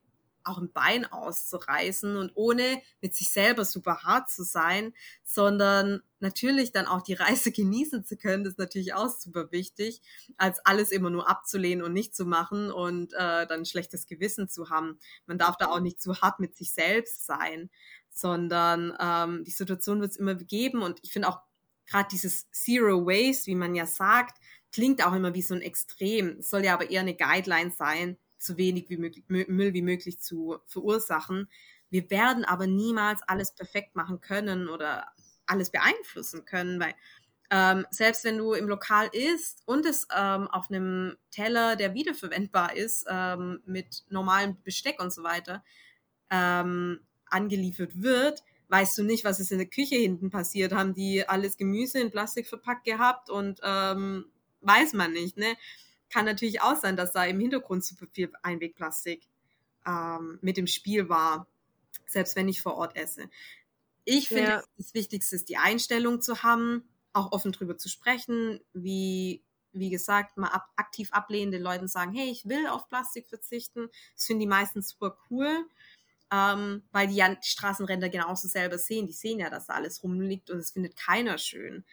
auch 0.47 0.59
ein 0.59 0.73
Bein 0.73 1.05
auszureißen 1.05 2.17
und 2.17 2.33
ohne 2.35 2.81
mit 3.01 3.15
sich 3.15 3.33
selber 3.33 3.65
super 3.65 4.03
hart 4.05 4.31
zu 4.31 4.45
sein, 4.45 4.95
sondern 5.25 6.03
natürlich 6.21 6.73
dann 6.73 6.87
auch 6.87 7.03
die 7.03 7.15
Reise 7.15 7.53
genießen 7.53 8.05
zu 8.05 8.17
können, 8.17 8.45
das 8.45 8.53
ist 8.53 8.59
natürlich 8.59 8.95
auch 8.95 9.09
super 9.09 9.51
wichtig, 9.51 10.01
als 10.37 10.65
alles 10.65 10.93
immer 10.93 11.11
nur 11.11 11.29
abzulehnen 11.29 11.85
und 11.85 11.93
nicht 11.93 12.15
zu 12.15 12.25
machen 12.25 12.71
und 12.71 13.13
äh, 13.15 13.47
dann 13.47 13.61
ein 13.61 13.67
schlechtes 13.67 14.07
Gewissen 14.07 14.49
zu 14.49 14.71
haben. 14.71 14.99
Man 15.27 15.39
darf 15.39 15.57
da 15.57 15.67
auch 15.67 15.81
nicht 15.81 16.01
zu 16.01 16.21
hart 16.21 16.41
mit 16.41 16.57
sich 16.57 16.73
selbst 16.73 17.27
sein 17.27 17.71
sondern 18.16 18.96
ähm, 18.98 19.44
die 19.44 19.50
Situation 19.50 20.00
wird 20.00 20.12
es 20.12 20.16
immer 20.16 20.35
geben 20.35 20.83
und 20.83 20.98
ich 21.02 21.12
finde 21.12 21.29
auch 21.29 21.40
gerade 21.87 22.09
dieses 22.11 22.50
Zero 22.50 23.05
Waste, 23.05 23.46
wie 23.46 23.55
man 23.55 23.74
ja 23.74 23.85
sagt, 23.85 24.38
klingt 24.72 25.05
auch 25.05 25.12
immer 25.12 25.35
wie 25.35 25.42
so 25.42 25.55
ein 25.55 25.61
Extrem. 25.61 26.38
Es 26.38 26.48
soll 26.48 26.64
ja 26.64 26.72
aber 26.72 26.90
eher 26.90 27.02
eine 27.02 27.14
Guideline 27.14 27.70
sein, 27.70 28.16
so 28.38 28.57
wenig 28.57 28.88
wie 28.88 28.96
möglich, 28.96 29.24
Müll 29.29 29.74
wie 29.74 29.83
möglich 29.83 30.18
zu 30.18 30.57
verursachen. 30.64 31.50
Wir 31.90 32.09
werden 32.11 32.46
aber 32.46 32.66
niemals 32.66 33.22
alles 33.22 33.55
perfekt 33.55 33.94
machen 33.94 34.22
können 34.22 34.68
oder 34.68 35.07
alles 35.44 35.70
beeinflussen 35.70 36.46
können, 36.46 36.81
weil 36.81 36.94
ähm, 37.50 37.87
selbst 37.90 38.24
wenn 38.24 38.38
du 38.38 38.55
im 38.55 38.66
Lokal 38.66 39.09
isst 39.12 39.62
und 39.66 39.85
es 39.85 40.09
ähm, 40.16 40.48
auf 40.48 40.70
einem 40.70 41.16
Teller, 41.31 41.76
der 41.76 41.92
wiederverwendbar 41.92 42.74
ist, 42.74 43.05
ähm, 43.09 43.61
mit 43.66 44.05
normalem 44.09 44.61
Besteck 44.62 45.00
und 45.00 45.12
so 45.12 45.22
weiter, 45.22 45.62
ähm, 46.31 47.00
angeliefert 47.37 48.03
wird, 48.03 48.42
weißt 48.68 48.99
du 48.99 49.05
nicht, 49.05 49.25
was 49.25 49.40
ist 49.40 49.53
in 49.53 49.59
der 49.59 49.68
Küche 49.68 49.96
hinten 49.96 50.31
passiert. 50.31 50.72
Haben 50.72 50.94
die 50.94 51.29
alles 51.29 51.57
Gemüse 51.57 52.01
in 52.01 52.11
Plastik 52.11 52.49
verpackt 52.49 52.85
gehabt 52.85 53.31
und 53.31 53.61
ähm, 53.62 54.27
weiß 54.62 54.94
man 54.94 55.12
nicht. 55.12 55.37
Ne? 55.37 55.57
Kann 56.11 56.25
natürlich 56.25 56.62
auch 56.62 56.77
sein, 56.77 56.96
dass 56.96 57.12
da 57.12 57.25
im 57.25 57.38
Hintergrund 57.38 57.85
super 57.85 58.07
viel 58.11 58.33
Einwegplastik 58.42 59.22
ähm, 59.87 60.38
mit 60.40 60.57
dem 60.57 60.66
Spiel 60.66 61.09
war, 61.09 61.46
selbst 62.07 62.35
wenn 62.37 62.49
ich 62.49 62.62
vor 62.62 62.77
Ort 62.77 62.96
esse. 62.96 63.29
Ich 64.05 64.29
finde, 64.29 64.51
ja. 64.51 64.62
das 64.79 64.94
Wichtigste 64.94 65.37
ist 65.37 65.49
die 65.49 65.59
Einstellung 65.59 66.20
zu 66.20 66.42
haben, 66.42 66.88
auch 67.12 67.33
offen 67.33 67.53
drüber 67.53 67.77
zu 67.77 67.88
sprechen, 67.88 68.61
wie 68.72 69.42
wie 69.79 69.90
gesagt, 69.90 70.38
mal 70.38 70.49
ab, 70.49 70.70
aktiv 70.77 71.12
ablehnende 71.12 71.59
Leuten 71.59 71.87
sagen, 71.87 72.14
hey, 72.14 72.31
ich 72.31 72.49
will 72.49 72.66
auf 72.66 72.88
Plastik 72.88 73.29
verzichten. 73.29 73.90
Das 74.14 74.25
finden 74.25 74.40
die 74.40 74.46
meisten 74.46 74.81
super 74.81 75.18
cool 75.29 75.66
ähm, 76.33 76.83
weil 76.93 77.09
die 77.09 77.17
ja 77.17 77.35
die 77.35 77.49
Straßenränder 77.49 78.09
genauso 78.09 78.49
selber 78.49 78.79
sehen. 78.79 79.07
Die 79.07 79.12
sehen 79.12 79.39
ja, 79.39 79.51
dass 79.51 79.67
da 79.67 79.75
alles 79.75 80.03
rumliegt 80.03 80.51
und 80.51 80.59
es 80.59 80.73
findet 80.73 80.97
keiner 80.97 81.39
schön. 81.39 81.85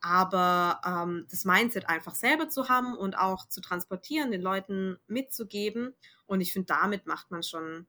Aber 0.00 0.80
ähm, 0.84 1.26
das 1.30 1.44
Mindset 1.44 1.88
einfach 1.88 2.14
selber 2.14 2.48
zu 2.48 2.68
haben 2.68 2.96
und 2.96 3.18
auch 3.18 3.48
zu 3.48 3.60
transportieren, 3.60 4.30
den 4.30 4.42
Leuten 4.42 4.98
mitzugeben. 5.06 5.94
Und 6.26 6.40
ich 6.40 6.52
finde, 6.52 6.66
damit 6.66 7.06
macht 7.06 7.30
man 7.30 7.42
schon, 7.42 7.86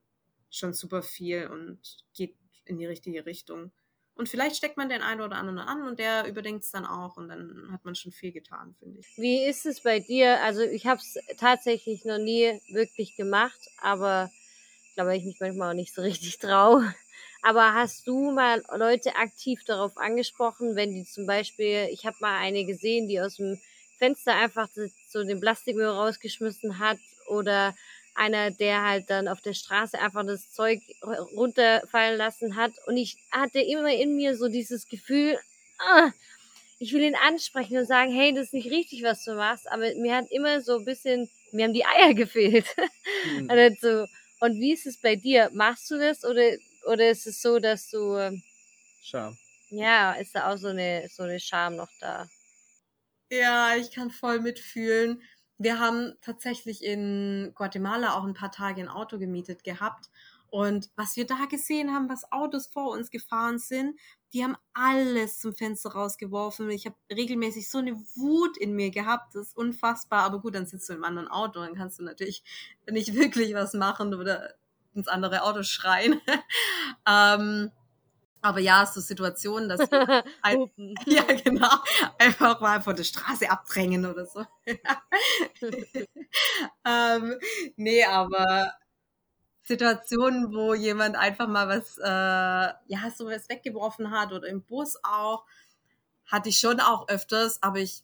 schon 0.49 0.73
super 0.73 1.03
viel 1.03 1.47
und 1.47 1.79
geht 2.13 2.35
in 2.65 2.77
die 2.77 2.87
richtige 2.87 3.25
Richtung. 3.25 3.71
Und 4.19 4.27
vielleicht 4.27 4.57
steckt 4.57 4.75
man 4.75 4.89
den 4.89 5.01
einen 5.01 5.21
oder 5.21 5.37
anderen 5.37 5.59
an 5.59 5.83
und 5.83 5.97
der 5.97 6.27
überdenkt 6.27 6.65
es 6.65 6.71
dann 6.71 6.85
auch 6.85 7.15
und 7.15 7.29
dann 7.29 7.69
hat 7.71 7.85
man 7.85 7.95
schon 7.95 8.11
viel 8.11 8.33
getan, 8.33 8.75
finde 8.77 8.99
ich. 8.99 9.07
Wie 9.15 9.45
ist 9.45 9.65
es 9.65 9.81
bei 9.81 10.01
dir? 10.01 10.41
Also 10.43 10.61
ich 10.61 10.87
habe 10.87 10.99
es 10.99 11.17
tatsächlich 11.37 12.03
noch 12.03 12.17
nie 12.17 12.59
wirklich 12.69 13.15
gemacht, 13.15 13.59
aber 13.81 14.29
glaube, 14.99 15.15
ich 15.15 15.23
mich 15.23 15.39
manchmal 15.39 15.71
auch 15.71 15.75
nicht 15.75 15.95
so 15.95 16.01
richtig 16.01 16.39
traue. 16.39 16.93
Aber 17.41 17.73
hast 17.73 18.05
du 18.05 18.31
mal 18.31 18.61
Leute 18.75 19.15
aktiv 19.15 19.63
darauf 19.63 19.95
angesprochen, 19.97 20.75
wenn 20.75 20.93
die 20.93 21.05
zum 21.05 21.25
Beispiel, 21.25 21.87
ich 21.89 22.05
habe 22.05 22.17
mal 22.19 22.37
eine 22.37 22.65
gesehen, 22.65 23.07
die 23.07 23.21
aus 23.21 23.37
dem 23.37 23.57
Fenster 23.97 24.35
einfach 24.35 24.67
so 25.07 25.23
den 25.23 25.39
Plastikmüll 25.39 25.87
rausgeschmissen 25.87 26.79
hat 26.79 26.97
oder 27.27 27.75
einer, 28.13 28.51
der 28.51 28.83
halt 28.83 29.09
dann 29.09 29.29
auf 29.29 29.39
der 29.39 29.53
Straße 29.53 29.97
einfach 29.97 30.25
das 30.25 30.51
Zeug 30.51 30.81
runterfallen 31.33 32.17
lassen 32.17 32.57
hat. 32.57 32.73
Und 32.85 32.97
ich 32.97 33.15
hatte 33.31 33.61
immer 33.61 33.93
in 33.93 34.17
mir 34.17 34.35
so 34.35 34.49
dieses 34.49 34.85
Gefühl, 34.89 35.39
ah, 35.77 36.11
ich 36.79 36.91
will 36.91 37.03
ihn 37.03 37.15
ansprechen 37.15 37.77
und 37.77 37.85
sagen, 37.85 38.11
hey, 38.11 38.33
das 38.33 38.47
ist 38.47 38.53
nicht 38.53 38.69
richtig, 38.69 39.03
was 39.03 39.23
du 39.23 39.35
machst. 39.35 39.71
Aber 39.71 39.93
mir 39.95 40.17
hat 40.17 40.29
immer 40.29 40.59
so 40.59 40.79
ein 40.79 40.85
bisschen, 40.85 41.29
mir 41.53 41.63
haben 41.65 41.73
die 41.73 41.85
Eier 41.85 42.13
gefehlt. 42.13 42.65
Mhm. 43.25 43.49
also 43.49 43.75
so, 43.81 44.07
und 44.39 44.59
wie 44.59 44.73
ist 44.73 44.85
es 44.85 45.01
bei 45.01 45.15
dir? 45.15 45.49
Machst 45.53 45.89
du 45.91 45.97
das 45.97 46.23
oder, 46.23 46.51
oder 46.85 47.09
ist 47.09 47.27
es 47.27 47.41
so, 47.41 47.59
dass 47.59 47.89
du. 47.89 48.15
Ähm, 48.15 48.41
Scham. 49.01 49.37
Ja, 49.69 50.13
ist 50.13 50.35
da 50.35 50.51
auch 50.51 50.57
so 50.57 50.67
eine, 50.69 51.07
so 51.09 51.23
eine 51.23 51.39
Scham 51.39 51.75
noch 51.75 51.89
da? 51.99 52.27
Ja, 53.31 53.75
ich 53.75 53.91
kann 53.91 54.09
voll 54.09 54.39
mitfühlen. 54.39 55.21
Wir 55.57 55.79
haben 55.79 56.15
tatsächlich 56.21 56.83
in 56.83 57.51
Guatemala 57.53 58.17
auch 58.17 58.23
ein 58.23 58.33
paar 58.33 58.51
Tage 58.51 58.81
ein 58.81 58.87
Auto 58.87 59.19
gemietet 59.19 59.63
gehabt 59.63 60.09
und 60.51 60.89
was 60.95 61.15
wir 61.15 61.25
da 61.25 61.45
gesehen 61.45 61.93
haben, 61.93 62.09
was 62.09 62.31
Autos 62.31 62.67
vor 62.67 62.91
uns 62.91 63.11
gefahren 63.11 63.59
sind, 63.59 63.99
die 64.33 64.43
haben 64.43 64.57
alles 64.73 65.39
zum 65.39 65.55
Fenster 65.55 65.91
rausgeworfen. 65.91 66.69
Ich 66.69 66.85
habe 66.85 66.95
regelmäßig 67.11 67.69
so 67.69 67.79
eine 67.79 67.95
Wut 68.15 68.57
in 68.57 68.75
mir 68.75 68.91
gehabt, 68.91 69.35
das 69.35 69.47
ist 69.47 69.57
unfassbar. 69.57 70.23
Aber 70.23 70.39
gut, 70.39 70.55
dann 70.55 70.67
sitzt 70.67 70.89
du 70.89 70.93
im 70.93 71.03
anderen 71.03 71.27
Auto, 71.27 71.59
dann 71.59 71.75
kannst 71.75 71.99
du 71.99 72.03
natürlich 72.03 72.43
nicht 72.89 73.13
wirklich 73.15 73.53
was 73.53 73.73
machen 73.73 74.13
oder 74.13 74.53
ins 74.93 75.07
andere 75.07 75.43
Auto 75.43 75.63
schreien. 75.63 76.21
ähm, 77.07 77.71
Aber 78.41 78.59
ja, 78.59 78.85
so 78.85 79.01
Situationen, 79.01 79.69
dass 79.69 79.81
ein, 80.41 80.71
ja 81.05 81.23
genau 81.23 81.69
einfach 82.19 82.61
mal 82.61 82.81
von 82.81 82.95
der 82.95 83.03
Straße 83.03 83.49
abdrängen 83.49 84.05
oder 84.05 84.25
so. 84.25 84.45
ähm, 86.85 87.35
nee, 87.75 88.03
aber 88.03 88.73
Situationen, 89.69 90.51
wo 90.51 90.73
jemand 90.73 91.15
einfach 91.15 91.47
mal 91.47 91.67
was, 91.67 91.99
äh, 91.99 92.03
ja, 92.03 93.11
so 93.15 93.27
was 93.27 93.47
weggeworfen 93.49 94.09
hat 94.09 94.33
oder 94.33 94.47
im 94.47 94.63
Bus 94.63 94.97
auch, 95.03 95.45
hatte 96.25 96.49
ich 96.49 96.57
schon 96.57 96.79
auch 96.79 97.07
öfters, 97.07 97.61
aber 97.61 97.77
ich, 97.77 98.01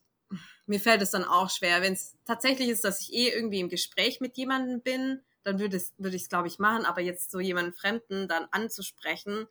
mir 0.68 0.80
fällt 0.80 1.02
es 1.02 1.10
dann 1.10 1.24
auch 1.24 1.50
schwer. 1.50 1.82
Wenn 1.82 1.94
es 1.94 2.14
tatsächlich 2.24 2.70
ist, 2.70 2.84
dass 2.84 3.02
ich 3.02 3.14
eh 3.14 3.30
irgendwie 3.30 3.62
im 3.62 3.70
Gespräch 3.70 4.22
mit 4.22 4.38
jemandem 4.38 4.82
bin, 4.82 5.22
dann 5.44 5.58
würde 5.60 5.82
würde 5.98 6.16
ich 6.16 6.22
es, 6.24 6.30
glaube 6.30 6.48
ich, 6.48 6.60
machen, 6.60 6.86
aber 6.86 7.02
jetzt 7.02 7.32
so 7.32 7.40
jemanden 7.40 7.74
Fremden 7.74 8.28
dann 8.28 8.48
anzusprechen 8.52 9.48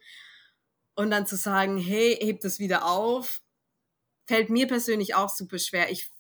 und 0.95 1.11
dann 1.11 1.27
zu 1.27 1.35
sagen, 1.35 1.79
hey, 1.79 2.17
heb 2.23 2.43
das 2.43 2.61
wieder 2.61 2.87
auf, 2.87 3.43
fällt 4.27 4.51
mir 4.51 4.69
persönlich 4.69 5.17
auch 5.17 5.31
super 5.31 5.59
schwer. 5.59 5.91
Ich, 5.91 6.11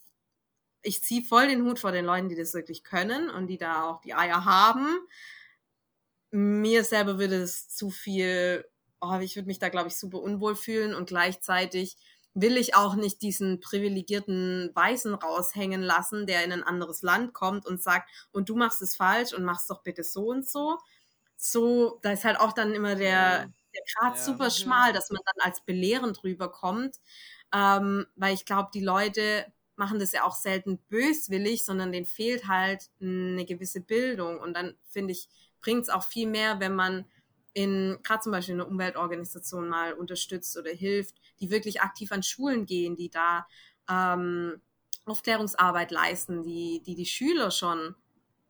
ich 0.83 1.05
ziehe 1.05 1.23
voll 1.23 1.47
den 1.47 1.63
Hut 1.63 1.79
vor 1.79 1.93
den 1.93 2.05
Leuten, 2.05 2.29
die 2.29 2.37
das 2.37 2.53
wirklich 2.53 2.83
können 2.83 3.31
und 3.31 3.47
die 3.47 3.59
da 3.59 3.85
auch 3.85 4.01
die 4.01 4.15
Eier 4.15 4.45
haben. 4.45 4.89
Mir 6.37 6.83
selber 6.83 7.21
würde 7.21 7.37
es 7.37 7.69
zu 7.69 7.91
viel, 7.91 8.65
oh, 9.01 9.19
ich 9.21 9.37
würde 9.37 9.47
mich 9.47 9.61
da, 9.61 9.69
glaube 9.69 9.89
ich, 9.89 9.97
super 9.97 10.21
unwohl 10.21 10.57
fühlen 10.57 10.95
und 10.95 11.07
gleichzeitig 11.07 11.97
will 12.35 12.57
ich 12.57 12.75
auch 12.75 12.97
nicht 12.97 13.23
diesen 13.23 13.61
privilegierten 13.61 14.73
Weißen 14.75 15.15
raushängen 15.15 15.81
lassen, 15.81 16.27
der 16.27 16.45
in 16.45 16.51
ein 16.51 16.65
anderes 16.65 17.03
Land 17.03 17.33
kommt 17.33 17.67
und 17.67 17.81
sagt, 17.81 18.11
und 18.33 18.49
du 18.49 18.57
machst 18.57 18.83
es 18.83 18.97
falsch 18.97 19.33
und 19.33 19.45
machst 19.45 19.71
doch 19.71 19.85
bitte 19.85 20.03
so 20.03 20.31
und 20.31 20.49
so. 20.49 20.79
So, 21.37 22.01
da 22.03 22.11
ist 22.11 22.25
halt 22.25 22.41
auch 22.41 22.53
dann 22.53 22.75
immer 22.75 22.97
der, 22.97 23.53
der 23.73 23.83
Grad 23.95 24.17
ja. 24.17 24.23
super 24.23 24.51
schmal, 24.51 24.93
dass 24.93 25.11
man 25.11 25.23
dann 25.25 25.47
als 25.47 25.61
belehrend 25.61 26.25
rüberkommt. 26.25 26.97
Ähm, 27.55 28.07
weil 28.17 28.35
ich 28.35 28.45
glaube, 28.45 28.71
die 28.75 28.83
Leute 28.83 29.47
machen 29.77 30.01
das 30.01 30.11
ja 30.11 30.25
auch 30.25 30.35
selten 30.35 30.79
böswillig, 30.89 31.65
sondern 31.65 31.93
denen 31.93 32.07
fehlt 32.07 32.49
halt 32.49 32.91
eine 33.01 33.45
gewisse 33.45 33.81
Bildung. 33.81 34.41
Und 34.41 34.55
dann 34.55 34.75
finde 34.89 35.13
ich, 35.13 35.29
bringt 35.65 35.85
es 35.85 35.89
auch 35.89 36.05
viel 36.05 36.29
mehr, 36.29 36.61
wenn 36.61 36.75
man 36.75 37.07
in 37.55 37.99
gerade 38.03 38.21
zum 38.21 38.33
Beispiel 38.33 38.55
eine 38.55 38.67
Umweltorganisation 38.67 39.69
mal 39.69 39.95
unterstützt 39.95 40.59
oder 40.59 40.71
hilft, 40.71 41.15
die 41.41 41.51
wirklich 41.51 41.81
aktiv 41.81 42.13
an 42.13 42.23
Schulen 42.23 42.67
gehen, 42.67 42.97
die 42.97 43.09
da 43.09 43.47
ähm, 43.89 44.61
Aufklärungsarbeit 45.07 45.91
leisten, 45.91 46.43
die, 46.43 46.83
die 46.85 46.95
die 46.95 47.07
Schüler 47.07 47.51
schon 47.51 47.95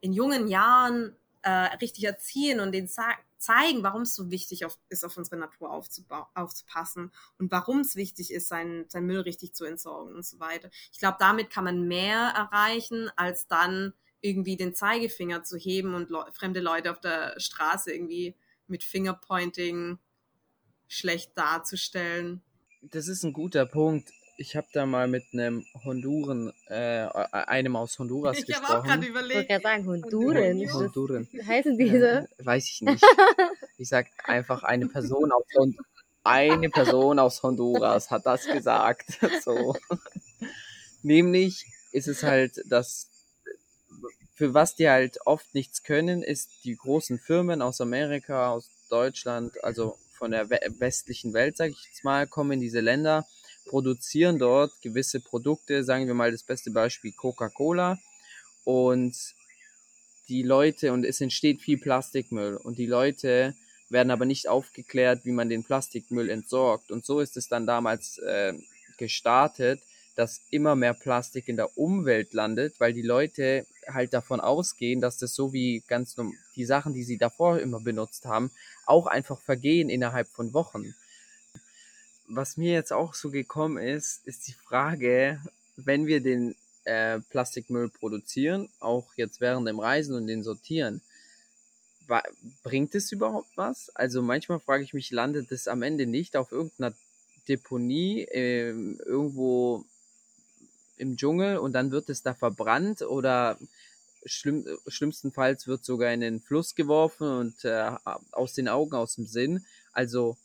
in 0.01 0.11
jungen 0.11 0.47
Jahren 0.47 1.15
äh, 1.43 1.49
richtig 1.49 2.03
erziehen 2.03 2.59
und 2.59 2.73
denen 2.73 2.89
zeigen, 2.89 3.83
warum 3.83 4.01
es 4.01 4.15
so 4.15 4.29
wichtig 4.29 4.65
auf, 4.65 4.77
ist, 4.89 5.05
auf 5.05 5.15
unsere 5.15 5.37
Natur 5.37 5.71
aufzupassen 5.71 7.11
und 7.37 7.51
warum 7.51 7.79
es 7.79 7.95
wichtig 7.95 8.33
ist, 8.33 8.47
seinen, 8.49 8.89
seinen 8.89 9.05
Müll 9.05 9.21
richtig 9.21 9.53
zu 9.53 9.63
entsorgen 9.63 10.15
und 10.15 10.25
so 10.25 10.39
weiter. 10.39 10.69
Ich 10.91 10.99
glaube, 10.99 11.17
damit 11.19 11.49
kann 11.49 11.63
man 11.63 11.87
mehr 11.87 12.33
erreichen, 12.35 13.09
als 13.15 13.47
dann 13.47 13.93
irgendwie 14.25 14.57
den 14.57 14.73
Zeigefinger 14.73 15.43
zu 15.43 15.57
heben 15.57 15.93
und 15.93 16.09
le 16.09 16.25
fremde 16.33 16.59
Leute 16.59 16.91
auf 16.91 16.99
der 16.99 17.39
Straße 17.39 17.93
irgendwie 17.93 18.35
mit 18.67 18.83
Fingerpointing 18.83 19.99
schlecht 20.87 21.37
darzustellen. 21.37 22.41
Das 22.81 23.07
ist 23.07 23.23
ein 23.23 23.33
guter 23.33 23.65
Punkt. 23.65 24.09
Ich 24.37 24.55
habe 24.55 24.67
da 24.73 24.85
mal 24.85 25.07
mit 25.07 25.23
einem 25.31 25.63
Honduren, 25.85 26.51
äh, 26.67 27.07
einem 27.31 27.75
aus 27.75 27.97
Honduras 27.99 28.37
ich 28.39 28.47
gesprochen. 28.47 28.65
Ich 28.65 28.69
habe 28.69 28.81
auch 28.81 28.85
gerade 28.85 29.07
überlegt. 29.07 29.43
Ich 29.43 29.49
wollte 29.49 29.63
sagen, 29.63 29.85
Honduren. 29.85 30.69
Honduren. 30.73 31.27
Wie 31.31 31.43
heißen 31.43 31.77
diese? 31.77 32.27
Äh, 32.37 32.45
weiß 32.45 32.69
ich 32.69 32.81
nicht. 32.81 33.03
Ich 33.77 33.89
sag 33.89 34.07
einfach 34.23 34.63
eine 34.63 34.87
Person 34.87 35.33
aus 35.33 35.43
Honduras. 35.53 35.85
Eine 36.23 36.69
Person 36.69 37.19
aus 37.19 37.43
Honduras 37.43 38.09
hat 38.09 38.25
das 38.25 38.47
gesagt. 38.47 39.19
So. 39.43 39.75
Nämlich 41.03 41.65
ist 41.91 42.07
es 42.07 42.23
halt, 42.23 42.61
dass 42.67 43.14
für 44.35 44.53
was 44.53 44.75
die 44.75 44.89
halt 44.89 45.17
oft 45.25 45.55
nichts 45.55 45.83
können, 45.83 46.21
ist 46.21 46.49
die 46.65 46.75
großen 46.75 47.19
Firmen 47.19 47.61
aus 47.61 47.81
Amerika, 47.81 48.51
aus 48.51 48.69
Deutschland, 48.89 49.63
also 49.63 49.97
von 50.11 50.31
der 50.31 50.49
westlichen 50.49 51.33
Welt, 51.33 51.57
sage 51.57 51.71
ich 51.71 51.87
jetzt 51.87 52.03
mal, 52.03 52.27
kommen 52.27 52.53
in 52.53 52.61
diese 52.61 52.81
Länder, 52.81 53.25
produzieren 53.65 54.37
dort 54.37 54.73
gewisse 54.81 55.19
Produkte, 55.19 55.83
sagen 55.83 56.07
wir 56.07 56.13
mal 56.13 56.31
das 56.31 56.43
beste 56.43 56.71
Beispiel 56.71 57.13
Coca-Cola. 57.13 57.97
Und 58.63 59.15
die 60.27 60.43
Leute 60.43 60.91
und 60.91 61.05
es 61.05 61.21
entsteht 61.21 61.61
viel 61.61 61.77
Plastikmüll. 61.77 62.57
Und 62.57 62.77
die 62.77 62.87
Leute 62.87 63.55
werden 63.89 64.11
aber 64.11 64.25
nicht 64.25 64.47
aufgeklärt, 64.47 65.25
wie 65.25 65.31
man 65.31 65.49
den 65.49 65.63
Plastikmüll 65.63 66.29
entsorgt. 66.29 66.91
Und 66.91 67.05
so 67.05 67.19
ist 67.19 67.37
es 67.37 67.47
dann 67.47 67.67
damals 67.67 68.17
äh, 68.17 68.53
gestartet, 68.97 69.81
dass 70.15 70.41
immer 70.49 70.75
mehr 70.75 70.93
Plastik 70.93 71.47
in 71.47 71.57
der 71.57 71.77
Umwelt 71.77 72.33
landet, 72.33 72.79
weil 72.79 72.93
die 72.93 73.01
Leute 73.01 73.65
halt 73.87 74.13
davon 74.13 74.39
ausgehen, 74.39 75.01
dass 75.01 75.17
das 75.17 75.33
so 75.35 75.53
wie 75.53 75.83
ganz 75.87 76.15
die 76.55 76.65
Sachen, 76.65 76.93
die 76.93 77.03
sie 77.03 77.17
davor 77.17 77.59
immer 77.59 77.79
benutzt 77.79 78.25
haben, 78.25 78.51
auch 78.85 79.07
einfach 79.07 79.39
vergehen 79.41 79.89
innerhalb 79.89 80.27
von 80.27 80.53
Wochen. 80.53 80.95
Was 82.27 82.57
mir 82.57 82.73
jetzt 82.73 82.91
auch 82.91 83.13
so 83.13 83.29
gekommen 83.29 83.77
ist, 83.77 84.25
ist 84.25 84.47
die 84.47 84.53
Frage, 84.53 85.39
wenn 85.75 86.07
wir 86.07 86.21
den 86.21 86.55
äh, 86.85 87.19
Plastikmüll 87.29 87.89
produzieren, 87.89 88.69
auch 88.79 89.13
jetzt 89.15 89.41
während 89.41 89.67
dem 89.67 89.79
Reisen 89.79 90.15
und 90.15 90.27
den 90.27 90.43
sortieren, 90.43 91.01
bringt 92.63 92.95
es 92.95 93.11
überhaupt 93.11 93.55
was? 93.55 93.89
Also 93.95 94.21
manchmal 94.21 94.59
frage 94.59 94.83
ich 94.83 94.93
mich, 94.93 95.11
landet 95.11 95.51
es 95.51 95.67
am 95.67 95.81
Ende 95.81 96.05
nicht 96.05 96.35
auf 96.35 96.51
irgendeiner 96.51 96.95
Deponie 97.47 98.21
äh, 98.23 98.69
irgendwo 98.69 99.85
im 100.97 101.17
Dschungel 101.17 101.57
und 101.57 101.73
dann 101.73 101.91
wird 101.91 102.09
es 102.09 102.23
da 102.23 102.33
verbrannt 102.33 103.01
oder 103.01 103.57
schlimm, 104.25 104.65
schlimmstenfalls 104.87 105.67
wird 105.67 105.85
sogar 105.85 106.11
in 106.13 106.21
den 106.21 106.41
Fluss 106.41 106.75
geworfen 106.75 107.27
und 107.27 107.65
äh, 107.65 107.91
aus 108.31 108.53
den 108.53 108.67
Augen, 108.67 108.95
aus 108.95 109.15
dem 109.15 109.25
Sinn. 109.25 109.65
Also 109.93 110.37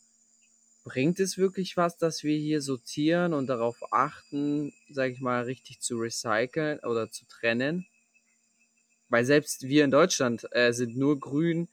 bringt 0.83 1.19
es 1.19 1.37
wirklich 1.37 1.77
was, 1.77 1.97
dass 1.97 2.23
wir 2.23 2.37
hier 2.37 2.61
sortieren 2.61 3.33
und 3.33 3.47
darauf 3.47 3.77
achten, 3.91 4.73
sage 4.89 5.13
ich 5.13 5.21
mal, 5.21 5.43
richtig 5.43 5.79
zu 5.79 5.97
recyceln 5.97 6.79
oder 6.79 7.11
zu 7.11 7.25
trennen? 7.25 7.85
Weil 9.09 9.25
selbst 9.25 9.63
wir 9.63 9.83
in 9.83 9.91
Deutschland 9.91 10.47
äh, 10.51 10.71
sind 10.71 10.95
nur 10.95 11.19
grün, 11.19 11.67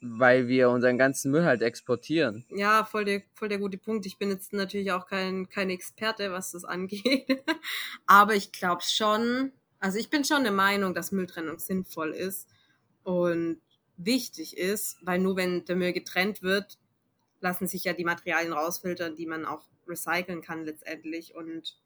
weil 0.00 0.48
wir 0.48 0.70
unseren 0.70 0.96
ganzen 0.96 1.30
Müll 1.30 1.44
halt 1.44 1.62
exportieren. 1.62 2.44
Ja, 2.50 2.84
voll 2.84 3.04
der, 3.04 3.22
voll 3.34 3.48
der 3.48 3.58
gute 3.58 3.78
Punkt. 3.78 4.06
Ich 4.06 4.18
bin 4.18 4.30
jetzt 4.30 4.52
natürlich 4.52 4.92
auch 4.92 5.06
kein, 5.06 5.48
kein 5.48 5.70
Experte, 5.70 6.32
was 6.32 6.52
das 6.52 6.64
angeht. 6.66 7.42
Aber 8.06 8.34
ich 8.34 8.52
glaube 8.52 8.82
schon, 8.82 9.52
also 9.78 9.98
ich 9.98 10.10
bin 10.10 10.24
schon 10.24 10.42
der 10.42 10.52
Meinung, 10.52 10.94
dass 10.94 11.12
Mülltrennung 11.12 11.58
sinnvoll 11.58 12.12
ist 12.12 12.48
und 13.02 13.60
wichtig 13.96 14.56
ist, 14.56 14.96
weil 15.02 15.18
nur 15.18 15.36
wenn 15.36 15.64
der 15.66 15.76
Müll 15.76 15.92
getrennt 15.92 16.42
wird, 16.42 16.78
lassen 17.40 17.66
sich 17.66 17.84
ja 17.84 17.92
die 17.92 18.04
Materialien 18.04 18.52
rausfiltern, 18.52 19.16
die 19.16 19.26
man 19.26 19.44
auch 19.44 19.68
recyceln 19.86 20.42
kann 20.42 20.64
letztendlich 20.64 21.34
und 21.34 21.76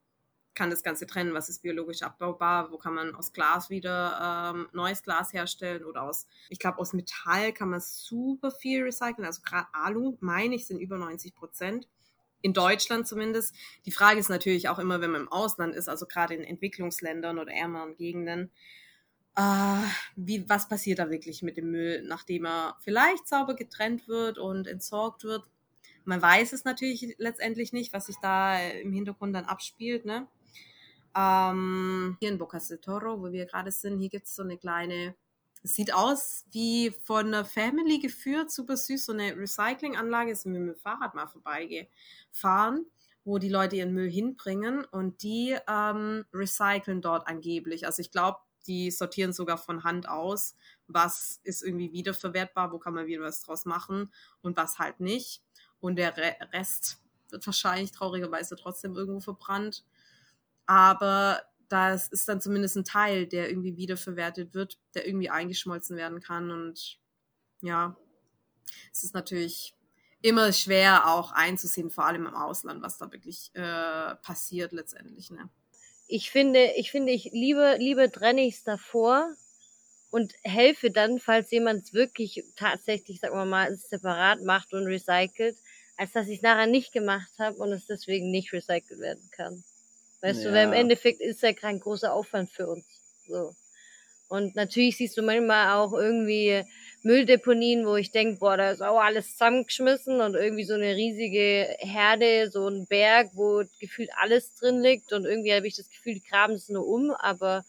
kann 0.54 0.70
das 0.70 0.82
Ganze 0.82 1.06
trennen, 1.06 1.34
was 1.34 1.48
ist 1.48 1.62
biologisch 1.62 2.02
abbaubar, 2.02 2.70
wo 2.70 2.78
kann 2.78 2.94
man 2.94 3.14
aus 3.14 3.32
Glas 3.32 3.70
wieder 3.70 4.52
ähm, 4.54 4.68
neues 4.72 5.02
Glas 5.02 5.32
herstellen 5.32 5.84
oder 5.84 6.02
aus, 6.02 6.26
ich 6.48 6.58
glaube, 6.58 6.78
aus 6.78 6.92
Metall 6.92 7.52
kann 7.52 7.70
man 7.70 7.80
super 7.80 8.50
viel 8.50 8.82
recyceln, 8.82 9.24
also 9.24 9.42
gerade 9.42 9.66
Alu, 9.72 10.16
meine 10.20 10.54
ich, 10.54 10.66
sind 10.66 10.80
über 10.80 10.98
90 10.98 11.34
Prozent. 11.34 11.88
In 12.40 12.52
Deutschland 12.52 13.08
zumindest. 13.08 13.54
Die 13.86 13.90
Frage 13.90 14.20
ist 14.20 14.28
natürlich 14.28 14.68
auch 14.68 14.78
immer, 14.78 15.00
wenn 15.00 15.10
man 15.10 15.22
im 15.22 15.32
Ausland 15.32 15.74
ist, 15.74 15.88
also 15.88 16.04
gerade 16.04 16.34
in 16.34 16.44
Entwicklungsländern 16.44 17.38
oder 17.38 17.50
ärmeren 17.50 17.96
Gegenden, 17.96 18.50
äh, 19.36 19.82
wie, 20.14 20.48
was 20.48 20.68
passiert 20.68 20.98
da 20.98 21.10
wirklich 21.10 21.42
mit 21.42 21.56
dem 21.56 21.70
Müll, 21.70 22.02
nachdem 22.06 22.44
er 22.44 22.76
vielleicht 22.80 23.26
sauber 23.26 23.54
getrennt 23.54 24.08
wird 24.08 24.36
und 24.36 24.66
entsorgt 24.66 25.24
wird. 25.24 25.44
Man 26.04 26.20
weiß 26.20 26.52
es 26.52 26.64
natürlich 26.64 27.14
letztendlich 27.16 27.72
nicht, 27.72 27.94
was 27.94 28.06
sich 28.06 28.16
da 28.20 28.60
im 28.60 28.92
Hintergrund 28.92 29.34
dann 29.34 29.46
abspielt. 29.46 30.04
Ne? 30.04 30.28
Ähm, 31.16 32.16
hier 32.20 32.30
in 32.30 32.38
Bocas 32.38 32.68
del 32.68 32.78
Toro, 32.78 33.20
wo 33.20 33.30
wir 33.30 33.46
gerade 33.46 33.70
sind, 33.70 33.98
hier 33.98 34.08
gibt 34.08 34.26
es 34.26 34.34
so 34.34 34.42
eine 34.42 34.58
kleine, 34.58 35.14
sieht 35.62 35.94
aus 35.94 36.44
wie 36.52 36.90
von 36.90 37.26
einer 37.26 37.44
Family 37.44 37.98
geführt, 37.98 38.50
super 38.50 38.76
süß, 38.76 39.06
so 39.06 39.12
eine 39.12 39.36
Recyclinganlage, 39.36 40.34
sind 40.34 40.52
wir 40.52 40.60
mit 40.60 40.76
dem 40.76 40.80
Fahrrad 40.80 41.14
mal 41.14 41.28
vorbeigefahren, 41.28 42.86
wo 43.24 43.38
die 43.38 43.48
Leute 43.48 43.76
ihren 43.76 43.94
Müll 43.94 44.10
hinbringen 44.10 44.84
und 44.84 45.22
die 45.22 45.56
ähm, 45.68 46.24
recyceln 46.32 47.00
dort 47.00 47.28
angeblich. 47.28 47.86
Also 47.86 48.00
ich 48.02 48.10
glaube, 48.10 48.38
die 48.66 48.90
sortieren 48.90 49.32
sogar 49.32 49.58
von 49.58 49.84
Hand 49.84 50.08
aus, 50.08 50.56
was 50.86 51.40
ist 51.44 51.62
irgendwie 51.62 51.92
wiederverwertbar, 51.92 52.72
wo 52.72 52.78
kann 52.78 52.94
man 52.94 53.06
wieder 53.06 53.22
was 53.22 53.42
draus 53.42 53.64
machen 53.66 54.12
und 54.42 54.56
was 54.56 54.78
halt 54.78 55.00
nicht. 55.00 55.42
Und 55.80 55.96
der 55.96 56.16
Rest 56.52 56.98
wird 57.30 57.46
wahrscheinlich 57.46 57.92
traurigerweise 57.92 58.56
trotzdem 58.56 58.94
irgendwo 58.94 59.20
verbrannt 59.20 59.84
aber 60.66 61.42
das 61.68 62.08
ist 62.08 62.28
dann 62.28 62.40
zumindest 62.40 62.76
ein 62.76 62.84
Teil, 62.84 63.26
der 63.26 63.48
irgendwie 63.48 63.76
wiederverwertet 63.76 64.54
wird, 64.54 64.78
der 64.94 65.06
irgendwie 65.06 65.30
eingeschmolzen 65.30 65.96
werden 65.96 66.20
kann 66.20 66.50
und 66.50 66.98
ja, 67.62 67.96
es 68.92 69.02
ist 69.02 69.14
natürlich 69.14 69.74
immer 70.24 70.52
schwer 70.52 71.08
auch 71.08 71.32
einzusehen, 71.32 71.90
vor 71.90 72.06
allem 72.06 72.26
im 72.26 72.34
Ausland, 72.34 72.82
was 72.82 72.96
da 72.96 73.12
wirklich 73.12 73.50
äh, 73.54 74.14
passiert 74.22 74.72
letztendlich. 74.72 75.30
Ne? 75.30 75.50
Ich 76.06 76.30
finde, 76.30 76.72
ich 76.76 76.90
finde, 76.90 77.12
ich 77.12 77.30
liebe, 77.32 77.76
liebe 77.78 78.10
trenne 78.10 78.46
ich 78.46 78.54
es 78.54 78.64
davor 78.64 79.34
und 80.10 80.32
helfe 80.42 80.90
dann, 80.90 81.18
falls 81.18 81.50
jemand 81.50 81.84
es 81.84 81.92
wirklich 81.92 82.42
tatsächlich, 82.56 83.20
sagen 83.20 83.34
wir 83.34 83.44
mal, 83.44 83.76
separat 83.76 84.42
macht 84.42 84.72
und 84.72 84.86
recycelt, 84.86 85.58
als 85.96 86.12
dass 86.12 86.28
ich 86.28 86.36
es 86.36 86.42
nachher 86.42 86.66
nicht 86.66 86.92
gemacht 86.92 87.32
habe 87.38 87.58
und 87.58 87.72
es 87.72 87.86
deswegen 87.86 88.30
nicht 88.30 88.52
recycelt 88.52 89.00
werden 89.00 89.28
kann. 89.30 89.62
Weißt 90.24 90.42
ja. 90.42 90.48
du, 90.48 90.56
weil 90.56 90.64
im 90.64 90.72
Endeffekt 90.72 91.20
ist 91.20 91.42
ja 91.42 91.52
kein 91.52 91.78
großer 91.78 92.10
Aufwand 92.10 92.50
für 92.50 92.66
uns. 92.66 92.86
So. 93.28 93.54
Und 94.28 94.56
natürlich 94.56 94.96
siehst 94.96 95.18
du 95.18 95.22
manchmal 95.22 95.74
auch 95.74 95.92
irgendwie 95.92 96.64
Mülldeponien, 97.02 97.84
wo 97.84 97.96
ich 97.96 98.10
denke, 98.10 98.38
boah, 98.38 98.56
da 98.56 98.70
ist 98.70 98.80
auch 98.80 98.98
alles 98.98 99.32
zusammengeschmissen 99.32 100.22
und 100.22 100.34
irgendwie 100.34 100.64
so 100.64 100.72
eine 100.72 100.96
riesige 100.96 101.76
Herde, 101.78 102.50
so 102.50 102.66
ein 102.66 102.86
Berg, 102.86 103.32
wo 103.34 103.64
gefühlt 103.78 104.08
alles 104.16 104.54
drin 104.54 104.80
liegt 104.80 105.12
und 105.12 105.26
irgendwie 105.26 105.52
habe 105.52 105.66
ich 105.66 105.76
das 105.76 105.90
Gefühl, 105.90 106.14
die 106.14 106.24
graben 106.24 106.54
es 106.54 106.70
nur 106.70 106.86
um, 106.86 107.10
aber 107.10 107.66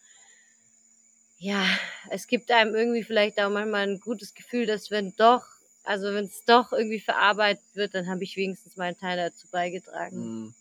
ja, 1.38 1.62
es 2.10 2.26
gibt 2.26 2.50
einem 2.52 2.74
irgendwie 2.74 3.04
vielleicht 3.04 3.38
auch 3.42 3.50
manchmal 3.50 3.86
ein 3.86 4.00
gutes 4.00 4.34
Gefühl, 4.34 4.66
dass 4.66 4.92
wenn 4.92 5.14
doch, 5.18 5.44
also 5.84 6.14
wenn 6.14 6.24
es 6.24 6.46
doch 6.46 6.72
irgendwie 6.72 7.02
verarbeitet 7.02 7.66
wird, 7.74 7.94
dann 7.96 8.08
habe 8.08 8.24
ich 8.24 8.38
wenigstens 8.38 8.78
meinen 8.78 8.98
Teil 8.98 9.18
dazu 9.18 9.46
beigetragen. 9.52 10.46
Mhm. 10.46 10.54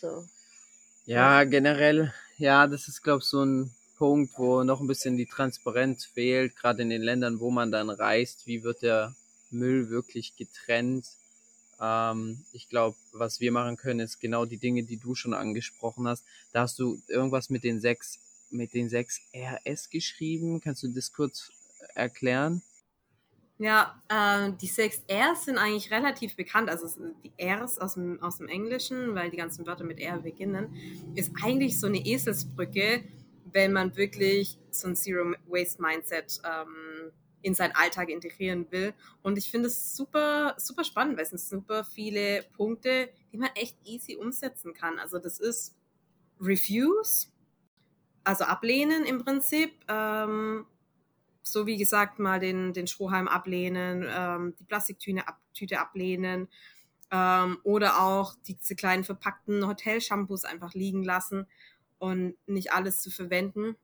So. 0.00 0.24
Ja, 1.06 1.44
generell, 1.44 2.12
ja, 2.38 2.66
das 2.66 2.88
ist, 2.88 3.02
glaube 3.02 3.18
ich, 3.20 3.26
so 3.26 3.44
ein 3.44 3.70
Punkt, 3.98 4.32
wo 4.38 4.64
noch 4.64 4.80
ein 4.80 4.86
bisschen 4.86 5.16
die 5.16 5.26
Transparenz 5.26 6.04
fehlt, 6.04 6.56
gerade 6.56 6.82
in 6.82 6.90
den 6.90 7.02
Ländern, 7.02 7.40
wo 7.40 7.50
man 7.50 7.70
dann 7.70 7.90
reist. 7.90 8.46
Wie 8.46 8.62
wird 8.62 8.82
der 8.82 9.14
Müll 9.50 9.90
wirklich 9.90 10.34
getrennt? 10.36 11.06
Ähm, 11.80 12.44
ich 12.52 12.68
glaube, 12.68 12.96
was 13.12 13.40
wir 13.40 13.52
machen 13.52 13.76
können, 13.76 14.00
ist 14.00 14.20
genau 14.20 14.46
die 14.46 14.56
Dinge, 14.56 14.82
die 14.84 14.96
du 14.96 15.14
schon 15.14 15.34
angesprochen 15.34 16.08
hast. 16.08 16.24
Da 16.52 16.62
hast 16.62 16.78
du 16.78 17.00
irgendwas 17.08 17.50
mit 17.50 17.64
den 17.64 17.80
sechs, 17.80 18.18
mit 18.50 18.72
den 18.74 18.88
sechs 18.88 19.20
RS 19.34 19.90
geschrieben. 19.90 20.60
Kannst 20.60 20.82
du 20.82 20.88
das 20.88 21.12
kurz 21.12 21.50
erklären? 21.94 22.62
Ja, 23.58 24.02
äh, 24.08 24.52
die 24.60 24.66
sechs 24.66 25.02
Rs 25.08 25.44
sind 25.44 25.58
eigentlich 25.58 25.90
relativ 25.92 26.34
bekannt. 26.34 26.68
Also 26.68 26.88
die 27.22 27.32
Rs 27.40 27.78
aus 27.78 27.94
dem, 27.94 28.20
aus 28.20 28.38
dem 28.38 28.48
Englischen, 28.48 29.14
weil 29.14 29.30
die 29.30 29.36
ganzen 29.36 29.66
Wörter 29.66 29.84
mit 29.84 30.00
R 30.00 30.18
beginnen, 30.18 30.74
ist 31.14 31.32
eigentlich 31.42 31.78
so 31.78 31.86
eine 31.86 32.04
Eselsbrücke, 32.04 33.04
wenn 33.52 33.72
man 33.72 33.96
wirklich 33.96 34.58
so 34.70 34.88
ein 34.88 34.96
Zero 34.96 35.34
Waste 35.46 35.80
Mindset 35.80 36.40
ähm, 36.44 37.12
in 37.42 37.54
seinen 37.54 37.72
Alltag 37.72 38.08
integrieren 38.08 38.66
will. 38.70 38.92
Und 39.22 39.38
ich 39.38 39.50
finde 39.50 39.68
es 39.68 39.96
super, 39.96 40.56
super 40.58 40.82
spannend, 40.82 41.16
weil 41.16 41.24
es 41.24 41.30
sind 41.30 41.40
super 41.40 41.84
viele 41.84 42.42
Punkte, 42.56 43.10
die 43.32 43.36
man 43.36 43.50
echt 43.54 43.76
easy 43.84 44.16
umsetzen 44.16 44.74
kann. 44.74 44.98
Also 44.98 45.18
das 45.18 45.38
ist 45.38 45.76
Refuse, 46.40 47.28
also 48.24 48.44
ablehnen 48.44 49.04
im 49.04 49.24
Prinzip. 49.24 49.72
Ähm, 49.88 50.66
so 51.44 51.66
wie 51.66 51.76
gesagt, 51.76 52.18
mal 52.18 52.40
den, 52.40 52.72
den 52.72 52.86
Strohhalm 52.86 53.28
ablehnen, 53.28 54.04
ähm, 54.08 54.54
die 54.58 54.64
Plastiktüte 54.64 55.28
ab, 55.28 55.38
Tüte 55.52 55.78
ablehnen 55.78 56.48
ähm, 57.12 57.58
oder 57.62 58.00
auch 58.02 58.34
diese 58.46 58.74
kleinen 58.74 59.04
verpackten 59.04 59.66
Hotelshampoos 59.66 60.44
einfach 60.44 60.74
liegen 60.74 61.04
lassen 61.04 61.46
und 61.98 62.34
nicht 62.46 62.72
alles 62.72 63.02
zu 63.02 63.10
verwenden, 63.10 63.76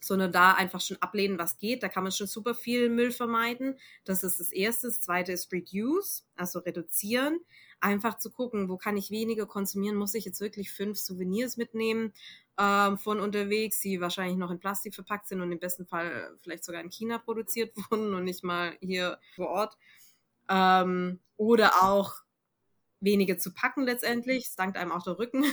sondern 0.00 0.32
da 0.32 0.52
einfach 0.52 0.80
schon 0.80 1.00
ablehnen, 1.00 1.38
was 1.38 1.58
geht. 1.58 1.82
Da 1.82 1.88
kann 1.88 2.02
man 2.02 2.12
schon 2.12 2.26
super 2.26 2.54
viel 2.54 2.88
Müll 2.88 3.12
vermeiden. 3.12 3.78
Das 4.04 4.24
ist 4.24 4.40
das 4.40 4.50
Erste. 4.50 4.88
Das 4.88 5.00
Zweite 5.02 5.32
ist 5.32 5.52
Reduce, 5.52 6.24
also 6.34 6.60
reduzieren. 6.60 7.40
Einfach 7.80 8.16
zu 8.16 8.30
gucken, 8.30 8.68
wo 8.70 8.78
kann 8.78 8.96
ich 8.96 9.10
weniger 9.10 9.46
konsumieren? 9.46 9.96
Muss 9.96 10.14
ich 10.14 10.24
jetzt 10.24 10.40
wirklich 10.40 10.72
fünf 10.72 10.98
Souvenirs 10.98 11.56
mitnehmen 11.58 12.12
ähm, 12.58 12.98
von 12.98 13.20
unterwegs, 13.20 13.80
die 13.80 14.00
wahrscheinlich 14.00 14.36
noch 14.36 14.50
in 14.50 14.58
Plastik 14.58 14.94
verpackt 14.94 15.28
sind 15.28 15.40
und 15.40 15.52
im 15.52 15.58
besten 15.58 15.86
Fall 15.86 16.36
vielleicht 16.40 16.64
sogar 16.64 16.80
in 16.80 16.90
China 16.90 17.18
produziert 17.18 17.76
wurden 17.90 18.14
und 18.14 18.24
nicht 18.24 18.44
mal 18.44 18.76
hier 18.80 19.18
vor 19.34 19.48
Ort. 19.48 19.78
Ähm, 20.48 21.20
oder 21.36 21.82
auch 21.82 22.14
weniger 23.00 23.36
zu 23.38 23.52
packen 23.52 23.84
letztendlich. 23.84 24.46
Es 24.46 24.56
dankt 24.56 24.76
einem 24.76 24.92
auch 24.92 25.02
der 25.02 25.18
Rücken. 25.18 25.44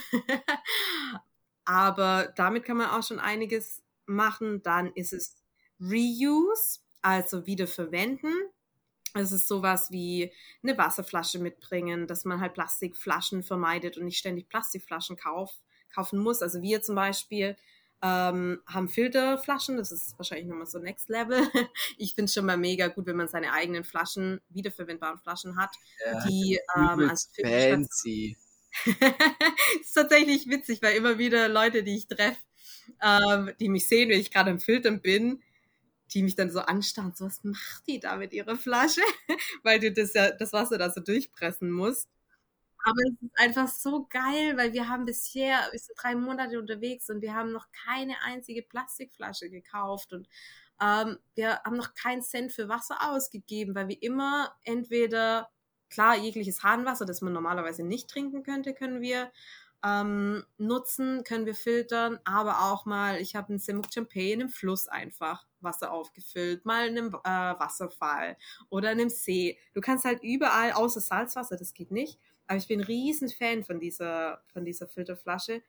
Aber 1.66 2.32
damit 2.36 2.64
kann 2.64 2.78
man 2.78 2.90
auch 2.90 3.04
schon 3.04 3.20
einiges 3.20 3.84
machen. 4.06 4.62
Dann 4.64 4.92
ist 4.94 5.14
es 5.14 5.36
Reuse, 5.80 6.80
also 7.02 7.46
wiederverwenden. 7.46 8.34
Es 9.14 9.32
ist 9.32 9.48
sowas 9.48 9.92
wie 9.92 10.32
eine 10.64 10.78
Wasserflasche 10.78 11.38
mitbringen, 11.40 12.08
dass 12.08 12.26
man 12.26 12.42
halt 12.42 12.56
Plastikflaschen 12.56 13.44
vermeidet 13.44 13.98
und 13.98 14.06
nicht 14.06 14.18
ständig 14.18 14.50
Plastikflaschen 14.50 15.18
kauf, 15.18 15.62
kaufen 15.94 16.20
muss. 16.20 16.42
Also 16.42 16.62
wir 16.62 16.82
zum 16.82 16.96
Beispiel 16.96 17.56
ähm, 18.02 18.62
haben 18.68 18.90
Filterflaschen, 18.90 19.78
das 19.78 19.92
ist 19.92 20.18
wahrscheinlich 20.18 20.48
nochmal 20.48 20.66
so 20.66 20.80
Next 20.80 21.10
Level. 21.10 21.40
Ich 21.98 22.16
finde 22.16 22.26
es 22.26 22.34
schon 22.34 22.46
mal 22.46 22.58
mega 22.58 22.88
gut, 22.88 23.06
wenn 23.06 23.16
man 23.16 23.30
seine 23.30 23.54
eigenen 23.54 23.84
Flaschen, 23.84 24.42
wiederverwendbaren 24.50 25.20
Flaschen 25.20 25.58
hat, 25.58 25.72
ja, 26.06 26.26
die 26.26 26.60
ähm, 26.76 27.10
als 27.10 27.32
fancy 27.42 28.38
ist 29.82 29.94
tatsächlich 29.94 30.50
witzig, 30.50 30.82
weil 30.82 30.96
immer 30.96 31.18
wieder 31.18 31.48
Leute, 31.48 31.84
die 31.84 31.96
ich 31.96 32.08
treffe, 32.08 32.42
ähm, 33.02 33.52
die 33.60 33.70
mich 33.70 33.88
sehen, 33.88 34.10
wenn 34.10 34.20
ich 34.20 34.32
gerade 34.32 34.52
im 34.52 34.60
Filtern 34.60 35.02
bin, 35.02 35.42
die 36.14 36.24
mich 36.24 36.36
dann 36.36 36.52
so 36.52 36.60
anstarren, 36.60 37.14
so 37.16 37.26
was 37.26 37.44
macht 37.44 37.88
die 37.88 38.00
da 38.00 38.18
mit 38.18 38.34
ihrer 38.34 38.56
Flasche? 38.56 39.02
weil 39.64 39.80
du 39.80 39.92
das 39.92 40.14
ja, 40.14 40.32
das 40.32 40.54
Wasser 40.54 40.78
da 40.78 40.90
so 40.90 41.02
durchpressen 41.02 41.72
musst. 41.72 42.10
Aber 42.84 43.02
es 43.08 43.22
ist 43.22 43.40
einfach 43.40 43.68
so 43.68 44.08
geil, 44.10 44.58
weil 44.58 44.74
wir 44.74 44.90
haben 44.90 45.06
bisher, 45.06 45.60
wir 45.72 45.80
sind 45.80 45.96
drei 45.98 46.16
Monate 46.16 46.60
unterwegs 46.60 47.10
und 47.10 47.22
wir 47.22 47.34
haben 47.34 47.52
noch 47.52 47.68
keine 47.86 48.16
einzige 48.24 48.62
Plastikflasche 48.62 49.50
gekauft 49.50 50.14
und 50.14 50.28
ähm, 50.82 51.18
wir 51.36 51.62
haben 51.64 51.78
noch 51.78 51.94
keinen 51.94 52.22
Cent 52.22 52.52
für 52.52 52.68
Wasser 52.70 52.98
ausgegeben, 53.10 53.74
weil 53.76 53.88
wir 53.88 54.02
immer 54.02 54.54
entweder 54.64 55.50
Klar, 55.94 56.18
jegliches 56.18 56.64
Hahnwasser, 56.64 57.06
das 57.06 57.22
man 57.22 57.34
normalerweise 57.34 57.84
nicht 57.84 58.10
trinken 58.10 58.42
könnte, 58.42 58.74
können 58.74 59.00
wir 59.00 59.32
ähm, 59.86 60.44
nutzen, 60.58 61.24
können 61.24 61.46
wir 61.46 61.54
filtern, 61.54 62.20
aber 62.24 62.64
auch 62.64 62.86
mal, 62.88 63.22
ich 63.22 63.36
habe 63.36 63.54
ein 63.54 63.60
Semuk 63.60 63.94
Champagne 63.94 64.34
einem 64.34 64.50
Fluss 64.50 64.88
einfach 64.88 65.46
Wasser 65.60 65.92
aufgefüllt, 65.92 66.66
mal 66.66 66.88
in 66.88 66.98
einem 66.98 67.10
äh, 67.10 67.60
Wasserfall 67.60 68.38
oder 68.70 68.92
in 68.92 69.02
einem 69.02 69.10
See. 69.12 69.60
Du 69.76 69.82
kannst 69.82 70.04
halt 70.04 70.24
überall, 70.24 70.72
außer 70.72 71.00
Salzwasser, 71.00 71.58
das 71.58 71.76
geht 71.76 71.92
nicht, 71.92 72.20
aber 72.48 72.58
ich 72.58 72.68
bin 72.68 72.82
ein 72.82 72.86
riesen 72.86 73.30
Fan 73.30 73.64
von 73.64 73.80
dieser, 73.80 74.44
von 74.54 74.66
dieser 74.66 74.88
Filterflasche. 74.88 75.64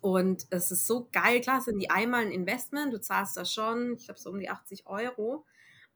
Und 0.00 0.46
es 0.50 0.70
ist 0.70 0.86
so 0.86 1.08
geil, 1.12 1.40
klar, 1.40 1.60
sind 1.60 1.78
die 1.78 1.90
einmal 1.90 2.26
ein 2.26 2.32
Investment, 2.32 2.92
du 2.92 3.00
zahlst 3.00 3.36
da 3.36 3.44
schon, 3.44 3.94
ich 3.96 4.04
glaube 4.04 4.20
so 4.20 4.30
um 4.30 4.38
die 4.38 4.50
80 4.50 4.86
Euro. 4.86 5.46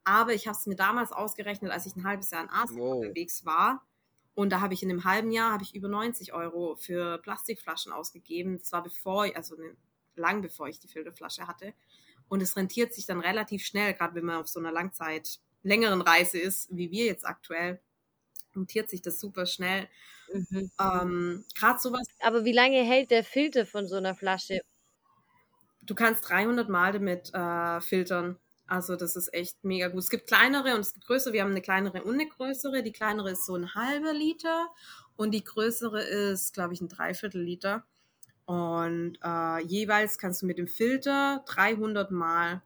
Aber 0.03 0.33
ich 0.33 0.47
habe 0.47 0.57
es 0.57 0.65
mir 0.65 0.75
damals 0.75 1.11
ausgerechnet, 1.11 1.71
als 1.71 1.85
ich 1.85 1.95
ein 1.95 2.05
halbes 2.07 2.31
Jahr 2.31 2.43
in 2.43 2.49
Asien 2.49 2.79
wow. 2.79 2.95
unterwegs 2.95 3.45
war. 3.45 3.85
Und 4.33 4.51
da 4.51 4.61
habe 4.61 4.73
ich 4.73 4.81
in 4.81 4.89
einem 4.89 5.03
halben 5.03 5.31
Jahr 5.31 5.51
habe 5.51 5.63
ich 5.63 5.75
über 5.75 5.89
90 5.89 6.33
Euro 6.33 6.75
für 6.77 7.17
Plastikflaschen 7.19 7.91
ausgegeben. 7.91 8.57
Das 8.57 8.71
war 8.71 8.81
bevor, 8.81 9.27
also 9.35 9.55
ne, 9.55 9.75
lang 10.15 10.41
bevor 10.41 10.67
ich 10.67 10.79
die 10.79 10.87
Filterflasche 10.87 11.45
hatte. 11.45 11.73
Und 12.29 12.41
es 12.41 12.55
rentiert 12.55 12.93
sich 12.93 13.05
dann 13.05 13.19
relativ 13.19 13.65
schnell, 13.65 13.93
gerade 13.93 14.15
wenn 14.15 14.25
man 14.25 14.37
auf 14.37 14.47
so 14.47 14.59
einer 14.59 14.71
Langzeit 14.71 15.39
längeren 15.61 16.01
Reise 16.01 16.39
ist, 16.39 16.69
wie 16.75 16.89
wir 16.89 17.05
jetzt 17.05 17.25
aktuell, 17.25 17.81
rentiert 18.59 18.89
sich 18.89 19.01
das 19.01 19.19
super 19.19 19.45
schnell. 19.45 19.87
Mhm. 20.33 20.71
Ähm, 20.79 21.45
gerade 21.57 21.79
sowas. 21.79 22.07
Aber 22.19 22.45
wie 22.45 22.51
lange 22.51 22.83
hält 22.83 23.11
der 23.11 23.23
Filter 23.23 23.65
von 23.65 23.87
so 23.87 23.95
einer 23.95 24.15
Flasche? 24.15 24.61
Du 25.81 25.95
kannst 25.95 26.29
300 26.29 26.69
Mal 26.69 26.93
damit 26.93 27.33
äh, 27.33 27.81
filtern. 27.81 28.37
Also 28.67 28.95
das 28.95 29.15
ist 29.15 29.33
echt 29.33 29.63
mega 29.63 29.87
gut. 29.87 30.03
Es 30.03 30.11
gibt 30.11 30.27
kleinere 30.27 30.75
und 30.75 30.81
es 30.81 30.93
gibt 30.93 31.07
größere. 31.07 31.33
Wir 31.33 31.41
haben 31.41 31.51
eine 31.51 31.61
kleinere 31.61 32.03
und 32.03 32.13
eine 32.13 32.27
größere. 32.27 32.83
Die 32.83 32.91
kleinere 32.91 33.31
ist 33.31 33.45
so 33.45 33.55
ein 33.55 33.73
halber 33.73 34.13
Liter 34.13 34.67
und 35.15 35.31
die 35.31 35.43
größere 35.43 36.03
ist, 36.03 36.53
glaube 36.53 36.75
ich, 36.75 36.81
ein 36.81 36.89
Dreiviertel 36.89 37.41
Liter. 37.41 37.83
Und 38.45 39.17
äh, 39.23 39.63
jeweils 39.65 40.19
kannst 40.19 40.41
du 40.41 40.45
mit 40.45 40.59
dem 40.59 40.67
Filter 40.67 41.43
300 41.47 42.11
Mal 42.11 42.61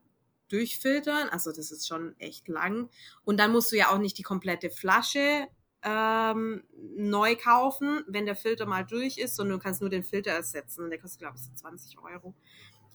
durchfiltern. 0.49 1.29
Also 1.29 1.51
das 1.51 1.71
ist 1.71 1.87
schon 1.87 2.17
echt 2.19 2.47
lang. 2.47 2.89
Und 3.23 3.39
dann 3.39 3.51
musst 3.51 3.71
du 3.71 3.77
ja 3.77 3.89
auch 3.89 3.97
nicht 3.97 4.17
die 4.17 4.23
komplette 4.23 4.69
Flasche 4.69 5.47
ähm, 5.83 6.63
neu 6.95 7.35
kaufen, 7.35 8.03
wenn 8.07 8.25
der 8.25 8.35
Filter 8.35 8.65
mal 8.65 8.85
durch 8.85 9.17
ist, 9.17 9.35
sondern 9.35 9.59
du 9.59 9.63
kannst 9.63 9.81
nur 9.81 9.89
den 9.89 10.03
Filter 10.03 10.31
ersetzen. 10.31 10.89
Der 10.89 10.99
kostet, 10.99 11.19
glaube 11.19 11.37
ich, 11.37 11.43
so 11.43 11.53
20 11.53 11.99
Euro. 11.99 12.33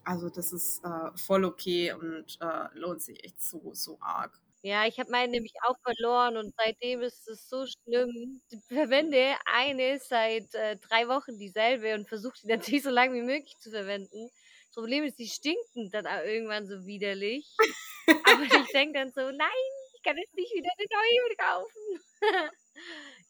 Also 0.04 0.30
das 0.30 0.52
ist 0.52 0.82
äh, 0.84 1.16
voll 1.16 1.44
okay 1.44 1.92
und 1.92 2.38
äh, 2.40 2.78
lohnt 2.78 3.02
sich 3.02 3.22
echt 3.24 3.40
so, 3.40 3.74
so 3.74 3.98
arg. 4.00 4.40
Ja, 4.62 4.86
ich 4.86 4.98
habe 4.98 5.10
meine 5.10 5.30
nämlich 5.30 5.52
auch 5.66 5.76
verloren 5.82 6.36
und 6.36 6.52
seitdem 6.56 7.00
ist 7.02 7.28
es 7.28 7.48
so 7.48 7.64
schlimm. 7.66 8.40
Ich 8.50 8.58
verwende 8.66 9.36
eine 9.44 10.00
seit 10.00 10.52
äh, 10.54 10.76
drei 10.76 11.06
Wochen 11.08 11.38
dieselbe 11.38 11.94
und 11.94 12.08
versuche 12.08 12.34
die 12.42 12.48
natürlich 12.48 12.82
so 12.82 12.90
lange 12.90 13.14
wie 13.14 13.22
möglich 13.22 13.56
zu 13.60 13.70
verwenden. 13.70 14.30
Das 14.66 14.74
Problem 14.74 15.04
ist, 15.04 15.18
die 15.18 15.28
stinken 15.28 15.90
dann 15.90 16.06
auch 16.06 16.24
irgendwann 16.24 16.66
so 16.66 16.84
widerlich. 16.86 17.46
Aber 18.24 18.42
ich 18.42 18.72
denke 18.72 18.98
dann 18.98 19.12
so, 19.12 19.20
nein, 19.20 19.68
ich 19.94 20.02
kann 20.02 20.16
jetzt 20.16 20.34
nicht 20.34 20.52
wieder 20.54 20.70
eine 20.76 20.86
neue 20.90 21.36
kaufen. 21.36 22.00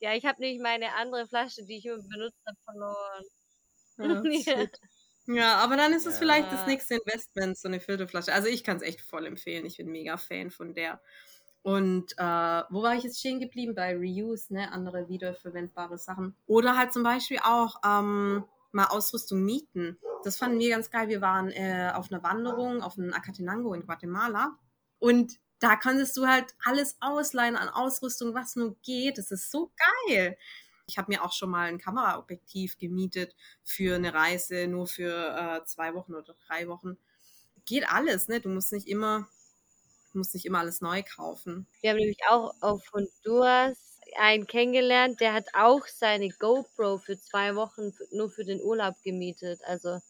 Ja, 0.00 0.14
ich 0.14 0.24
habe 0.26 0.40
nämlich 0.40 0.62
meine 0.62 0.94
andere 0.94 1.26
Flasche, 1.26 1.64
die 1.64 1.78
ich 1.78 1.86
immer 1.86 2.02
benutzt 2.02 2.38
habe, 2.46 2.58
verloren. 2.64 3.24
Ja, 4.46 5.34
Ja. 5.34 5.56
aber 5.56 5.76
dann 5.76 5.92
ist 5.92 6.06
es 6.06 6.14
Ja. 6.14 6.18
vielleicht 6.20 6.52
das 6.52 6.66
nächste 6.66 6.94
Investment, 6.94 7.58
so 7.58 7.68
eine 7.68 7.80
Filterflasche. 7.80 8.32
Also 8.32 8.48
ich 8.48 8.64
kann 8.64 8.76
es 8.78 8.82
echt 8.82 9.00
voll 9.00 9.26
empfehlen. 9.26 9.66
Ich 9.66 9.76
bin 9.76 9.88
mega 9.90 10.16
Fan 10.16 10.50
von 10.50 10.72
der. 10.72 11.00
Und 11.62 12.12
äh, 12.16 12.22
wo 12.70 12.82
war 12.82 12.94
ich 12.94 13.02
jetzt 13.02 13.18
stehen 13.18 13.40
geblieben? 13.40 13.74
Bei 13.74 13.94
Reuse, 13.96 14.54
ne? 14.54 14.70
Andere 14.72 15.08
wiederverwendbare 15.08 15.98
Sachen. 15.98 16.36
Oder 16.46 16.78
halt 16.78 16.92
zum 16.92 17.02
Beispiel 17.02 17.40
auch 17.44 17.76
ähm, 17.84 18.44
mal 18.72 18.86
Ausrüstung 18.86 19.44
mieten. 19.44 19.98
Das 20.24 20.38
fanden 20.38 20.60
wir 20.60 20.70
ganz 20.70 20.90
geil. 20.90 21.08
Wir 21.08 21.20
waren 21.20 21.50
äh, 21.50 21.92
auf 21.94 22.10
einer 22.10 22.22
Wanderung 22.22 22.80
auf 22.82 22.96
einem 22.96 23.12
Acatenango 23.12 23.74
in 23.74 23.84
Guatemala. 23.84 24.56
Und 25.00 25.38
da 25.60 25.76
konntest 25.76 26.16
du 26.16 26.26
halt 26.26 26.54
alles 26.64 26.96
ausleihen 27.00 27.56
an 27.56 27.68
Ausrüstung, 27.68 28.34
was 28.34 28.56
nur 28.56 28.76
geht. 28.82 29.18
Das 29.18 29.30
ist 29.30 29.50
so 29.50 29.72
geil. 30.08 30.36
Ich 30.86 30.98
habe 30.98 31.12
mir 31.12 31.24
auch 31.24 31.32
schon 31.32 31.50
mal 31.50 31.68
ein 31.68 31.78
Kameraobjektiv 31.78 32.78
gemietet 32.78 33.34
für 33.64 33.96
eine 33.96 34.14
Reise, 34.14 34.66
nur 34.68 34.86
für 34.86 35.60
äh, 35.62 35.64
zwei 35.66 35.94
Wochen 35.94 36.14
oder 36.14 36.34
drei 36.46 36.68
Wochen. 36.68 36.96
Geht 37.66 37.88
alles, 37.88 38.28
ne? 38.28 38.40
Du 38.40 38.48
musst 38.48 38.72
nicht 38.72 38.88
immer, 38.88 39.28
musst 40.14 40.34
nicht 40.34 40.46
immer 40.46 40.60
alles 40.60 40.80
neu 40.80 41.02
kaufen. 41.02 41.66
Wir 41.80 41.90
haben 41.90 41.98
nämlich 41.98 42.20
auch 42.28 42.54
auf 42.60 42.82
Honduras 42.92 43.98
einen 44.16 44.46
kennengelernt, 44.46 45.20
der 45.20 45.34
hat 45.34 45.46
auch 45.52 45.86
seine 45.86 46.30
GoPro 46.30 46.98
für 46.98 47.18
zwei 47.18 47.54
Wochen 47.56 47.92
nur 48.10 48.30
für 48.30 48.44
den 48.44 48.60
Urlaub 48.62 48.94
gemietet. 49.02 49.60
Also 49.64 50.00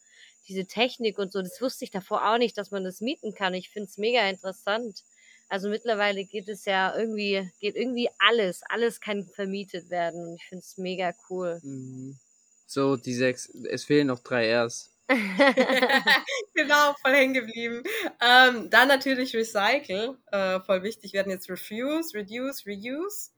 diese 0.48 0.66
Technik 0.66 1.18
und 1.18 1.32
so, 1.32 1.42
das 1.42 1.60
wusste 1.60 1.84
ich 1.84 1.90
davor 1.90 2.28
auch 2.30 2.38
nicht, 2.38 2.56
dass 2.56 2.70
man 2.70 2.84
das 2.84 3.00
mieten 3.00 3.34
kann. 3.34 3.54
Ich 3.54 3.70
finde 3.70 3.88
es 3.88 3.98
mega 3.98 4.28
interessant. 4.28 5.02
Also 5.48 5.68
mittlerweile 5.68 6.24
geht 6.24 6.48
es 6.48 6.64
ja 6.64 6.94
irgendwie, 6.96 7.50
geht 7.60 7.76
irgendwie 7.76 8.08
alles. 8.18 8.62
Alles 8.68 9.00
kann 9.00 9.26
vermietet 9.26 9.90
werden 9.90 10.28
und 10.28 10.36
ich 10.36 10.46
finde 10.46 10.62
es 10.62 10.76
mega 10.76 11.12
cool. 11.30 11.58
Mhm. 11.62 12.18
So, 12.66 12.96
die 12.96 13.14
sechs, 13.14 13.48
es 13.70 13.84
fehlen 13.84 14.08
noch 14.08 14.18
drei 14.18 14.54
Rs. 14.54 14.92
genau, 16.54 16.94
voll 17.00 17.14
hängen 17.14 17.32
geblieben. 17.32 17.82
Ähm, 18.20 18.68
dann 18.68 18.88
natürlich 18.88 19.34
Recycle, 19.34 20.18
äh, 20.32 20.60
voll 20.60 20.82
wichtig. 20.82 21.14
Wir 21.14 21.20
hatten 21.20 21.30
jetzt 21.30 21.48
Refuse, 21.48 22.14
Reduce, 22.14 22.66
Reuse. 22.66 23.30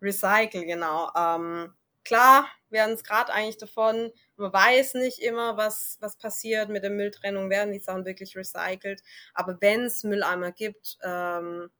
Recycle, 0.00 0.64
genau. 0.64 1.10
Ähm, 1.16 1.72
klar, 2.04 2.48
wir 2.70 2.82
hatten 2.82 2.92
es 2.92 3.02
gerade 3.02 3.32
eigentlich 3.32 3.58
davon, 3.58 4.12
man 4.36 4.52
weiß 4.52 4.94
nicht 4.94 5.18
immer, 5.18 5.56
was, 5.56 5.96
was 6.00 6.16
passiert 6.16 6.68
mit 6.68 6.82
der 6.82 6.90
Mülltrennung, 6.90 7.50
werden 7.50 7.72
die 7.72 7.80
Sachen 7.80 8.04
wirklich 8.04 8.36
recycelt. 8.36 9.02
Aber 9.34 9.58
wenn 9.60 9.84
es 9.84 10.04
Mülleimer 10.04 10.52
gibt, 10.52 10.98
ähm, 11.02 11.70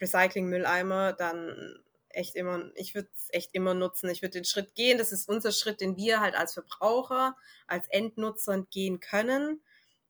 Recycling-Mülleimer, 0.00 1.12
dann 1.12 1.84
echt 2.10 2.34
immer, 2.36 2.70
ich 2.74 2.94
würde 2.94 3.08
es 3.14 3.28
echt 3.30 3.54
immer 3.54 3.74
nutzen. 3.74 4.08
Ich 4.10 4.22
würde 4.22 4.38
den 4.38 4.44
Schritt 4.44 4.74
gehen. 4.74 4.98
Das 4.98 5.12
ist 5.12 5.28
unser 5.28 5.52
Schritt, 5.52 5.80
den 5.80 5.96
wir 5.96 6.20
halt 6.20 6.34
als 6.34 6.54
Verbraucher, 6.54 7.36
als 7.66 7.86
Endnutzer 7.88 8.62
gehen 8.70 9.00
können. 9.00 9.60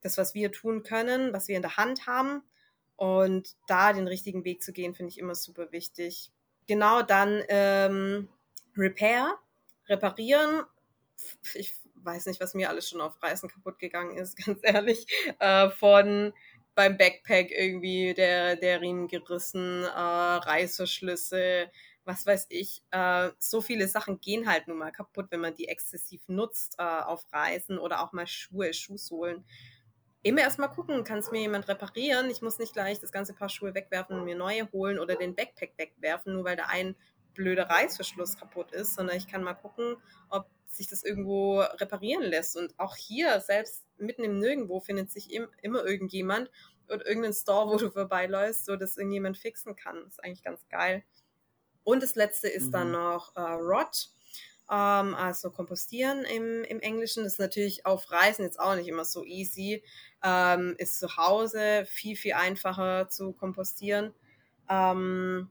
Das, 0.00 0.18
was 0.18 0.34
wir 0.34 0.52
tun 0.52 0.82
können, 0.82 1.32
was 1.32 1.48
wir 1.48 1.56
in 1.56 1.62
der 1.62 1.76
Hand 1.76 2.06
haben. 2.06 2.42
Und 2.96 3.56
da 3.66 3.92
den 3.92 4.06
richtigen 4.06 4.44
Weg 4.44 4.62
zu 4.62 4.72
gehen, 4.72 4.94
finde 4.94 5.10
ich 5.10 5.18
immer 5.18 5.34
super 5.34 5.72
wichtig. 5.72 6.30
Genau 6.66 7.02
dann 7.02 7.42
ähm, 7.48 8.28
Repair, 8.76 9.34
reparieren. 9.88 10.62
Ich 11.54 11.74
weiß 11.96 12.26
nicht, 12.26 12.40
was 12.40 12.54
mir 12.54 12.68
alles 12.68 12.88
schon 12.88 13.00
auf 13.00 13.22
Reisen 13.22 13.48
kaputt 13.48 13.78
gegangen 13.78 14.16
ist, 14.16 14.36
ganz 14.44 14.60
ehrlich. 14.62 15.06
Äh, 15.38 15.70
von 15.70 16.32
beim 16.74 16.96
Backpack 16.96 17.50
irgendwie 17.50 18.14
der, 18.14 18.56
der 18.56 18.80
Riemen 18.80 19.08
gerissen, 19.08 19.84
äh, 19.84 19.88
Reißverschlüsse, 19.88 21.70
was 22.04 22.26
weiß 22.26 22.46
ich. 22.50 22.82
Äh, 22.90 23.30
so 23.38 23.60
viele 23.60 23.88
Sachen 23.88 24.20
gehen 24.20 24.48
halt 24.48 24.68
nun 24.68 24.78
mal 24.78 24.90
kaputt, 24.90 25.26
wenn 25.30 25.40
man 25.40 25.54
die 25.54 25.68
exzessiv 25.68 26.22
nutzt 26.26 26.76
äh, 26.78 26.82
auf 26.82 27.24
Reisen 27.32 27.78
oder 27.78 28.02
auch 28.02 28.12
mal 28.12 28.26
Schuhe, 28.26 28.72
Schuhsohlen. 28.74 29.44
Immer 30.22 30.40
erstmal 30.40 30.70
gucken, 30.70 31.04
kann 31.04 31.18
es 31.18 31.30
mir 31.30 31.40
jemand 31.40 31.68
reparieren? 31.68 32.30
Ich 32.30 32.40
muss 32.40 32.58
nicht 32.58 32.72
gleich 32.72 32.98
das 32.98 33.12
ganze 33.12 33.34
Paar 33.34 33.50
Schuhe 33.50 33.74
wegwerfen 33.74 34.18
und 34.18 34.24
mir 34.24 34.36
neue 34.36 34.70
holen 34.72 34.98
oder 34.98 35.16
den 35.16 35.34
Backpack 35.34 35.74
wegwerfen, 35.76 36.32
nur 36.32 36.44
weil 36.44 36.56
da 36.56 36.64
ein 36.66 36.96
blöder 37.34 37.68
Reißverschluss 37.68 38.36
kaputt 38.36 38.72
ist, 38.72 38.94
sondern 38.94 39.16
ich 39.16 39.26
kann 39.26 39.42
mal 39.42 39.54
gucken, 39.54 39.96
ob 40.30 40.46
sich 40.74 40.88
das 40.88 41.04
irgendwo 41.04 41.60
reparieren 41.60 42.22
lässt. 42.22 42.56
Und 42.56 42.78
auch 42.78 42.96
hier, 42.96 43.40
selbst 43.40 43.84
mitten 43.96 44.24
im 44.24 44.38
Nirgendwo, 44.38 44.80
findet 44.80 45.10
sich 45.10 45.32
im, 45.32 45.48
immer 45.62 45.84
irgendjemand 45.84 46.50
oder 46.88 47.06
irgendein 47.06 47.32
Store, 47.32 47.68
wo 47.70 47.76
du 47.78 47.90
vorbeiläufst, 47.90 48.64
so 48.66 48.76
dass 48.76 48.96
irgendjemand 48.96 49.38
fixen 49.38 49.76
kann. 49.76 49.96
Das 50.04 50.14
ist 50.14 50.24
eigentlich 50.24 50.42
ganz 50.42 50.68
geil. 50.68 51.04
Und 51.84 52.02
das 52.02 52.14
letzte 52.14 52.48
ist 52.48 52.68
Mhm. 52.68 52.72
dann 52.72 52.90
noch 52.92 53.36
äh, 53.36 53.40
Rot, 53.40 54.10
ähm, 54.70 55.14
also 55.14 55.50
kompostieren 55.50 56.24
im, 56.24 56.64
im 56.64 56.80
Englischen. 56.80 57.24
Das 57.24 57.34
ist 57.34 57.38
natürlich 57.38 57.86
auf 57.86 58.10
Reisen 58.10 58.44
jetzt 58.44 58.58
auch 58.58 58.74
nicht 58.74 58.88
immer 58.88 59.04
so 59.04 59.24
easy. 59.24 59.84
Ähm, 60.22 60.74
ist 60.78 60.98
zu 60.98 61.16
Hause 61.16 61.84
viel, 61.86 62.16
viel 62.16 62.32
einfacher 62.32 63.08
zu 63.10 63.32
kompostieren 63.34 64.14
ähm, 64.70 65.50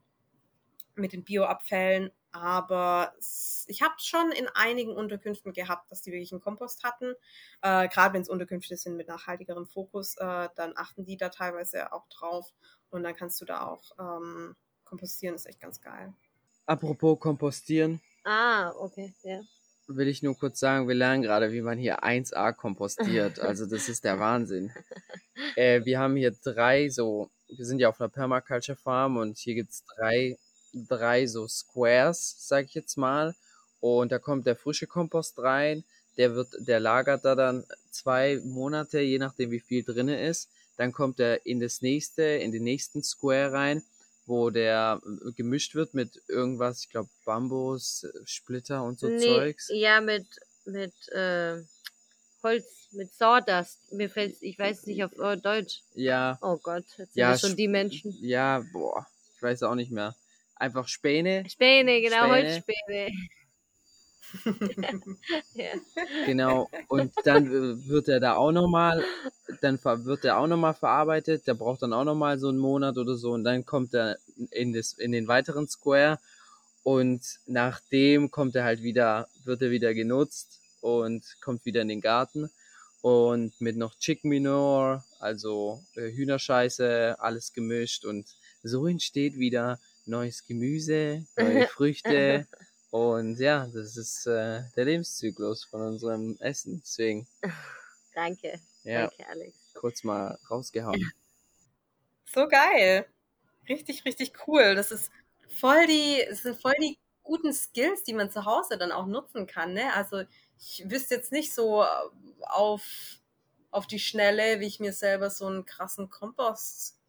mit 0.95 1.13
den 1.13 1.24
Bioabfällen. 1.24 2.11
Aber 2.34 3.13
s- 3.19 3.65
ich 3.69 3.81
habe 3.81 3.93
schon 3.99 4.31
in 4.34 4.47
einigen 4.55 4.95
Unterkünften 4.95 5.53
gehabt, 5.53 5.91
dass 5.91 6.01
die 6.01 6.11
wirklich 6.11 6.31
einen 6.34 6.41
Kompost 6.41 6.84
hatten. 6.84 7.13
Äh, 7.61 7.88
Gerade 7.89 8.13
wenn 8.15 8.23
es 8.23 8.29
Unterkünfte 8.29 8.75
sind 8.77 8.97
mit 8.97 9.07
nachhaltigerem 9.07 9.67
Fokus, 9.67 10.17
äh, 10.17 10.49
dann 10.55 10.73
achten 10.75 11.05
die 11.05 11.17
da 11.17 11.29
teilweise 11.29 11.93
auch 11.93 12.07
drauf. 12.09 12.51
Und 12.89 13.03
dann 13.03 13.15
kannst 13.15 13.39
du 13.41 13.45
da 13.45 13.65
auch 13.67 13.84
ähm, 13.99 14.55
kompostieren. 14.84 15.36
ist 15.36 15.45
echt 15.47 15.61
ganz 15.61 15.79
geil. 15.81 16.13
Apropos 16.65 17.19
kompostieren, 17.19 18.01
ah, 18.25 18.71
okay, 18.79 19.13
ja. 19.23 19.41
will 19.88 20.07
ich 20.07 20.23
nur 20.23 20.38
kurz 20.38 20.59
sagen, 20.59 20.88
wir 20.88 20.95
lernen 20.95 21.21
gerade, 21.21 21.51
wie 21.51 21.61
man 21.61 21.77
hier 21.77 22.03
1A 22.03 22.53
kompostiert. 22.53 23.39
Also 23.39 23.65
das 23.65 23.89
ist 23.89 24.03
der 24.03 24.19
Wahnsinn. 24.19 24.71
Äh, 25.55 25.86
wir 25.86 25.99
haben 25.99 26.15
hier 26.15 26.31
drei 26.43 26.89
so, 26.89 27.29
wir 27.47 27.65
sind 27.65 27.79
ja 27.79 27.89
auf 27.89 27.99
einer 28.01 28.09
Permaculture 28.09 28.77
Farm 28.77 29.17
und 29.17 29.38
hier 29.38 29.55
gibt's 29.55 29.84
drei, 29.97 30.38
drei 30.74 31.28
so 31.28 31.47
Squares, 31.47 32.36
sag 32.39 32.65
ich 32.65 32.74
jetzt 32.74 32.97
mal. 32.97 33.36
Und 33.80 34.11
da 34.11 34.19
kommt 34.19 34.45
der 34.47 34.55
frische 34.55 34.88
Kompost 34.88 35.39
rein, 35.39 35.84
der 36.17 36.36
wird, 36.36 36.49
der 36.59 36.80
lagert 36.80 37.26
da 37.26 37.36
dann 37.36 37.65
zwei 37.91 38.39
Monate, 38.43 38.99
je 39.01 39.17
nachdem 39.19 39.51
wie 39.51 39.59
viel 39.59 39.84
drinne 39.84 40.26
ist. 40.28 40.49
Dann 40.78 40.91
kommt 40.91 41.19
er 41.19 41.45
in 41.45 41.59
das 41.59 41.82
nächste, 41.82 42.24
in 42.24 42.51
den 42.51 42.63
nächsten 42.63 43.03
Square 43.03 43.51
rein, 43.51 43.84
wo 44.26 44.49
der 44.49 45.01
äh, 45.03 45.32
gemischt 45.34 45.76
wird 45.76 45.93
mit 45.93 46.21
irgendwas, 46.28 46.82
ich 46.84 46.89
glaube 46.89 47.09
Bambus, 47.26 48.07
Splitter 48.26 48.84
und 48.84 48.99
so 48.99 49.07
nee, 49.07 49.19
Zeugs. 49.19 49.69
Ja, 49.71 50.01
mit, 50.01 50.26
mit 50.65 50.93
äh, 51.09 51.61
Holz, 52.41 52.65
mit 52.91 53.13
Sawdust. 53.13 53.80
Mir 53.91 54.09
fällt's, 54.09 54.41
ich 54.41 54.57
weiß 54.57 54.86
nicht 54.86 55.03
auf 55.03 55.11
Deutsch. 55.41 55.82
Ja, 55.93 56.38
Oh 56.41 56.57
Gott, 56.57 56.86
jetzt 56.97 57.13
sind 57.13 57.21
Ja, 57.21 57.32
wir 57.32 57.38
schon 57.38 57.55
die 57.55 57.67
Menschen. 57.67 58.17
ja, 58.21 58.63
boah, 58.71 59.05
ich 59.36 59.41
weiß 59.43 59.63
auch 59.63 59.76
nicht 59.76 59.91
mehr. 59.91 60.15
Einfach 60.64 60.88
Späne, 60.88 61.43
Späne, 61.49 61.99
genau, 61.99 62.24
Späne. 62.24 62.32
Holzspäne. 62.32 63.11
ja. 65.55 65.74
genau. 66.26 66.70
Und 66.88 67.11
dann 67.26 67.86
wird 67.86 68.07
er 68.07 68.22
da 68.22 68.36
auch 68.38 68.53
nochmal, 68.53 69.03
dann 69.59 69.78
wird 69.84 70.24
er 70.24 70.38
auch 70.38 70.47
nochmal 70.47 70.74
verarbeitet. 70.74 71.47
Der 71.47 71.53
braucht 71.53 71.82
dann 71.82 71.91
auch 71.91 72.05
nochmal 72.05 72.39
so 72.39 72.47
einen 72.47 72.59
Monat 72.59 72.97
oder 72.97 73.18
so. 73.18 73.32
Und 73.34 73.43
dann 73.43 73.66
kommt 73.66 73.93
er 73.93 74.18
in, 74.51 74.72
das, 74.72 74.93
in 74.93 75.11
den 75.11 75.28
weiteren 75.28 75.68
Square. 75.68 76.18
Und 76.84 77.22
nachdem 77.45 78.32
kommt 78.32 78.55
er 78.55 78.64
halt 78.64 78.84
wieder, 78.84 79.28
wird 79.43 79.61
er 79.64 79.70
wieder 79.70 79.93
genutzt 79.93 80.61
und 80.80 81.26
kommt 81.41 81.66
wieder 81.66 81.82
in 81.82 81.89
den 81.89 81.99
Garten. 81.99 82.49
Und 83.01 83.59
mit 83.59 83.76
noch 83.76 83.99
Chicken 83.99 84.30
Manure, 84.30 85.03
also 85.20 85.84
äh, 85.95 86.09
Hühnerscheiße, 86.09 87.18
alles 87.20 87.51
gemischt. 87.51 88.05
Und 88.05 88.28
so 88.64 88.88
entsteht 88.88 89.38
wieder 89.38 89.78
neues 90.06 90.45
Gemüse, 90.45 91.26
neue 91.38 91.68
Früchte. 91.68 92.47
Und 92.91 93.39
ja, 93.39 93.66
das 93.74 93.97
ist 93.97 94.28
äh, 94.28 94.62
der 94.76 94.86
Lebenszyklus 94.86 95.64
von 95.64 95.82
unserem 95.82 96.38
Essen. 96.39 96.80
Deswegen, 96.86 97.28
Danke, 98.14 98.60
ja, 98.84 99.08
danke, 99.08 99.28
Alex. 99.28 99.58
kurz 99.74 100.04
mal 100.04 100.38
rausgehauen. 100.47 101.12
So 102.26 102.47
geil. 102.47 103.08
Richtig, 103.68 104.06
richtig 104.06 104.34
cool. 104.47 104.76
Das 104.76 104.91
ist 104.91 105.12
voll 105.60 105.88
die, 105.88 106.22
es 106.22 106.43
sind 106.43 106.62
voll 106.62 106.76
die 106.80 106.99
guten 107.24 107.51
Skills, 107.51 108.04
die 108.04 108.14
man 108.14 108.30
zu 108.30 108.45
Hause 108.45 108.78
dann 108.78 108.91
auch 108.91 109.08
nutzen 109.08 109.47
kann. 109.47 109.74
Ne? 109.74 109.91
Also 109.93 110.24
ich 110.60 110.84
wüsste 110.88 111.16
jetzt 111.16 111.32
nicht 111.32 111.51
so 111.54 111.84
auf, 112.41 112.84
auf 113.72 113.88
die 113.88 113.99
Schnelle, 113.99 114.60
wie 114.60 114.68
ich 114.68 114.80
mir 114.80 114.93
selber 114.93 115.32
so 115.32 115.47
einen 115.47 115.66
krassen 115.66 116.10
Kompost 116.12 116.99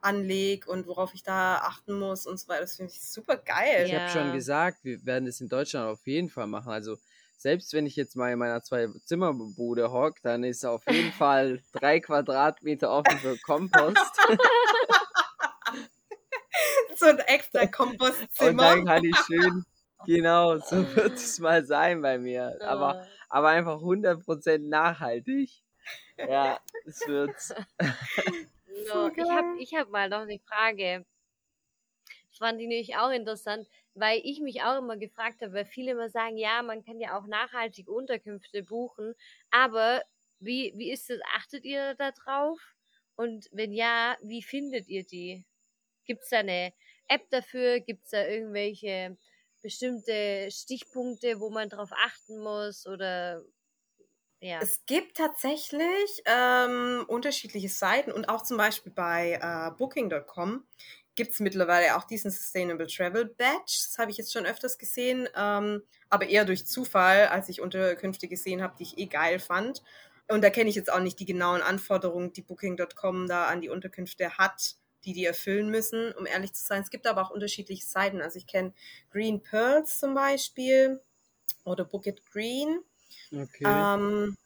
anlege 0.00 0.70
und 0.70 0.86
worauf 0.86 1.14
ich 1.14 1.22
da 1.22 1.56
achten 1.56 1.98
muss 1.98 2.26
und 2.26 2.38
so 2.38 2.48
weiter. 2.48 2.62
Das 2.62 2.76
finde 2.76 2.92
ich 2.92 3.00
super 3.02 3.36
geil. 3.36 3.86
Ich 3.86 3.92
Ja. 3.92 3.98
habe 3.98 4.08
schon 4.08 4.32
gesagt, 4.32 4.84
wir 4.84 5.04
werden 5.06 5.26
es 5.28 5.40
in 5.40 5.48
Deutschland 5.48 5.88
auf 5.88 6.06
jeden 6.06 6.28
Fall 6.30 6.46
machen. 6.46 6.70
Also 6.72 6.98
selbst 7.36 7.72
wenn 7.72 7.86
ich 7.86 7.94
jetzt 7.96 8.16
mal 8.16 8.32
in 8.32 8.38
meiner 8.38 8.62
Zwei-Zimmer-Bude 8.62 9.92
hock, 9.92 10.16
dann 10.22 10.42
ist 10.44 10.64
auf 10.64 10.86
jeden 10.88 11.12
Fall 11.12 11.62
drei 11.72 12.00
Quadratmeter 12.00 12.90
offen 12.90 13.20
für 13.20 13.38
Kompost. 13.38 13.96
So 16.96 17.06
ein 17.06 17.18
extra 17.20 17.66
Und 17.66 17.66
Kompostzimmer. 17.66 18.62
dann 18.62 18.84
kann 18.84 19.04
ich 19.04 19.18
schön 19.26 19.64
Genau, 20.04 20.58
so 20.58 20.94
wird 20.94 21.14
es 21.18 21.38
mal 21.40 21.64
sein 21.66 22.00
bei 22.02 22.18
mir. 22.18 22.60
Aber, 22.64 22.96
aber 23.28 23.48
einfach 23.48 23.80
100% 23.82 24.68
nachhaltig. 24.68 25.50
Ja, 26.24 26.60
es 26.84 27.06
wird. 27.06 27.34
So, 28.86 29.10
ich 29.14 29.30
habe 29.30 29.62
ich 29.62 29.74
hab 29.74 29.90
mal 29.90 30.08
noch 30.08 30.20
eine 30.20 30.38
Frage. 30.38 31.04
Das 32.30 32.38
fand 32.38 32.60
ich 32.60 32.68
nämlich 32.68 32.96
auch 32.96 33.10
interessant, 33.10 33.68
weil 33.94 34.20
ich 34.22 34.40
mich 34.40 34.62
auch 34.62 34.78
immer 34.78 34.96
gefragt 34.96 35.42
habe, 35.42 35.52
weil 35.54 35.64
viele 35.64 35.92
immer 35.92 36.08
sagen, 36.08 36.36
ja, 36.36 36.62
man 36.62 36.84
kann 36.84 37.00
ja 37.00 37.18
auch 37.18 37.26
nachhaltig 37.26 37.88
Unterkünfte 37.88 38.62
buchen, 38.62 39.14
aber 39.50 40.02
wie, 40.40 40.72
wie 40.76 40.92
ist 40.92 41.10
das? 41.10 41.18
Achtet 41.34 41.64
ihr 41.64 41.94
da 41.94 42.12
drauf? 42.12 42.60
Und 43.16 43.48
wenn 43.50 43.72
ja, 43.72 44.16
wie 44.22 44.42
findet 44.42 44.86
ihr 44.88 45.04
die? 45.04 45.44
Gibt 46.04 46.22
es 46.22 46.30
da 46.30 46.38
eine 46.38 46.72
App 47.08 47.28
dafür? 47.30 47.80
Gibt 47.80 48.04
es 48.04 48.10
da 48.10 48.26
irgendwelche 48.26 49.16
bestimmte 49.62 50.48
Stichpunkte, 50.50 51.40
wo 51.40 51.50
man 51.50 51.68
drauf 51.68 51.90
achten 51.92 52.38
muss? 52.40 52.86
Oder 52.86 53.42
ja. 54.40 54.60
Es 54.60 54.86
gibt 54.86 55.16
tatsächlich 55.16 56.22
ähm, 56.24 57.04
unterschiedliche 57.08 57.68
Seiten 57.68 58.12
und 58.12 58.28
auch 58.28 58.42
zum 58.42 58.56
Beispiel 58.56 58.92
bei 58.92 59.38
äh, 59.42 59.76
Booking.com 59.76 60.64
gibt 61.16 61.32
es 61.32 61.40
mittlerweile 61.40 61.96
auch 61.96 62.04
diesen 62.04 62.30
Sustainable 62.30 62.86
Travel 62.86 63.24
Badge. 63.24 63.64
Das 63.88 63.96
habe 63.98 64.12
ich 64.12 64.16
jetzt 64.18 64.32
schon 64.32 64.46
öfters 64.46 64.78
gesehen, 64.78 65.28
ähm, 65.34 65.82
aber 66.08 66.28
eher 66.28 66.44
durch 66.44 66.64
Zufall, 66.64 67.26
als 67.26 67.48
ich 67.48 67.60
Unterkünfte 67.60 68.28
gesehen 68.28 68.62
habe, 68.62 68.76
die 68.78 68.84
ich 68.84 68.98
eh 68.98 69.06
geil 69.06 69.40
fand. 69.40 69.82
Und 70.28 70.44
da 70.44 70.50
kenne 70.50 70.70
ich 70.70 70.76
jetzt 70.76 70.92
auch 70.92 71.00
nicht 71.00 71.18
die 71.18 71.24
genauen 71.24 71.60
Anforderungen, 71.60 72.32
die 72.32 72.42
Booking.com 72.42 73.26
da 73.26 73.46
an 73.48 73.60
die 73.60 73.68
Unterkünfte 73.68 74.38
hat, 74.38 74.76
die 75.04 75.12
die 75.12 75.24
erfüllen 75.24 75.70
müssen, 75.70 76.12
um 76.12 76.24
ehrlich 76.24 76.52
zu 76.52 76.64
sein. 76.64 76.82
Es 76.82 76.90
gibt 76.90 77.08
aber 77.08 77.22
auch 77.22 77.30
unterschiedliche 77.30 77.84
Seiten. 77.84 78.20
Also 78.20 78.38
ich 78.38 78.46
kenne 78.46 78.72
Green 79.10 79.42
Pearls 79.42 79.98
zum 79.98 80.14
Beispiel 80.14 81.00
oder 81.64 81.84
Book 81.84 82.06
It 82.06 82.24
Green. 82.30 82.78
Okay. 83.32 83.64
Ähm, 83.64 84.36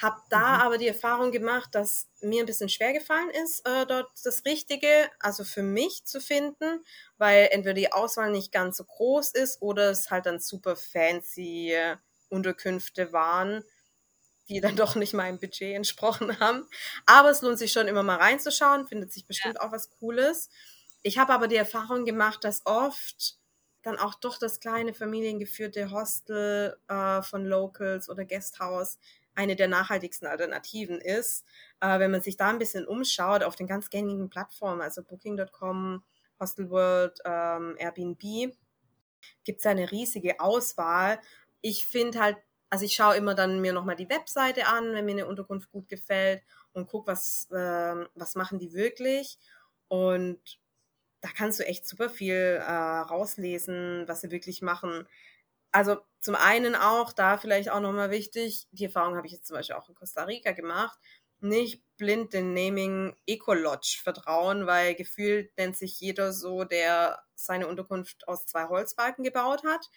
hab 0.00 0.28
da 0.30 0.56
mhm. 0.56 0.62
aber 0.62 0.78
die 0.78 0.88
Erfahrung 0.88 1.30
gemacht, 1.30 1.74
dass 1.74 2.08
mir 2.22 2.42
ein 2.42 2.46
bisschen 2.46 2.68
schwer 2.68 2.92
gefallen 2.92 3.30
ist, 3.42 3.66
äh, 3.68 3.84
dort 3.86 4.10
das 4.24 4.44
Richtige, 4.44 4.88
also 5.18 5.44
für 5.44 5.62
mich 5.62 6.04
zu 6.04 6.20
finden, 6.20 6.84
weil 7.18 7.48
entweder 7.50 7.74
die 7.74 7.92
Auswahl 7.92 8.30
nicht 8.30 8.52
ganz 8.52 8.78
so 8.78 8.84
groß 8.84 9.32
ist 9.32 9.60
oder 9.60 9.90
es 9.90 10.10
halt 10.10 10.26
dann 10.26 10.40
super 10.40 10.76
fancy 10.76 11.76
Unterkünfte 12.30 13.12
waren, 13.12 13.62
die 14.48 14.60
dann 14.60 14.76
doch 14.76 14.94
nicht 14.94 15.12
meinem 15.12 15.38
Budget 15.38 15.76
entsprochen 15.76 16.40
haben. 16.40 16.66
Aber 17.04 17.30
es 17.30 17.42
lohnt 17.42 17.58
sich 17.58 17.72
schon 17.72 17.88
immer 17.88 18.02
mal 18.02 18.16
reinzuschauen, 18.16 18.86
findet 18.86 19.12
sich 19.12 19.26
bestimmt 19.26 19.56
ja. 19.56 19.60
auch 19.60 19.72
was 19.72 19.90
Cooles. 19.90 20.48
Ich 21.02 21.18
habe 21.18 21.32
aber 21.32 21.48
die 21.48 21.56
Erfahrung 21.56 22.04
gemacht, 22.04 22.44
dass 22.44 22.64
oft 22.64 23.39
dann 23.82 23.98
auch 23.98 24.14
doch 24.14 24.38
das 24.38 24.60
kleine 24.60 24.94
familiengeführte 24.94 25.90
Hostel 25.90 26.76
äh, 26.88 27.22
von 27.22 27.46
Locals 27.46 28.08
oder 28.08 28.24
Guesthouse 28.24 28.98
eine 29.34 29.56
der 29.56 29.68
nachhaltigsten 29.68 30.28
Alternativen 30.28 31.00
ist. 31.00 31.44
Äh, 31.80 31.98
wenn 31.98 32.10
man 32.10 32.20
sich 32.20 32.36
da 32.36 32.50
ein 32.50 32.58
bisschen 32.58 32.86
umschaut 32.86 33.42
auf 33.42 33.56
den 33.56 33.66
ganz 33.66 33.90
gängigen 33.90 34.28
Plattformen, 34.28 34.82
also 34.82 35.02
Booking.com, 35.02 36.02
Hostelworld, 36.38 37.20
ähm, 37.24 37.76
Airbnb, 37.78 38.54
gibt 39.44 39.60
es 39.60 39.66
eine 39.66 39.90
riesige 39.90 40.40
Auswahl. 40.40 41.20
Ich 41.60 41.86
finde 41.86 42.20
halt, 42.20 42.36
also 42.70 42.84
ich 42.84 42.94
schaue 42.94 43.16
immer 43.16 43.34
dann 43.34 43.60
mir 43.60 43.72
nochmal 43.72 43.96
die 43.96 44.08
Webseite 44.08 44.66
an, 44.66 44.92
wenn 44.92 45.04
mir 45.04 45.12
eine 45.12 45.26
Unterkunft 45.26 45.70
gut 45.70 45.88
gefällt 45.88 46.42
und 46.72 46.86
gucke, 46.86 47.08
was, 47.08 47.48
äh, 47.50 48.06
was 48.14 48.34
machen 48.34 48.58
die 48.58 48.72
wirklich. 48.72 49.38
Und 49.88 50.59
da 51.20 51.28
kannst 51.36 51.60
du 51.60 51.66
echt 51.66 51.86
super 51.86 52.08
viel 52.10 52.34
äh, 52.34 52.70
rauslesen, 52.72 54.04
was 54.06 54.22
sie 54.22 54.30
wirklich 54.30 54.62
machen. 54.62 55.06
Also 55.72 55.98
zum 56.20 56.34
einen 56.34 56.74
auch, 56.74 57.12
da 57.12 57.38
vielleicht 57.38 57.70
auch 57.70 57.80
nochmal 57.80 58.10
wichtig, 58.10 58.66
die 58.72 58.84
Erfahrung 58.84 59.16
habe 59.16 59.26
ich 59.26 59.32
jetzt 59.32 59.46
zum 59.46 59.56
Beispiel 59.56 59.76
auch 59.76 59.88
in 59.88 59.94
Costa 59.94 60.24
Rica 60.24 60.52
gemacht, 60.52 60.98
nicht 61.40 61.82
blind 61.96 62.32
den 62.32 62.54
Naming 62.54 63.16
Ecolodge 63.26 64.00
vertrauen, 64.02 64.66
weil 64.66 64.94
gefühlt 64.94 65.56
nennt 65.56 65.76
sich 65.76 66.00
jeder 66.00 66.32
so, 66.32 66.64
der 66.64 67.22
seine 67.34 67.66
Unterkunft 67.68 68.28
aus 68.28 68.46
zwei 68.46 68.68
Holzbalken 68.68 69.24
gebaut 69.24 69.62
hat. 69.64 69.88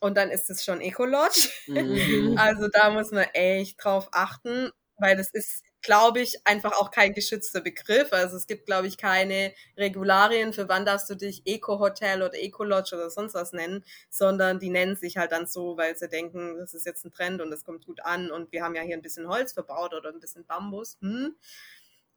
Und 0.00 0.16
dann 0.16 0.30
ist 0.30 0.50
es 0.50 0.64
schon 0.64 0.80
Ecolodge. 0.80 1.48
Mhm. 1.66 2.36
Also 2.38 2.68
da 2.68 2.90
muss 2.90 3.10
man 3.10 3.24
echt 3.32 3.82
drauf 3.82 4.08
achten, 4.12 4.70
weil 4.96 5.16
das 5.16 5.30
ist 5.32 5.63
glaube 5.84 6.20
ich, 6.20 6.44
einfach 6.46 6.72
auch 6.72 6.90
kein 6.90 7.12
geschützter 7.12 7.60
Begriff. 7.60 8.12
Also 8.12 8.36
es 8.36 8.46
gibt, 8.46 8.66
glaube 8.66 8.88
ich, 8.88 8.96
keine 8.96 9.52
Regularien, 9.76 10.52
für 10.52 10.68
wann 10.68 10.86
darfst 10.86 11.08
du 11.10 11.14
dich 11.14 11.42
Eco-Hotel 11.44 12.22
oder 12.22 12.34
Eco-Lodge 12.34 12.96
oder 12.96 13.10
sonst 13.10 13.34
was 13.34 13.52
nennen, 13.52 13.84
sondern 14.08 14.58
die 14.58 14.70
nennen 14.70 14.96
sich 14.96 15.18
halt 15.18 15.30
dann 15.32 15.46
so, 15.46 15.76
weil 15.76 15.96
sie 15.96 16.08
denken, 16.08 16.56
das 16.58 16.74
ist 16.74 16.86
jetzt 16.86 17.04
ein 17.04 17.12
Trend 17.12 17.42
und 17.42 17.50
das 17.50 17.64
kommt 17.64 17.86
gut 17.86 18.00
an 18.04 18.30
und 18.30 18.50
wir 18.50 18.64
haben 18.64 18.74
ja 18.74 18.82
hier 18.82 18.96
ein 18.96 19.02
bisschen 19.02 19.28
Holz 19.28 19.52
verbaut 19.52 19.94
oder 19.94 20.08
ein 20.08 20.20
bisschen 20.20 20.46
Bambus. 20.46 20.96
Hm. 21.00 21.36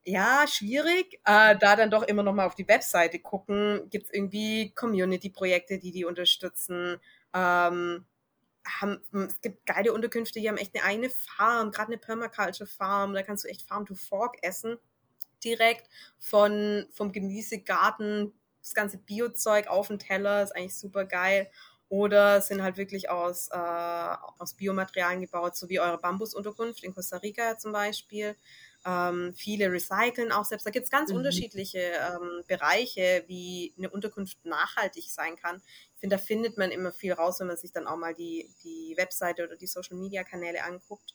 Ja, 0.06 0.46
schwierig. 0.48 1.20
Äh, 1.26 1.58
da 1.58 1.76
dann 1.76 1.92
doch 1.92 2.04
immer 2.04 2.24
noch 2.24 2.34
mal 2.34 2.46
auf 2.46 2.56
die 2.56 2.68
Webseite 2.70 3.20
gucken. 3.20 3.90
Gibt 3.90 4.06
es 4.06 4.14
irgendwie 4.14 4.72
Community-Projekte, 4.74 5.80
die 5.80 5.92
die 5.92 6.06
unterstützen? 6.06 7.02
Ähm, 7.34 8.06
haben, 8.82 9.02
es 9.14 9.42
gibt 9.42 9.66
geile 9.66 9.94
Unterkünfte, 9.94 10.40
die 10.40 10.48
haben 10.48 10.58
echt 10.58 10.76
eine 10.76 10.84
eigene 10.84 11.10
Farm, 11.10 11.72
gerade 11.72 11.88
eine 11.88 11.98
Permaculture 11.98 12.68
Farm, 12.68 13.14
da 13.14 13.24
kannst 13.24 13.44
du 13.44 13.50
echt 13.50 13.64
Farm 13.64 13.86
to 13.86 13.96
Fork 13.96 14.38
essen. 14.42 14.78
Direkt 15.44 15.90
von, 16.20 16.88
vom 16.92 17.12
Gemüsegarten, 17.12 18.34
das 18.62 18.74
ganze 18.74 18.98
Biozeug 18.98 19.68
auf 19.68 19.88
den 19.88 20.00
Teller, 20.00 20.44
ist 20.44 20.56
eigentlich 20.56 20.78
super 20.78 21.06
geil. 21.06 21.50
Oder 21.90 22.42
sind 22.42 22.62
halt 22.62 22.76
wirklich 22.76 23.10
aus, 23.10 23.48
äh, 23.50 23.56
aus 24.40 24.56
Biomaterialien 24.56 25.22
gebaut, 25.22 25.56
so 25.56 25.70
wie 25.70 25.80
eure 25.80 25.98
Bambusunterkunft 25.98 26.84
in 26.84 26.94
Costa 26.94 27.18
Rica 27.18 27.58
zum 27.58 27.72
Beispiel. 27.72 28.36
Ähm, 28.88 29.34
viele 29.36 29.70
recyceln 29.70 30.32
auch 30.32 30.46
selbst. 30.46 30.66
Da 30.66 30.72
gibt 30.72 30.86
es 30.86 30.90
ganz 30.90 31.12
mhm. 31.12 31.18
unterschiedliche 31.18 31.80
ähm, 31.80 32.44
Bereiche, 32.48 33.26
wie 33.28 33.74
eine 33.78 33.90
Unterkunft 33.90 34.46
nachhaltig 34.46 35.12
sein 35.12 35.36
kann. 35.36 35.62
Ich 35.94 36.00
finde, 36.00 36.16
da 36.16 36.22
findet 36.22 36.58
man 36.58 36.72
immer 36.72 36.94
viel 36.94 37.12
raus, 37.12 37.42
wenn 37.42 37.48
man 37.48 37.58
sich 37.58 37.74
dann 37.74 37.86
auch 37.86 37.98
mal 37.98 38.16
die, 38.16 38.50
die 38.64 38.94
Webseite 38.96 39.44
oder 39.44 39.58
die 39.58 39.68
Social 39.68 39.98
Media 39.98 40.24
Kanäle 40.24 40.64
anguckt. 40.64 41.14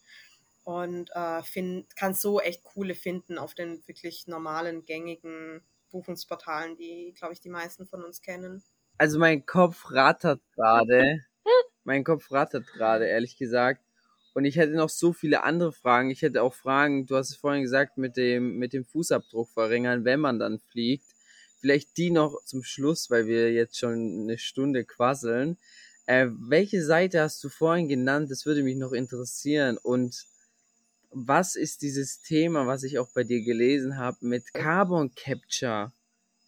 Und 0.64 1.10
äh, 1.14 1.42
find, 1.42 1.96
kann 1.96 2.12
so 2.12 2.40
echt 2.40 2.62
coole 2.62 2.94
finden 2.94 3.38
auf 3.38 3.54
den 3.54 3.82
wirklich 3.88 4.26
normalen, 4.26 4.84
gängigen 4.84 5.62
Buchungsportalen, 5.90 6.76
die, 6.76 7.14
glaube 7.16 7.32
ich, 7.32 7.40
die 7.40 7.48
meisten 7.48 7.86
von 7.86 8.04
uns 8.04 8.20
kennen. 8.20 8.62
Also 8.98 9.18
mein 9.18 9.46
Kopf 9.46 9.90
rattert 9.90 10.42
gerade. 10.54 11.24
mein 11.84 12.04
Kopf 12.04 12.30
rattert 12.30 12.66
gerade, 12.66 13.06
ehrlich 13.06 13.38
gesagt. 13.38 13.82
Und 14.34 14.44
ich 14.44 14.56
hätte 14.56 14.72
noch 14.72 14.88
so 14.88 15.12
viele 15.12 15.42
andere 15.42 15.72
Fragen. 15.72 16.10
Ich 16.10 16.22
hätte 16.22 16.42
auch 16.42 16.54
Fragen, 16.54 17.06
du 17.06 17.16
hast 17.16 17.30
es 17.30 17.36
vorhin 17.36 17.62
gesagt, 17.62 17.98
mit 17.98 18.16
dem, 18.16 18.56
mit 18.56 18.72
dem 18.72 18.84
Fußabdruck 18.84 19.50
verringern, 19.50 20.04
wenn 20.04 20.20
man 20.20 20.38
dann 20.38 20.58
fliegt. 20.58 21.06
Vielleicht 21.60 21.96
die 21.96 22.10
noch 22.10 22.42
zum 22.44 22.62
Schluss, 22.62 23.10
weil 23.10 23.26
wir 23.26 23.52
jetzt 23.52 23.78
schon 23.78 24.22
eine 24.22 24.38
Stunde 24.38 24.84
quasseln. 24.84 25.58
Äh, 26.06 26.28
welche 26.30 26.82
Seite 26.82 27.20
hast 27.20 27.44
du 27.44 27.48
vorhin 27.48 27.88
genannt? 27.88 28.30
Das 28.30 28.46
würde 28.46 28.62
mich 28.62 28.76
noch 28.76 28.92
interessieren. 28.92 29.78
Und 29.78 30.26
was 31.10 31.54
ist 31.54 31.82
dieses 31.82 32.22
Thema, 32.22 32.66
was 32.66 32.82
ich 32.82 32.98
auch 32.98 33.08
bei 33.14 33.22
dir 33.22 33.42
gelesen 33.42 33.98
habe, 33.98 34.16
mit 34.22 34.52
Carbon 34.54 35.14
Capture? 35.14 35.92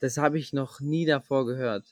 Das 0.01 0.17
habe 0.17 0.39
ich 0.39 0.53
noch 0.53 0.81
nie 0.81 1.07
davor 1.07 1.47
gehört. 1.47 1.85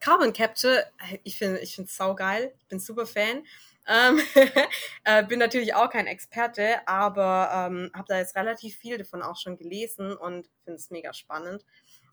Carbon 0.00 0.32
Capture, 0.32 0.84
ich 1.24 1.36
finde 1.36 1.60
ich 1.60 1.74
finde 1.74 1.90
saugeil, 1.90 2.52
ich 2.58 2.66
bin 2.68 2.78
super 2.78 3.06
Fan. 3.06 3.44
Ähm, 3.86 4.20
äh, 5.04 5.24
bin 5.24 5.38
natürlich 5.38 5.74
auch 5.74 5.90
kein 5.90 6.06
Experte, 6.06 6.86
aber 6.86 7.50
ähm, 7.52 7.90
habe 7.94 8.06
da 8.08 8.18
jetzt 8.18 8.36
relativ 8.36 8.76
viel 8.76 8.98
davon 8.98 9.22
auch 9.22 9.36
schon 9.36 9.56
gelesen 9.56 10.16
und 10.16 10.48
finde 10.64 10.78
es 10.78 10.90
mega 10.90 11.12
spannend. 11.12 11.64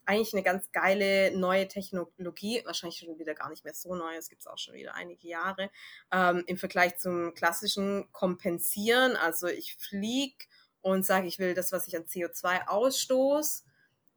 Eigentlich 0.06 0.34
eine 0.34 0.44
ganz 0.44 0.72
geile 0.72 1.36
neue 1.38 1.68
Technologie, 1.68 2.62
wahrscheinlich 2.66 3.00
schon 3.00 3.18
wieder 3.18 3.34
gar 3.34 3.50
nicht 3.50 3.64
mehr 3.64 3.74
so 3.74 3.96
neu, 3.96 4.16
es 4.18 4.30
gibt 4.30 4.42
es 4.42 4.48
auch 4.48 4.58
schon 4.58 4.74
wieder 4.74 4.96
einige 4.96 5.28
Jahre, 5.28 5.70
ähm, 6.12 6.44
im 6.46 6.58
Vergleich 6.58 6.98
zum 6.98 7.34
klassischen 7.34 8.12
Kompensieren. 8.12 9.16
Also 9.16 9.48
ich 9.48 9.76
fliege 9.76 10.46
und 10.82 11.06
sage, 11.06 11.28
ich 11.28 11.40
will 11.40 11.54
das, 11.54 11.72
was 11.72 11.88
ich 11.88 11.96
an 11.96 12.04
CO2 12.04 12.68
ausstoße, 12.68 13.64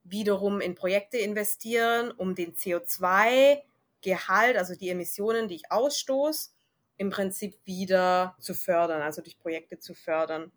wiederum 0.03 0.61
in 0.61 0.75
Projekte 0.75 1.19
investieren, 1.19 2.11
um 2.11 2.35
den 2.35 2.55
CO2-Gehalt, 2.55 4.57
also 4.57 4.75
die 4.75 4.91
Emissionen, 4.91 5.49
die 5.49 5.55
ich 5.55 5.71
ausstoße, 5.71 6.51
im 6.97 7.11
Prinzip 7.11 7.59
wieder 7.65 8.37
zu 8.41 8.55
fördern, 8.55 9.03
also 9.03 9.23
durch 9.23 9.39
Projekte 9.39 9.79
zu 9.79 9.95
fördern. 9.95 10.53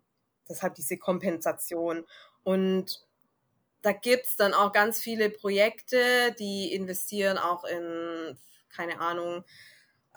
Deshalb 0.48 0.74
diese 0.74 0.98
Kompensation. 0.98 2.04
Und 2.42 3.06
da 3.82 3.92
gibt's 3.92 4.36
dann 4.36 4.54
auch 4.54 4.72
ganz 4.72 5.00
viele 5.00 5.30
Projekte, 5.30 6.34
die 6.38 6.72
investieren 6.72 7.38
auch 7.38 7.64
in, 7.64 8.38
keine 8.68 9.00
Ahnung, 9.00 9.44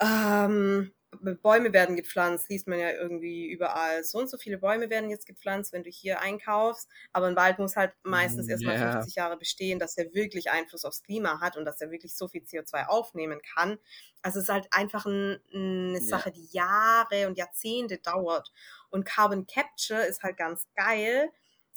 ähm, 0.00 0.92
Bäume 1.20 1.72
werden 1.72 1.96
gepflanzt, 1.96 2.48
liest 2.48 2.66
man 2.68 2.78
ja 2.78 2.90
irgendwie 2.90 3.46
überall. 3.46 4.04
So 4.04 4.18
und 4.18 4.28
so 4.30 4.38
viele 4.38 4.58
Bäume 4.58 4.90
werden 4.90 5.10
jetzt 5.10 5.26
gepflanzt, 5.26 5.72
wenn 5.72 5.82
du 5.84 5.90
hier 5.90 6.20
einkaufst. 6.20 6.88
Aber 7.12 7.26
ein 7.26 7.36
Wald 7.36 7.58
muss 7.58 7.76
halt 7.76 7.94
meistens 8.02 8.48
erstmal 8.48 8.76
Ja. 8.76 8.92
50 8.92 9.14
Jahre 9.16 9.36
bestehen, 9.36 9.78
dass 9.78 9.96
er 9.96 10.12
wirklich 10.14 10.50
Einfluss 10.50 10.84
aufs 10.84 11.02
Klima 11.02 11.40
hat 11.40 11.56
und 11.56 11.64
dass 11.64 11.80
er 11.80 11.90
wirklich 11.90 12.14
so 12.16 12.28
viel 12.28 12.42
CO2 12.42 12.86
aufnehmen 12.86 13.40
kann. 13.42 13.78
Also 14.22 14.38
es 14.38 14.44
ist 14.44 14.50
halt 14.52 14.68
einfach 14.72 15.06
ein, 15.06 15.38
eine. 15.52 16.00
Sache, 16.00 16.30
die 16.32 16.46
Jahre 16.52 17.26
und 17.28 17.38
Jahrzehnte 17.38 17.98
dauert. 17.98 18.52
Und 18.90 19.04
Carbon 19.04 19.46
Capture 19.46 20.02
ist 20.04 20.22
halt 20.22 20.36
ganz 20.36 20.66
geil, 20.76 21.30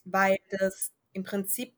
weil 0.06 0.38
das 0.52 0.92
im 1.14 1.24
Prinzip 1.24 1.74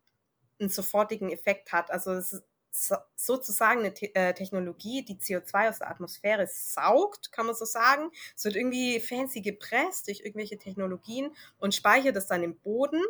einen 0.59 0.69
sofortigen 0.69 1.31
Effekt 1.31 1.71
hat. 1.71 1.91
Also 1.91 2.11
es 2.13 2.33
ist 2.33 2.43
so, 2.71 2.95
sozusagen 3.15 3.79
eine 3.79 3.93
äh, 4.15 4.33
Technologie, 4.33 5.03
die 5.03 5.15
CO2 5.15 5.69
aus 5.69 5.79
der 5.79 5.89
Atmosphäre 5.89 6.47
saugt, 6.47 7.31
kann 7.31 7.45
man 7.45 7.55
so 7.55 7.65
sagen. 7.65 8.11
Es 8.35 8.45
wird 8.45 8.55
irgendwie 8.55 8.99
fancy 8.99 9.41
gepresst 9.41 10.07
durch 10.07 10.21
irgendwelche 10.21 10.57
Technologien 10.57 11.31
und 11.59 11.75
speichert 11.75 12.15
es 12.15 12.27
dann 12.27 12.43
im 12.43 12.57
Boden. 12.59 13.01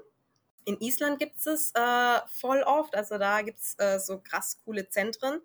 In 0.65 0.79
Island 0.81 1.19
gibt 1.19 1.45
es 1.45 1.71
äh, 1.73 2.19
voll 2.27 2.61
oft, 2.63 2.95
also 2.95 3.17
da 3.17 3.41
gibt 3.41 3.59
es 3.59 3.75
äh, 3.79 3.99
so 3.99 4.19
krass 4.19 4.57
coole 4.63 4.89
Zentren. 4.89 5.41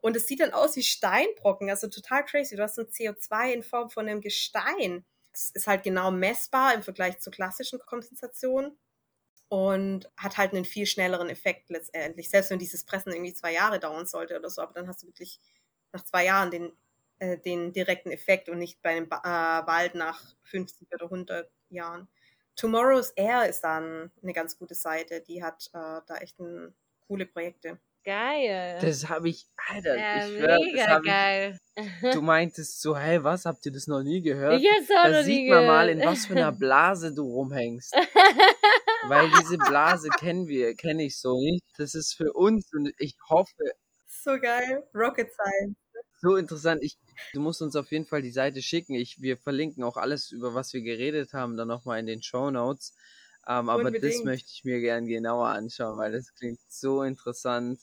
Und 0.00 0.16
es 0.16 0.26
sieht 0.26 0.40
dann 0.40 0.52
aus 0.52 0.76
wie 0.76 0.82
Steinbrocken, 0.82 1.70
also 1.70 1.88
total 1.88 2.24
crazy. 2.24 2.56
Du 2.56 2.62
hast 2.62 2.78
ein 2.78 2.86
CO2 2.86 3.52
in 3.52 3.62
Form 3.62 3.90
von 3.90 4.08
einem 4.08 4.20
Gestein. 4.20 5.04
Es 5.32 5.50
ist 5.50 5.66
halt 5.66 5.82
genau 5.82 6.10
messbar 6.10 6.74
im 6.74 6.82
Vergleich 6.82 7.18
zur 7.18 7.32
klassischen 7.32 7.78
Kompensation 7.80 8.76
und 9.48 10.10
hat 10.16 10.38
halt 10.38 10.52
einen 10.52 10.64
viel 10.64 10.86
schnelleren 10.86 11.28
Effekt 11.30 11.70
letztendlich. 11.70 12.30
Selbst 12.30 12.50
wenn 12.50 12.58
dieses 12.58 12.84
Pressen 12.84 13.12
irgendwie 13.12 13.34
zwei 13.34 13.52
Jahre 13.52 13.78
dauern 13.78 14.06
sollte 14.06 14.38
oder 14.38 14.50
so, 14.50 14.62
aber 14.62 14.74
dann 14.74 14.88
hast 14.88 15.02
du 15.02 15.06
wirklich 15.06 15.40
nach 15.92 16.04
zwei 16.04 16.24
Jahren 16.24 16.50
den, 16.50 16.72
äh, 17.18 17.38
den 17.38 17.72
direkten 17.72 18.10
Effekt 18.10 18.48
und 18.48 18.58
nicht 18.58 18.82
bei 18.82 18.90
einem 18.90 19.08
ba 19.08 19.20
äh, 19.24 19.66
Wald 19.66 19.94
nach 19.94 20.20
50 20.42 20.88
oder 20.92 21.04
100 21.04 21.50
Jahren. 21.70 22.08
Tomorrow's 22.56 23.10
Air 23.10 23.48
ist 23.48 23.62
dann 23.62 24.10
eine 24.22 24.32
ganz 24.32 24.58
gute 24.58 24.74
Seite, 24.74 25.20
die 25.20 25.42
hat 25.42 25.68
äh, 25.74 26.00
da 26.06 26.16
echt 26.20 26.38
ein, 26.40 26.74
coole 27.06 27.26
Projekte. 27.26 27.78
Geil. 28.04 28.78
Das 28.80 29.08
habe 29.08 29.28
ich, 29.28 29.48
Alter, 29.68 29.96
ja, 29.98 30.18
ich 30.18 30.36
schwör, 30.36 30.46
das 30.46 30.60
mega 30.60 30.86
hab 30.86 31.02
ich, 31.02 31.08
geil. 31.10 31.58
du 32.12 32.22
meintest 32.22 32.80
so, 32.80 32.96
hey, 32.96 33.22
was, 33.22 33.46
habt 33.46 33.66
ihr 33.66 33.72
das 33.72 33.88
noch 33.88 34.02
nie 34.02 34.22
gehört? 34.22 34.60
Ich 34.60 34.68
hab's 34.70 34.90
auch 34.90 35.10
da 35.10 35.18
noch 35.18 35.24
sieht 35.24 35.42
nie 35.42 35.50
man 35.50 35.66
mal, 35.66 35.88
in 35.88 35.98
gehört. 35.98 36.12
was 36.12 36.26
für 36.26 36.34
einer 36.34 36.52
Blase 36.58 37.12
du 37.12 37.22
rumhängst. 37.22 37.94
Weil 39.08 39.30
diese 39.40 39.58
Blase 39.58 40.08
kennen 40.10 40.48
wir, 40.48 40.74
kenne 40.74 41.04
ich 41.04 41.18
so 41.18 41.38
nicht. 41.40 41.64
Das 41.78 41.94
ist 41.94 42.14
für 42.14 42.32
uns 42.32 42.72
und 42.72 42.92
ich 42.98 43.16
hoffe, 43.28 43.54
So 44.06 44.38
geil. 44.40 44.82
Rocket 44.94 45.30
Science. 45.32 45.76
so 46.20 46.36
interessant. 46.36 46.82
Ich, 46.82 46.98
du 47.32 47.40
musst 47.40 47.62
uns 47.62 47.76
auf 47.76 47.90
jeden 47.90 48.06
Fall 48.06 48.22
die 48.22 48.30
Seite 48.30 48.62
schicken. 48.62 48.94
Ich, 48.94 49.20
wir 49.20 49.36
verlinken 49.36 49.84
auch 49.84 49.96
alles, 49.96 50.30
über 50.30 50.54
was 50.54 50.72
wir 50.72 50.82
geredet 50.82 51.32
haben, 51.32 51.56
dann 51.56 51.68
nochmal 51.68 52.00
in 52.00 52.06
den 52.06 52.22
Show 52.22 52.50
Notes. 52.50 52.94
Ähm, 53.48 53.68
aber 53.68 53.90
das 53.92 54.24
möchte 54.24 54.50
ich 54.52 54.64
mir 54.64 54.80
gern 54.80 55.06
genauer 55.06 55.48
anschauen, 55.48 55.98
weil 55.98 56.12
das 56.12 56.34
klingt 56.34 56.60
so 56.68 57.02
interessant. 57.02 57.80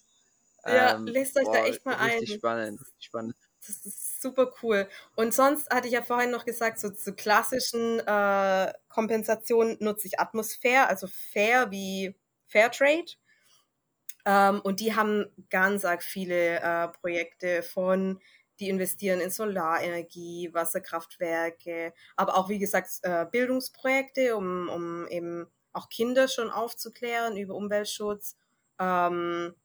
Ja, 0.65 0.95
Ähm, 0.95 1.05
lest 1.05 1.37
euch 1.37 1.45
da 1.45 1.51
boah, 1.59 1.65
echt 1.65 1.85
mal 1.85 1.95
ein. 1.95 2.09
Richtig 2.19 2.35
spannend, 2.37 2.81
richtig 2.81 3.05
spannend. 3.05 3.35
Das 3.65 3.85
ist 3.85 4.12
super 4.23 4.51
cool. 4.63 4.87
Und 5.15 5.33
sonst 5.33 5.69
hatte 5.69 5.87
ich 5.87 5.93
ja 5.93 6.01
vorhin 6.01 6.31
noch 6.31 6.45
gesagt, 6.45 6.79
so 6.79 6.89
zu 6.89 7.13
klassischen 7.13 7.99
äh, 7.99 8.73
Kompensationen 8.89 9.77
nutze 9.79 10.07
ich 10.07 10.19
Atmosphäre, 10.19 10.87
also 10.87 11.07
fair 11.07 11.69
wie 11.69 12.15
Fairtrade. 12.47 13.13
Ähm, 14.25 14.61
und 14.61 14.79
die 14.79 14.95
haben 14.95 15.27
ganz 15.51 15.85
arg 15.85 16.01
viele 16.01 16.59
äh, 16.59 16.87
Projekte 16.87 17.61
von, 17.61 18.19
die 18.59 18.69
investieren 18.69 19.19
in 19.19 19.31
Solarenergie, 19.31 20.53
Wasserkraftwerke, 20.53 21.93
aber 22.15 22.37
auch, 22.37 22.49
wie 22.49 22.59
gesagt, 22.59 22.89
äh, 23.03 23.25
Bildungsprojekte, 23.31 24.35
um, 24.35 24.69
um 24.69 25.07
eben 25.07 25.47
auch 25.73 25.89
Kinder 25.89 26.27
schon 26.27 26.49
aufzuklären 26.49 27.35
über 27.37 27.55
Umweltschutz. 27.55 28.37
Ähm, 28.79 29.55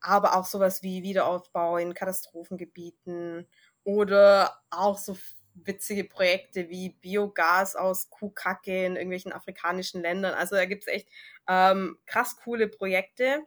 aber 0.00 0.36
auch 0.36 0.46
sowas 0.46 0.82
wie 0.82 1.02
Wiederaufbau 1.02 1.78
in 1.78 1.94
Katastrophengebieten 1.94 3.46
oder 3.86 4.60
auch 4.70 4.98
so 4.98 5.16
witzige 5.54 6.04
Projekte 6.04 6.68
wie 6.68 6.90
Biogas 6.90 7.76
aus 7.76 8.10
Kuhkacke 8.10 8.84
in 8.84 8.96
irgendwelchen 8.96 9.32
afrikanischen 9.32 10.02
Ländern. 10.02 10.34
Also 10.34 10.56
da 10.56 10.66
gibt's 10.66 10.88
echt 10.88 11.08
ähm, 11.48 11.96
krass 12.04 12.36
coole 12.36 12.68
Projekte. 12.68 13.44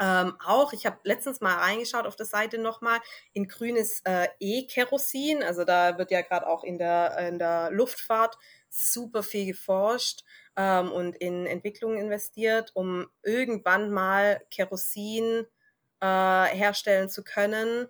Ähm, 0.00 0.34
auch, 0.42 0.72
ich 0.72 0.86
habe 0.86 0.98
letztens 1.04 1.42
mal 1.42 1.58
reingeschaut 1.58 2.06
auf 2.06 2.16
der 2.16 2.24
Seite 2.24 2.56
nochmal, 2.56 3.00
in 3.34 3.48
grünes 3.48 4.00
äh, 4.06 4.28
E-Kerosin. 4.40 5.42
Also 5.42 5.64
da 5.64 5.98
wird 5.98 6.10
ja 6.10 6.22
gerade 6.22 6.46
auch 6.46 6.64
in 6.64 6.78
der, 6.78 7.18
in 7.28 7.38
der 7.38 7.70
Luftfahrt 7.70 8.38
super 8.70 9.22
viel 9.22 9.44
geforscht 9.44 10.24
ähm, 10.56 10.90
und 10.90 11.16
in 11.16 11.46
Entwicklungen 11.46 11.98
investiert, 11.98 12.70
um 12.74 13.08
irgendwann 13.22 13.90
mal 13.90 14.40
Kerosin 14.50 15.46
äh, 16.00 16.06
herstellen 16.46 17.10
zu 17.10 17.22
können. 17.22 17.88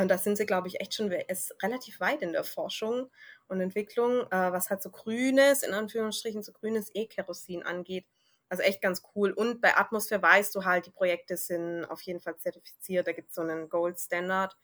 Und 0.00 0.08
da 0.08 0.18
sind 0.18 0.36
sie, 0.36 0.46
glaube 0.46 0.68
ich, 0.68 0.80
echt 0.80 0.94
schon 0.94 1.10
ist 1.10 1.54
relativ 1.62 2.00
weit 2.00 2.22
in 2.22 2.32
der 2.32 2.44
Forschung 2.44 3.10
und 3.48 3.60
Entwicklung, 3.60 4.20
äh, 4.30 4.52
was 4.52 4.70
halt 4.70 4.82
so 4.82 4.90
grünes, 4.90 5.62
in 5.62 5.74
Anführungsstrichen, 5.74 6.42
so 6.42 6.52
grünes 6.52 6.90
E-Kerosin 6.94 7.62
angeht. 7.62 8.06
Also 8.48 8.62
echt 8.62 8.80
ganz 8.80 9.02
cool. 9.14 9.32
Und 9.32 9.60
bei 9.60 9.76
Atmosphäre 9.76 10.22
weißt 10.22 10.54
du 10.54 10.64
halt, 10.64 10.86
die 10.86 10.90
Projekte 10.90 11.36
sind 11.36 11.84
auf 11.84 12.00
jeden 12.02 12.20
Fall 12.20 12.36
zertifiziert. 12.36 13.06
Da 13.06 13.12
gibt 13.12 13.30
es 13.30 13.34
so 13.34 13.42
einen 13.42 13.68
Gold 13.68 13.98
Standard. 13.98 14.56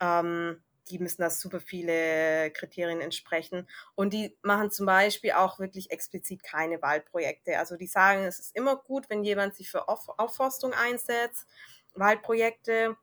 Ähm, 0.00 0.62
die 0.88 0.98
müssen 0.98 1.22
da 1.22 1.30
super 1.30 1.60
viele 1.60 2.50
Kriterien 2.52 3.00
entsprechen. 3.00 3.68
Und 3.94 4.12
die 4.12 4.38
machen 4.42 4.70
zum 4.70 4.86
Beispiel 4.86 5.32
auch 5.32 5.58
wirklich 5.58 5.90
explizit 5.90 6.42
keine 6.42 6.80
Waldprojekte. 6.80 7.58
Also 7.58 7.76
die 7.76 7.88
sagen, 7.88 8.24
es 8.24 8.38
ist 8.38 8.56
immer 8.56 8.76
gut, 8.76 9.10
wenn 9.10 9.24
jemand 9.24 9.54
sich 9.56 9.70
für 9.70 9.88
Auf 9.88 10.08
Aufforstung 10.18 10.72
einsetzt, 10.72 11.46
Waldprojekte, 11.94 12.96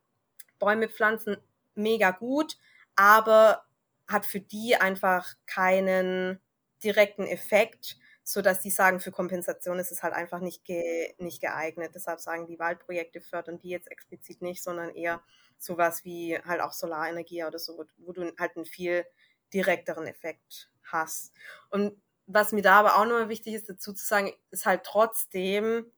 Bäume 0.59 0.87
pflanzen, 0.87 1.37
mega 1.75 2.11
gut, 2.11 2.57
aber 2.95 3.63
hat 4.07 4.25
für 4.25 4.39
die 4.41 4.75
einfach 4.75 5.33
keinen 5.45 6.39
direkten 6.83 7.25
Effekt, 7.25 7.97
so 8.23 8.41
dass 8.41 8.61
die 8.61 8.69
sagen, 8.69 8.99
für 8.99 9.11
Kompensation 9.11 9.79
ist 9.79 9.91
es 9.91 10.03
halt 10.03 10.13
einfach 10.13 10.39
nicht, 10.39 10.65
ge 10.65 11.13
nicht 11.17 11.41
geeignet. 11.41 11.91
Deshalb 11.95 12.19
sagen 12.19 12.47
die 12.47 12.59
Waldprojekte 12.59 13.21
fördern 13.21 13.59
die 13.59 13.69
jetzt 13.69 13.91
explizit 13.91 14.41
nicht, 14.41 14.63
sondern 14.63 14.89
eher 14.95 15.21
sowas 15.57 16.03
wie 16.05 16.37
halt 16.45 16.61
auch 16.61 16.73
Solarenergie 16.73 17.43
oder 17.43 17.59
so, 17.59 17.85
wo 17.97 18.11
du 18.13 18.31
halt 18.37 18.55
einen 18.55 18.65
viel 18.65 19.05
direkteren 19.53 20.07
Effekt 20.07 20.69
hast. 20.83 21.33
Und 21.69 22.01
was 22.25 22.51
mir 22.53 22.61
da 22.61 22.79
aber 22.79 22.95
auch 22.97 23.05
nochmal 23.05 23.29
wichtig 23.29 23.53
ist, 23.55 23.69
dazu 23.69 23.93
zu 23.93 24.05
sagen, 24.05 24.31
ist 24.51 24.65
halt 24.65 24.83
trotzdem, 24.83 25.91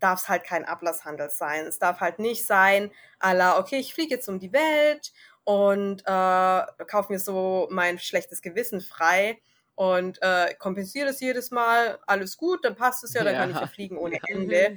darf 0.00 0.22
es 0.22 0.28
halt 0.28 0.44
kein 0.44 0.64
Ablasshandel 0.64 1.30
sein. 1.30 1.66
Es 1.66 1.78
darf 1.78 2.00
halt 2.00 2.18
nicht 2.18 2.46
sein, 2.46 2.92
la, 3.22 3.58
okay, 3.58 3.76
ich 3.78 3.94
fliege 3.94 4.14
jetzt 4.14 4.28
um 4.28 4.38
die 4.40 4.52
Welt 4.52 5.12
und 5.44 6.02
äh, 6.06 6.84
kaufe 6.86 7.12
mir 7.12 7.18
so 7.20 7.68
mein 7.70 7.98
schlechtes 7.98 8.42
Gewissen 8.42 8.80
frei 8.80 9.40
und 9.74 10.20
äh, 10.22 10.54
kompensiere 10.54 11.06
das 11.08 11.20
jedes 11.20 11.50
Mal, 11.50 11.98
alles 12.06 12.36
gut, 12.36 12.64
dann 12.64 12.76
passt 12.76 13.04
es 13.04 13.14
ja, 13.14 13.24
dann 13.24 13.36
kann 13.36 13.50
ich 13.50 13.60
ja 13.60 13.66
Ja. 13.66 13.68
fliegen 13.68 13.96
ohne 13.98 14.16
Ja. 14.16 14.20
Ende. 14.26 14.72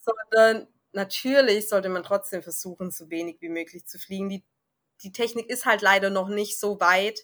Sondern 0.00 0.68
natürlich 0.92 1.68
sollte 1.68 1.88
man 1.88 2.02
trotzdem 2.02 2.42
versuchen, 2.42 2.90
so 2.90 3.10
wenig 3.10 3.40
wie 3.40 3.48
möglich 3.48 3.86
zu 3.86 3.98
fliegen. 3.98 4.28
Die, 4.28 4.44
die 5.02 5.12
Technik 5.12 5.48
ist 5.50 5.66
halt 5.66 5.82
leider 5.82 6.10
noch 6.10 6.28
nicht 6.28 6.58
so 6.58 6.80
weit, 6.80 7.20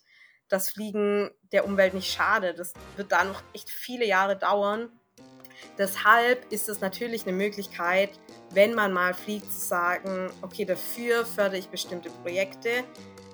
dass 0.48 0.70
Fliegen 0.70 1.30
der 1.52 1.64
Umwelt 1.64 1.94
nicht 1.94 2.12
schadet. 2.12 2.58
Das 2.58 2.76
wird 2.96 3.12
da 3.12 3.24
noch 3.24 3.42
echt 3.52 3.70
viele 3.70 4.06
Jahre 4.06 4.36
dauern. 4.38 5.00
Deshalb 5.78 6.50
ist 6.52 6.68
es 6.68 6.80
natürlich 6.80 7.26
eine 7.26 7.36
Möglichkeit, 7.36 8.10
wenn 8.50 8.74
man 8.74 8.92
mal 8.92 9.14
fliegt, 9.14 9.52
zu 9.52 9.66
sagen, 9.66 10.30
okay, 10.42 10.64
dafür 10.64 11.24
fördere 11.24 11.58
ich 11.58 11.68
bestimmte 11.68 12.10
Projekte, 12.22 12.84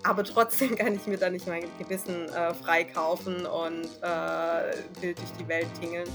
aber 0.03 0.25
trotzdem 0.25 0.77
kann 0.77 0.95
ich 0.95 1.07
mir 1.07 1.19
da 1.19 1.31
nicht 1.31 1.47
mein 1.47 1.65
Gewissen 1.79 2.29
äh, 2.29 2.55
freikaufen 2.55 3.47
und 3.47 3.85
äh, 4.03 4.73
wild 5.01 5.19
durch 5.19 5.33
die 5.39 5.49
Welt 5.49 5.69
tingeln 5.81 6.09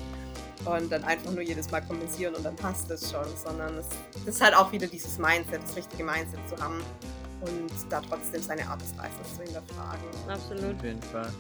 und 0.66 0.92
dann 0.92 1.04
einfach 1.04 1.32
nur 1.32 1.44
jedes 1.44 1.70
Mal 1.72 1.82
kompensieren 1.82 2.36
und 2.36 2.44
dann 2.44 2.56
passt 2.56 2.90
es 2.92 3.12
schon, 3.12 3.26
sondern 3.38 3.78
es, 3.78 3.88
das 4.26 4.36
ist 4.36 4.42
halt 4.42 4.56
auch 4.56 4.72
wieder 4.72 4.88
dieses 4.88 5.18
Mindset, 5.18 5.62
das 5.64 5.76
richtige 5.76 6.04
Mindset 6.04 6.40
zu 6.50 6.58
haben 6.62 6.82
und 7.42 7.72
da 7.90 8.02
trotzdem 8.02 8.42
seine 8.42 8.68
Arbeitsweise 8.68 9.16
zu 9.36 9.44
hinterfragen. 9.44 10.08
Absolut. 10.28 10.76
Auf 10.76 10.84
jeden 10.84 11.02
Fall. 11.04 11.32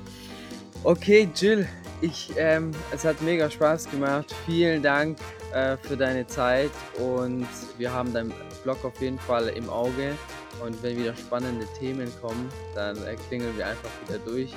Okay, 0.87 1.27
Jill, 1.35 1.67
ich, 1.99 2.31
ähm, 2.37 2.71
es 2.93 3.03
hat 3.03 3.21
mega 3.21 3.51
Spaß 3.51 3.91
gemacht. 3.91 4.33
Vielen 4.45 4.81
Dank 4.81 5.17
äh, 5.53 5.75
für 5.75 5.97
deine 5.97 6.25
Zeit 6.27 6.71
und 6.97 7.45
wir 7.77 7.91
haben 7.91 8.13
deinen 8.13 8.33
Blog 8.63 8.85
auf 8.85 9.01
jeden 9.01 9.19
Fall 9.19 9.49
im 9.49 9.69
Auge. 9.69 10.15
Und 10.63 10.81
wenn 10.81 10.95
wieder 10.97 11.13
spannende 11.13 11.67
Themen 11.77 12.09
kommen, 12.21 12.49
dann 12.73 12.95
äh, 13.05 13.17
klingeln 13.27 13.57
wir 13.57 13.67
einfach 13.67 13.89
wieder 14.07 14.17
durch. 14.19 14.53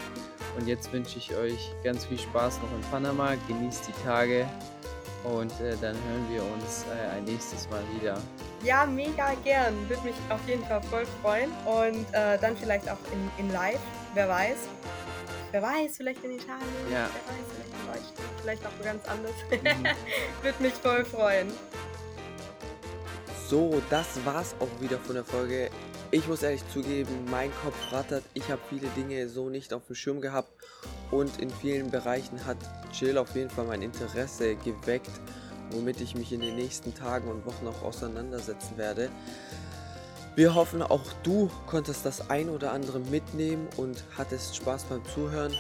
Und 0.57 0.69
jetzt 0.69 0.93
wünsche 0.93 1.19
ich 1.19 1.35
euch 1.35 1.73
ganz 1.83 2.05
viel 2.05 2.21
Spaß 2.21 2.61
noch 2.63 2.73
in 2.77 2.91
Panama. 2.93 3.35
Genießt 3.49 3.89
die 3.89 4.05
Tage 4.05 4.47
und 5.25 5.51
äh, 5.61 5.75
dann 5.81 5.97
hören 5.97 6.27
wir 6.31 6.43
uns 6.45 6.85
äh, 6.85 7.17
ein 7.17 7.25
nächstes 7.25 7.69
Mal 7.71 7.83
wieder. 7.99 8.19
Ja, 8.63 8.87
mega 8.87 9.33
gern. 9.43 9.75
Würde 9.89 10.05
mich 10.05 10.15
auf 10.29 10.41
jeden 10.47 10.65
Fall 10.65 10.81
voll 10.83 11.07
freuen. 11.23 11.51
Und 11.67 12.07
äh, 12.13 12.39
dann 12.41 12.57
vielleicht 12.57 12.89
auch 12.89 12.99
in, 13.13 13.47
in 13.47 13.53
Live. 13.53 13.81
wer 14.15 14.29
weiß. 14.29 14.69
Wer 15.53 15.63
weiß, 15.63 15.97
vielleicht 15.97 16.23
in 16.25 16.33
Italien, 16.33 16.63
Ja. 16.93 17.09
wer 17.13 17.35
weiß, 17.35 17.47
vielleicht 17.53 17.71
in 17.73 17.87
Deutschland, 17.87 18.41
vielleicht 18.43 18.67
auch 18.67 18.85
ganz 18.85 19.09
anders. 19.09 19.35
Mhm. 19.51 19.85
Würde 20.43 20.63
mich 20.63 20.75
voll 20.75 21.05
freuen. 21.05 21.49
So, 23.49 23.83
das 23.91 24.25
war's 24.25 24.55
auch 24.61 24.81
wieder 24.81 24.99
von 24.99 25.17
der 25.17 25.25
Folge. 25.25 25.71
Ich 26.13 26.27
muss 26.29 26.43
ehrlich 26.43 26.63
zugeben, 26.73 27.25
mein 27.31 27.51
Kopf 27.65 27.75
rattert. 27.93 28.25
Ich 28.35 28.49
habe 28.49 28.61
viele 28.69 28.89
Dinge 28.91 29.29
so 29.29 29.49
nicht 29.49 29.73
auf 29.73 29.87
dem 29.87 29.95
Schirm 29.97 30.21
gehabt 30.21 30.51
und 31.11 31.41
in 31.41 31.51
vielen 31.51 31.91
Bereichen 31.91 32.45
hat 32.47 32.57
Jill 32.93 33.19
auf 33.19 33.35
jeden 33.35 33.51
Fall 33.51 33.65
mein 33.65 33.83
Interesse 33.83 34.55
geweckt, 34.57 35.11
womit 35.71 36.01
ich 36.01 36.15
mich 36.15 36.33
in 36.33 36.41
den 36.41 36.57
nächsten 36.57 36.95
Tagen 36.95 37.29
und 37.29 37.45
Wochen 37.47 37.67
auch 37.67 37.83
auseinandersetzen 37.83 38.77
werde. 38.77 39.09
Wir 40.37 40.55
hoffen, 40.55 40.81
auch 40.81 41.13
du 41.25 41.51
konntest 41.67 42.07
das 42.07 42.31
ein 42.31 42.51
oder 42.51 42.73
andere 42.73 43.01
mitnehmen 43.01 43.67
und 43.77 44.05
hattest 44.17 44.55
Spaß 44.55 44.85
beim 44.85 45.05
Zuhören. 45.13 45.53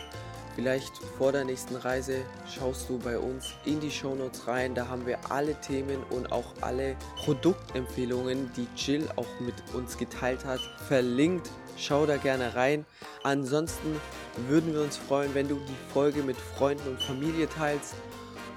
Vielleicht 0.54 0.92
vor 1.18 1.32
der 1.32 1.44
nächsten 1.44 1.74
Reise 1.74 2.18
schaust 2.46 2.88
du 2.88 2.98
bei 2.98 3.18
uns 3.18 3.54
in 3.64 3.80
die 3.80 3.90
Shownotes 3.90 4.46
rein. 4.46 4.74
Da 4.74 4.88
haben 4.88 5.06
wir 5.06 5.18
alle 5.28 5.54
Themen 5.60 5.98
und 6.10 6.30
auch 6.30 6.52
alle 6.60 6.96
Produktempfehlungen, 7.24 8.50
die 8.56 8.68
Jill 8.76 9.08
auch 9.16 9.40
mit 9.40 9.54
uns 9.74 9.98
geteilt 9.98 10.44
hat, 10.44 10.60
verlinkt. 10.86 11.50
Schau 11.76 12.06
da 12.06 12.16
gerne 12.16 12.54
rein. 12.54 12.84
Ansonsten 13.24 14.00
würden 14.48 14.72
wir 14.72 14.82
uns 14.82 14.96
freuen, 14.96 15.34
wenn 15.34 15.48
du 15.48 15.56
die 15.56 15.92
Folge 15.92 16.22
mit 16.22 16.36
Freunden 16.36 16.90
und 16.90 17.02
Familie 17.02 17.48
teilst, 17.48 17.94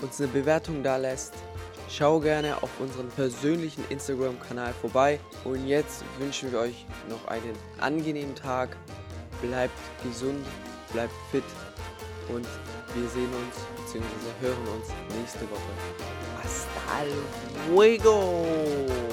uns 0.01 0.19
eine 0.19 0.29
Bewertung 0.29 0.83
da 0.83 0.97
lässt. 0.97 1.33
Schau 1.95 2.19
gerne 2.19 2.55
auf 2.63 2.71
unseren 2.79 3.07
persönlichen 3.09 3.83
Instagram-Kanal 3.89 4.73
vorbei. 4.73 5.19
Und 5.43 5.67
jetzt 5.67 6.03
wünschen 6.17 6.51
wir 6.51 6.59
euch 6.61 6.87
noch 7.07 7.27
einen 7.27 7.55
angenehmen 7.79 8.33
Tag. 8.33 8.75
Bleibt 9.43 9.77
gesund, 10.01 10.43
bleibt 10.91 11.13
fit 11.29 11.43
und 12.29 12.47
wir 12.95 13.09
sehen 13.09 13.29
uns 13.35 13.93
bzw. 13.93 14.01
hören 14.41 14.67
uns 14.75 14.87
nächste 15.19 15.41
Woche. 15.51 15.61
Hasta 16.41 17.03
luego! 17.69 19.12